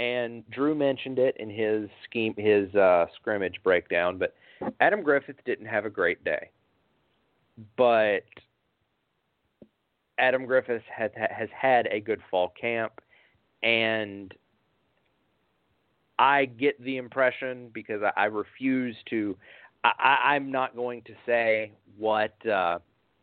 [0.00, 4.16] And Drew mentioned it in his scheme, his uh, scrimmage breakdown.
[4.16, 4.34] But
[4.80, 6.48] Adam Griffith didn't have a great day.
[7.76, 8.24] But
[10.18, 12.92] Adam Griffith has has had a good fall camp,
[13.62, 14.32] and
[16.18, 19.36] I get the impression because I, I refuse to.
[19.84, 22.78] I, I'm not going to say what uh,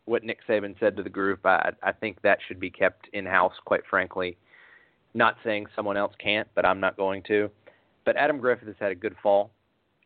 [0.06, 1.44] what Nick Saban said to the group.
[1.44, 4.38] I, I think that should be kept in house, quite frankly.
[5.18, 7.50] Not saying someone else can't, but I'm not going to.
[8.06, 9.50] But Adam Griffith has had a good fall,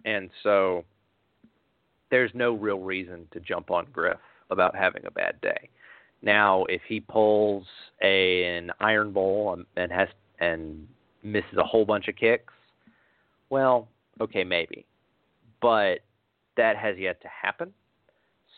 [0.05, 0.85] and so
[2.09, 4.21] there's no real reason to jump on Griff
[4.51, 5.69] about having a bad day.
[6.21, 7.65] Now, if he pulls
[8.01, 10.07] a, an iron bowl and has
[10.39, 10.87] and
[11.23, 12.53] misses a whole bunch of kicks,
[13.49, 13.89] well,
[14.21, 14.85] okay, maybe,
[15.61, 15.99] but
[16.55, 17.73] that has yet to happen.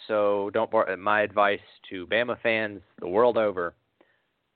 [0.07, 0.69] So don't.
[0.99, 3.73] My advice to Bama fans the world over: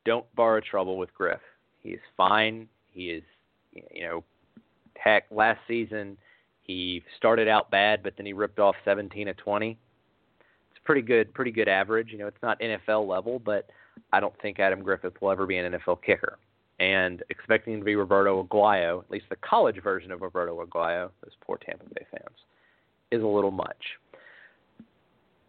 [0.05, 1.41] don't borrow trouble with Griff.
[1.87, 2.67] He is fine.
[2.91, 3.23] He is,
[3.71, 4.23] you know,
[4.97, 6.17] heck, last season
[6.63, 9.77] he started out bad, but then he ripped off 17 of 20.
[10.69, 12.09] It's pretty good, pretty good average.
[12.11, 13.69] You know, it's not NFL level, but
[14.11, 16.37] I don't think Adam Griffith will ever be an NFL kicker.
[16.81, 21.09] And expecting him to be Roberto Aguayo, at least the college version of Roberto Aguayo,
[21.23, 22.37] those poor Tampa Bay fans,
[23.11, 23.81] is a little much.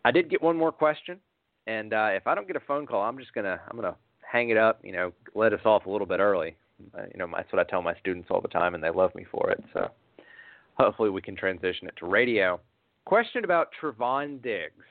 [0.05, 1.19] I did get one more question,
[1.67, 3.97] and uh, if I don't get a phone call, I'm just gonna I'm gonna
[4.31, 4.81] hang it up.
[4.83, 6.57] You know, let us off a little bit early.
[6.97, 9.15] Uh, you know, that's what I tell my students all the time, and they love
[9.15, 9.63] me for it.
[9.73, 9.91] So
[10.79, 12.61] hopefully we can transition it to radio.
[13.05, 14.85] Question about Trevon Diggs.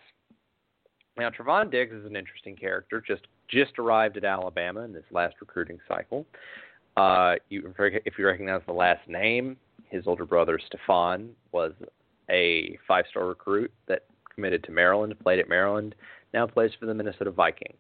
[1.18, 3.02] Now, Trevon Diggs is an interesting character.
[3.06, 6.26] Just just arrived at Alabama in this last recruiting cycle.
[6.98, 9.56] Uh, you, if you recognize the last name,
[9.90, 11.72] his older brother Stefon was
[12.30, 14.04] a five-star recruit that
[14.34, 15.96] committed to Maryland, played at Maryland,
[16.34, 17.78] now plays for the Minnesota Vikings.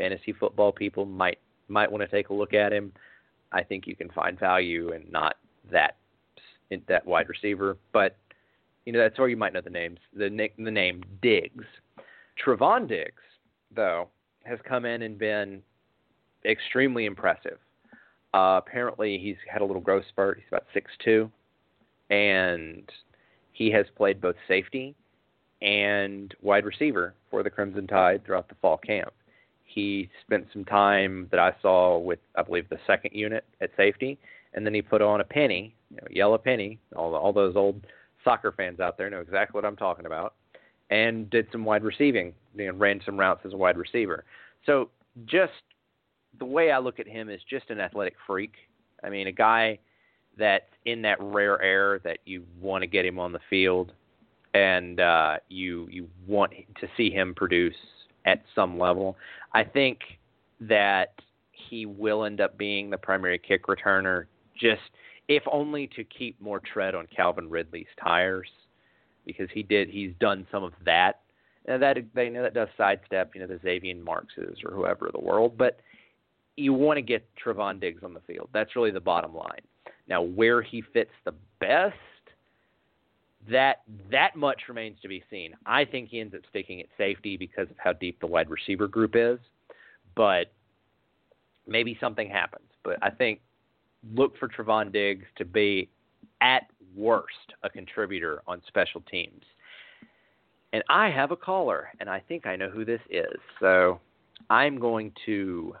[0.00, 2.90] Fantasy football people might might want to take a look at him.
[3.52, 5.36] I think you can find value in not
[5.70, 5.96] that
[6.88, 8.16] that wide receiver, but
[8.86, 9.98] you know that's where you might know the names.
[10.16, 11.66] The nick, the name Diggs,
[12.42, 13.22] Trevon Diggs,
[13.76, 14.08] though,
[14.44, 15.62] has come in and been
[16.46, 17.58] extremely impressive.
[18.32, 20.38] Uh, apparently, he's had a little growth spurt.
[20.38, 21.30] He's about six two,
[22.08, 22.90] and
[23.52, 24.94] he has played both safety
[25.60, 29.12] and wide receiver for the Crimson Tide throughout the fall camp.
[29.72, 34.18] He spent some time that I saw with, I believe, the second unit at safety,
[34.54, 36.78] and then he put on a penny, you know, yellow penny.
[36.96, 37.86] All all those old
[38.24, 40.34] soccer fans out there know exactly what I'm talking about,
[40.90, 44.24] and did some wide receiving, you know, ran some routes as a wide receiver.
[44.66, 44.90] So
[45.26, 45.52] just
[46.38, 48.54] the way I look at him is just an athletic freak.
[49.02, 49.78] I mean, a guy
[50.36, 53.92] that's in that rare air that you want to get him on the field
[54.54, 57.74] and uh, you you want to see him produce
[58.30, 59.16] at some level.
[59.52, 59.98] I think
[60.60, 61.14] that
[61.50, 64.26] he will end up being the primary kick returner,
[64.58, 64.80] just
[65.28, 68.48] if only to keep more tread on Calvin Ridley's tires,
[69.26, 71.20] because he did he's done some of that.
[71.66, 75.20] And that they know that does sidestep, you know, the Xavian Markses or whoever the
[75.20, 75.80] world, but
[76.56, 78.48] you want to get Trevon Diggs on the field.
[78.52, 79.60] That's really the bottom line.
[80.08, 81.94] Now, where he fits the best
[83.48, 85.54] that that much remains to be seen.
[85.66, 88.86] I think he ends up sticking at safety because of how deep the wide receiver
[88.86, 89.38] group is,
[90.14, 90.52] but
[91.66, 92.68] maybe something happens.
[92.82, 93.40] But I think
[94.14, 95.88] look for Trevon Diggs to be
[96.40, 96.64] at
[96.96, 99.42] worst a contributor on special teams.
[100.72, 103.38] And I have a caller, and I think I know who this is.
[103.58, 104.00] So
[104.50, 105.74] I'm going to,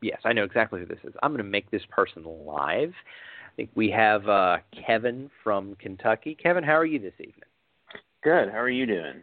[0.00, 1.12] yes, I know exactly who this is.
[1.22, 2.92] I'm going to make this person live.
[3.52, 6.34] I think we have uh, Kevin from Kentucky.
[6.40, 7.42] Kevin, how are you this evening?
[8.24, 8.48] Good.
[8.48, 9.20] How are you doing?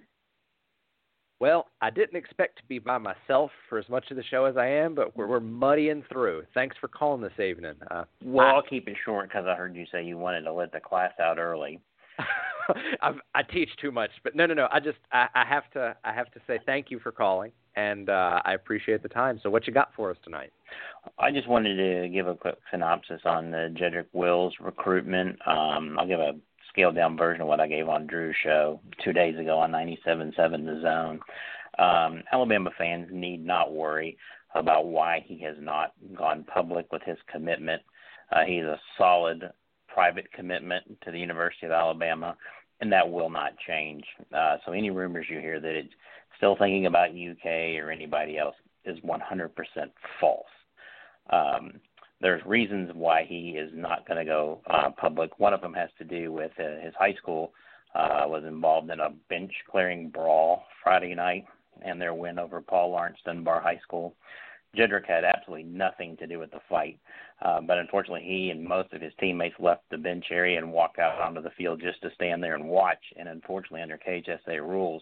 [1.39, 4.55] Well, I didn't expect to be by myself for as much of the show as
[4.55, 6.43] I am, but we're, we're muddying through.
[6.53, 7.73] Thanks for calling this evening.
[7.89, 10.53] Uh, well, I, will keep it short because I heard you say you wanted to
[10.53, 11.79] let the class out early.
[13.01, 14.67] I, I teach too much, but no, no, no.
[14.71, 18.09] I just I, I have to I have to say thank you for calling, and
[18.09, 19.39] uh, I appreciate the time.
[19.41, 20.51] So, what you got for us tonight?
[21.17, 25.37] I just wanted to give a quick synopsis on the Jedrick Wills recruitment.
[25.47, 26.33] Um, I'll give a
[26.69, 30.35] scaled down version of what I gave on Drew's show two days ago on 97.7
[30.35, 31.19] The Zone.
[31.79, 34.17] Um, Alabama fans need not worry
[34.55, 37.81] about why he has not gone public with his commitment.
[38.31, 39.49] Uh, he's a solid
[39.87, 42.35] private commitment to the University of Alabama,
[42.81, 44.03] and that will not change.
[44.35, 45.93] Uh, so any rumors you hear that it's
[46.39, 48.55] still thinking about UK or anybody else
[48.85, 49.49] is 100%
[50.19, 50.45] false.
[51.29, 51.73] Um,
[52.21, 55.37] there's reasons why he is not going to go uh, public.
[55.37, 57.51] One of them has to do with uh, his high school
[57.93, 61.45] uh, was involved in a bench clearing brawl Friday night
[61.85, 64.15] and their win over Paul Lawrence Dunbar High School.
[64.77, 66.99] Jedrick had absolutely nothing to do with the fight,
[67.41, 70.99] uh, but unfortunately, he and most of his teammates left the bench area and walked
[70.99, 73.01] out onto the field just to stand there and watch.
[73.17, 75.01] And unfortunately, under KHSA rules,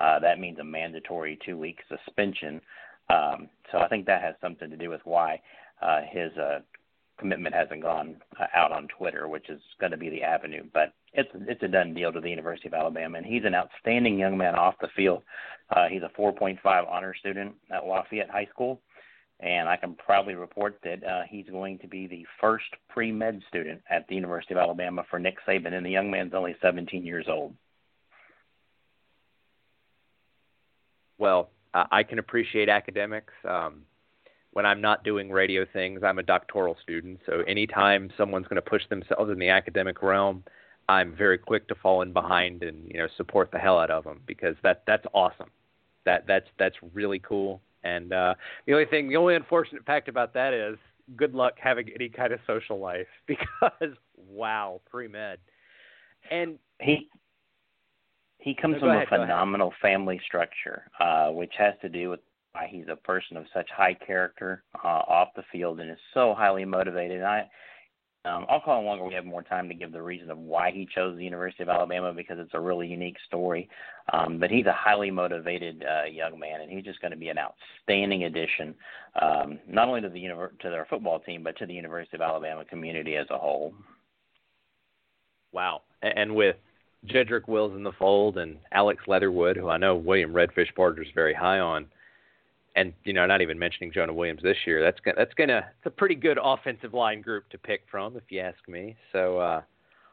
[0.00, 2.60] uh, that means a mandatory two-week suspension.
[3.10, 5.40] Um, so I think that has something to do with why
[5.82, 6.60] uh, his uh,
[7.18, 10.64] commitment hasn't gone uh, out on Twitter, which is going to be the avenue.
[10.72, 14.18] But it's it's a done deal to the University of Alabama, and he's an outstanding
[14.18, 15.22] young man off the field.
[15.74, 16.58] Uh, he's a 4.5
[16.88, 18.80] honor student at Lafayette High School,
[19.40, 23.80] and I can proudly report that uh, he's going to be the first pre-med student
[23.90, 27.26] at the University of Alabama for Nick Saban, and the young man's only 17 years
[27.28, 27.54] old.
[31.18, 33.32] Well, I can appreciate academics.
[33.48, 33.82] Um,
[34.52, 37.18] when I'm not doing radio things, I'm a doctoral student.
[37.26, 40.44] So anytime someone's going to push themselves in the academic realm,
[40.88, 44.04] I'm very quick to fall in behind and you know support the hell out of
[44.04, 45.50] them because that that's awesome.
[46.04, 47.60] That that's that's really cool.
[47.82, 48.34] And uh,
[48.66, 50.78] the only thing, the only unfortunate fact about that is,
[51.16, 53.94] good luck having any kind of social life because
[54.28, 55.38] wow, pre med.
[56.30, 57.08] And he
[58.44, 62.20] he comes no, from ahead, a phenomenal family structure, uh, which has to do with
[62.52, 66.34] why he's a person of such high character uh, off the field and is so
[66.36, 67.22] highly motivated.
[67.22, 67.50] And I,
[68.26, 69.04] um, I'll call him longer.
[69.06, 71.70] We have more time to give the reason of why he chose the University of
[71.70, 73.66] Alabama because it's a really unique story.
[74.12, 77.28] Um, but he's a highly motivated uh, young man, and he's just going to be
[77.28, 78.74] an outstanding addition,
[79.22, 82.20] um, not only to the univer- to their football team, but to the University of
[82.20, 83.72] Alabama community as a whole.
[85.50, 85.82] Wow!
[86.02, 86.56] And with
[87.06, 91.08] Jedrick Wills in the fold and Alex Leatherwood, who I know William Redfish Barger is
[91.14, 91.86] very high on,
[92.76, 94.82] and you know, not even mentioning Jonah Williams this year.
[94.82, 98.24] That's gonna, that's gonna it's a pretty good offensive line group to pick from, if
[98.30, 98.96] you ask me.
[99.12, 99.62] So, uh,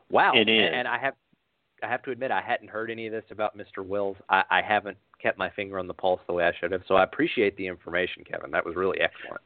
[0.09, 0.65] wow, it is.
[0.67, 1.13] And, and I have
[1.83, 3.85] I have to admit I hadn't heard any of this about Mr.
[3.85, 4.17] Wills.
[4.29, 6.81] I, I haven't kept my finger on the pulse the way I should have.
[6.87, 8.51] So I appreciate the information, Kevin.
[8.51, 9.41] That was really excellent.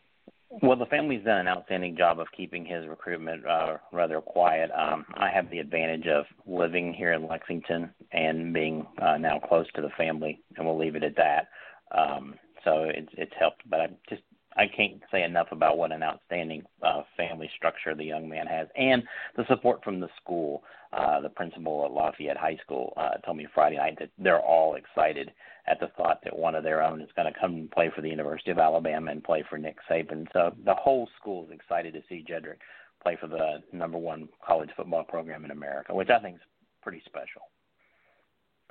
[0.62, 4.72] Well, the family's done an outstanding job of keeping his recruitment uh, rather quiet.
[4.72, 9.66] Um, I have the advantage of living here in Lexington and being uh, now close
[9.76, 11.48] to the family, and we'll leave it at that.
[11.92, 13.70] Um, so it's it's helped.
[13.70, 14.22] But I just
[14.58, 18.68] I can't say enough about what an outstanding uh, family structure the young man has,
[18.76, 19.04] and
[19.36, 20.64] the support from the school.
[20.94, 24.76] Uh, the principal at Lafayette High School uh, told me Friday night that they're all
[24.76, 25.30] excited
[25.68, 28.02] at the thought that one of their own is going to come and play for
[28.02, 30.26] the University of Alabama and play for Nick Saban.
[30.32, 32.60] So the whole school is excited to see Jedrick
[33.04, 36.42] play for the number one college football program in America, which I think is
[36.82, 37.42] pretty special.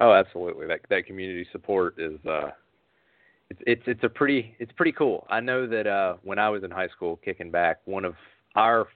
[0.00, 0.66] Oh, absolutely.
[0.66, 2.50] That that community support is uh,
[3.54, 5.26] it's it's it's a pretty it's pretty cool.
[5.30, 8.14] I know that uh when I was in high school kicking back, one of
[8.54, 8.88] our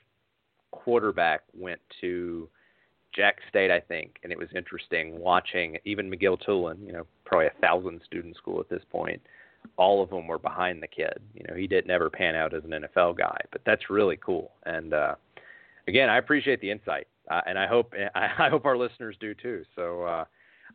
[0.71, 2.49] quarterback went to
[3.15, 7.47] Jax State, I think, and it was interesting watching even McGill Toolen, you know, probably
[7.47, 9.21] a thousand student school at this point.
[9.77, 11.19] All of them were behind the kid.
[11.35, 14.53] You know, he didn't ever pan out as an NFL guy, but that's really cool.
[14.67, 15.15] And uh
[15.87, 19.65] again, I appreciate the insight, uh, and I hope I hope our listeners do too.
[19.75, 20.25] So uh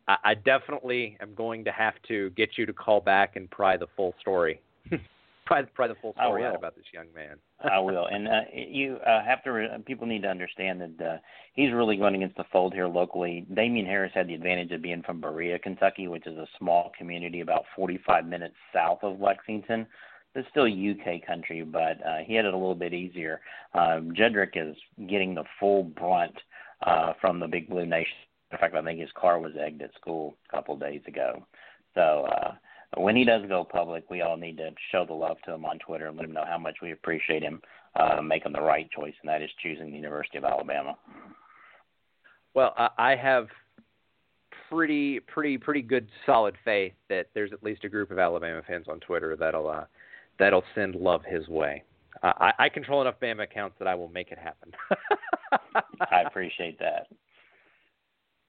[0.08, 3.76] I, I definitely am going to have to get you to call back and pry
[3.76, 4.60] the full story.
[5.46, 7.36] pry, pry the full story out about this young man.
[7.70, 9.52] I will, and uh, you uh, have to.
[9.52, 11.16] Re- people need to understand that uh,
[11.54, 13.46] he's really going against the fold here locally.
[13.54, 17.40] Damien Harris had the advantage of being from Berea, Kentucky, which is a small community
[17.40, 19.86] about 45 minutes south of Lexington.
[20.36, 23.40] It's still UK country, but uh, he had it a little bit easier.
[23.72, 24.76] Um, Jedrick is
[25.08, 26.34] getting the full brunt
[26.84, 28.12] uh, from the Big Blue Nation
[28.54, 31.44] in fact, I think his car was egged at school a couple of days ago.
[31.94, 32.54] So uh,
[32.96, 35.78] when he does go public, we all need to show the love to him on
[35.78, 37.60] Twitter and let him know how much we appreciate him
[37.96, 40.96] uh, making the right choice, and that is choosing the University of Alabama.
[42.54, 43.48] Well, I have
[44.70, 48.86] pretty, pretty, pretty good, solid faith that there's at least a group of Alabama fans
[48.88, 49.84] on Twitter that'll uh,
[50.38, 51.82] that'll send love his way.
[52.22, 54.72] Uh, I, I control enough Bama accounts that I will make it happen.
[56.10, 57.08] I appreciate that.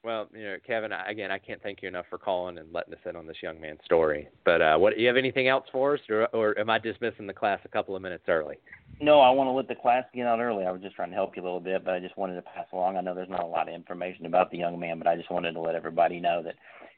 [0.05, 2.99] Well, you know, Kevin, again, I can't thank you enough for calling and letting us
[3.09, 4.29] in on this young man's story.
[4.45, 7.33] But uh, what you have anything else for us, or, or am I dismissing the
[7.33, 8.57] class a couple of minutes early?
[9.01, 10.63] No, I want to let the class get out early.
[10.63, 12.43] I was just trying to help you a little bit, but I just wanted to
[12.43, 12.97] pass along.
[12.97, 15.31] I know there's not a lot of information about the young man, but I just
[15.31, 16.53] wanted to let everybody know that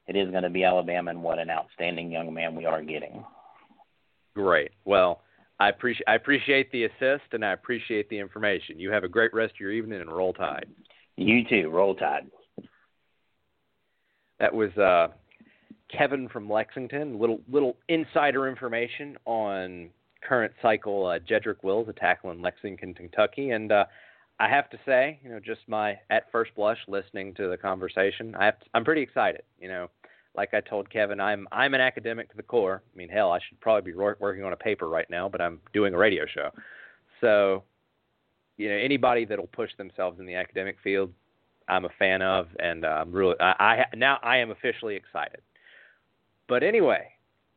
[0.08, 3.24] it is going to be Alabama, and what an outstanding young man we are getting.
[4.36, 4.72] Great.
[4.84, 5.22] Well,
[5.62, 8.80] I appreciate I appreciate the assist, and I appreciate the information.
[8.80, 10.68] You have a great rest of your evening, and roll tide.
[11.16, 11.70] You too.
[11.70, 12.28] Roll tide.
[14.40, 15.08] That was uh,
[15.96, 17.20] Kevin from Lexington.
[17.20, 19.90] Little little insider information on
[20.28, 23.86] current cycle uh, Jedrick Wills, a tackle in Lexington, Kentucky, and uh,
[24.40, 28.36] I have to say, you know, just my at first blush listening to the conversation,
[28.36, 29.42] I have to, I'm pretty excited.
[29.60, 29.90] You know,
[30.36, 32.84] like I told Kevin, I'm I'm an academic to the core.
[32.94, 35.60] I mean, hell, I should probably be working on a paper right now, but I'm
[35.74, 36.52] doing a radio show.
[37.22, 37.64] So,
[38.58, 41.12] you know, anybody that'll push themselves in the academic field,
[41.68, 45.42] I'm a fan of, and uh, I'm really I, I now I am officially excited.
[46.48, 47.08] But anyway,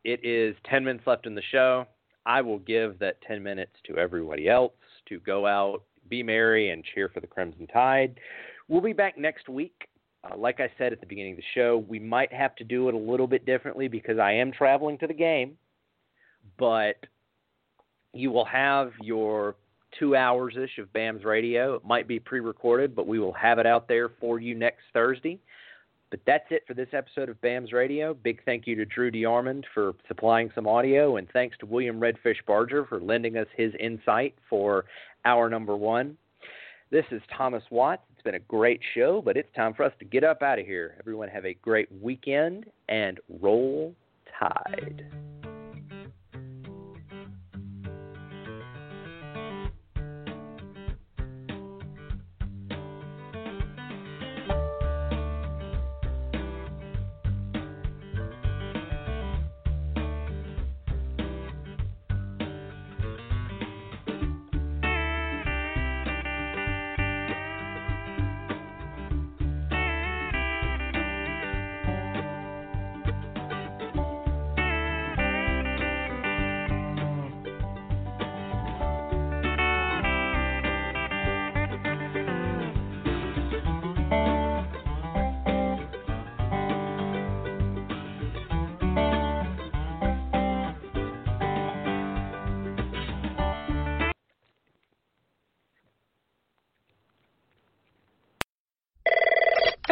[0.03, 1.85] it is 10 minutes left in the show.
[2.25, 4.73] I will give that 10 minutes to everybody else
[5.09, 8.19] to go out, be merry, and cheer for the Crimson Tide.
[8.67, 9.87] We'll be back next week.
[10.23, 12.89] Uh, like I said at the beginning of the show, we might have to do
[12.89, 15.57] it a little bit differently because I am traveling to the game.
[16.57, 16.97] But
[18.13, 19.55] you will have your
[19.97, 21.75] two hours ish of BAMS radio.
[21.75, 24.83] It might be pre recorded, but we will have it out there for you next
[24.93, 25.39] Thursday.
[26.09, 28.13] But that's it for this episode of BAMS Radio.
[28.13, 32.45] Big thank you to Drew DeArmond for supplying some audio, and thanks to William Redfish
[32.45, 34.85] Barger for lending us his insight for
[35.23, 36.17] hour number one.
[36.91, 38.03] This is Thomas Watts.
[38.11, 40.65] It's been a great show, but it's time for us to get up out of
[40.65, 40.97] here.
[40.99, 43.95] Everyone have a great weekend and roll
[44.37, 45.05] tide.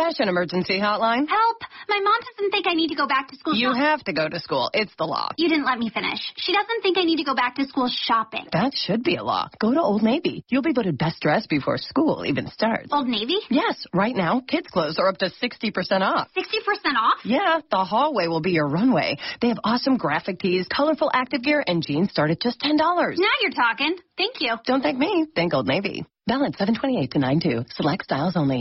[0.09, 1.27] Fashion emergency hotline.
[1.29, 1.57] Help!
[1.87, 3.53] My mom doesn't think I need to go back to school.
[3.53, 4.71] You shop- have to go to school.
[4.73, 5.29] It's the law.
[5.37, 6.17] You didn't let me finish.
[6.35, 8.47] She doesn't think I need to go back to school shopping.
[8.51, 9.49] That should be a law.
[9.59, 10.43] Go to Old Navy.
[10.49, 12.87] You'll be voted best dressed before school even starts.
[12.91, 13.37] Old Navy?
[13.51, 16.27] Yes, right now, kids' clothes are up to 60% off.
[16.35, 17.19] 60% off?
[17.23, 19.17] Yeah, the hallway will be your runway.
[19.41, 22.77] They have awesome graphic tees, colorful active gear, and jeans start at just $10.
[22.79, 23.95] Now you're talking.
[24.17, 24.55] Thank you.
[24.65, 25.27] Don't thank me.
[25.35, 26.03] Thank Old Navy.
[26.25, 27.65] Balance 728 to 92.
[27.73, 28.57] Select styles only.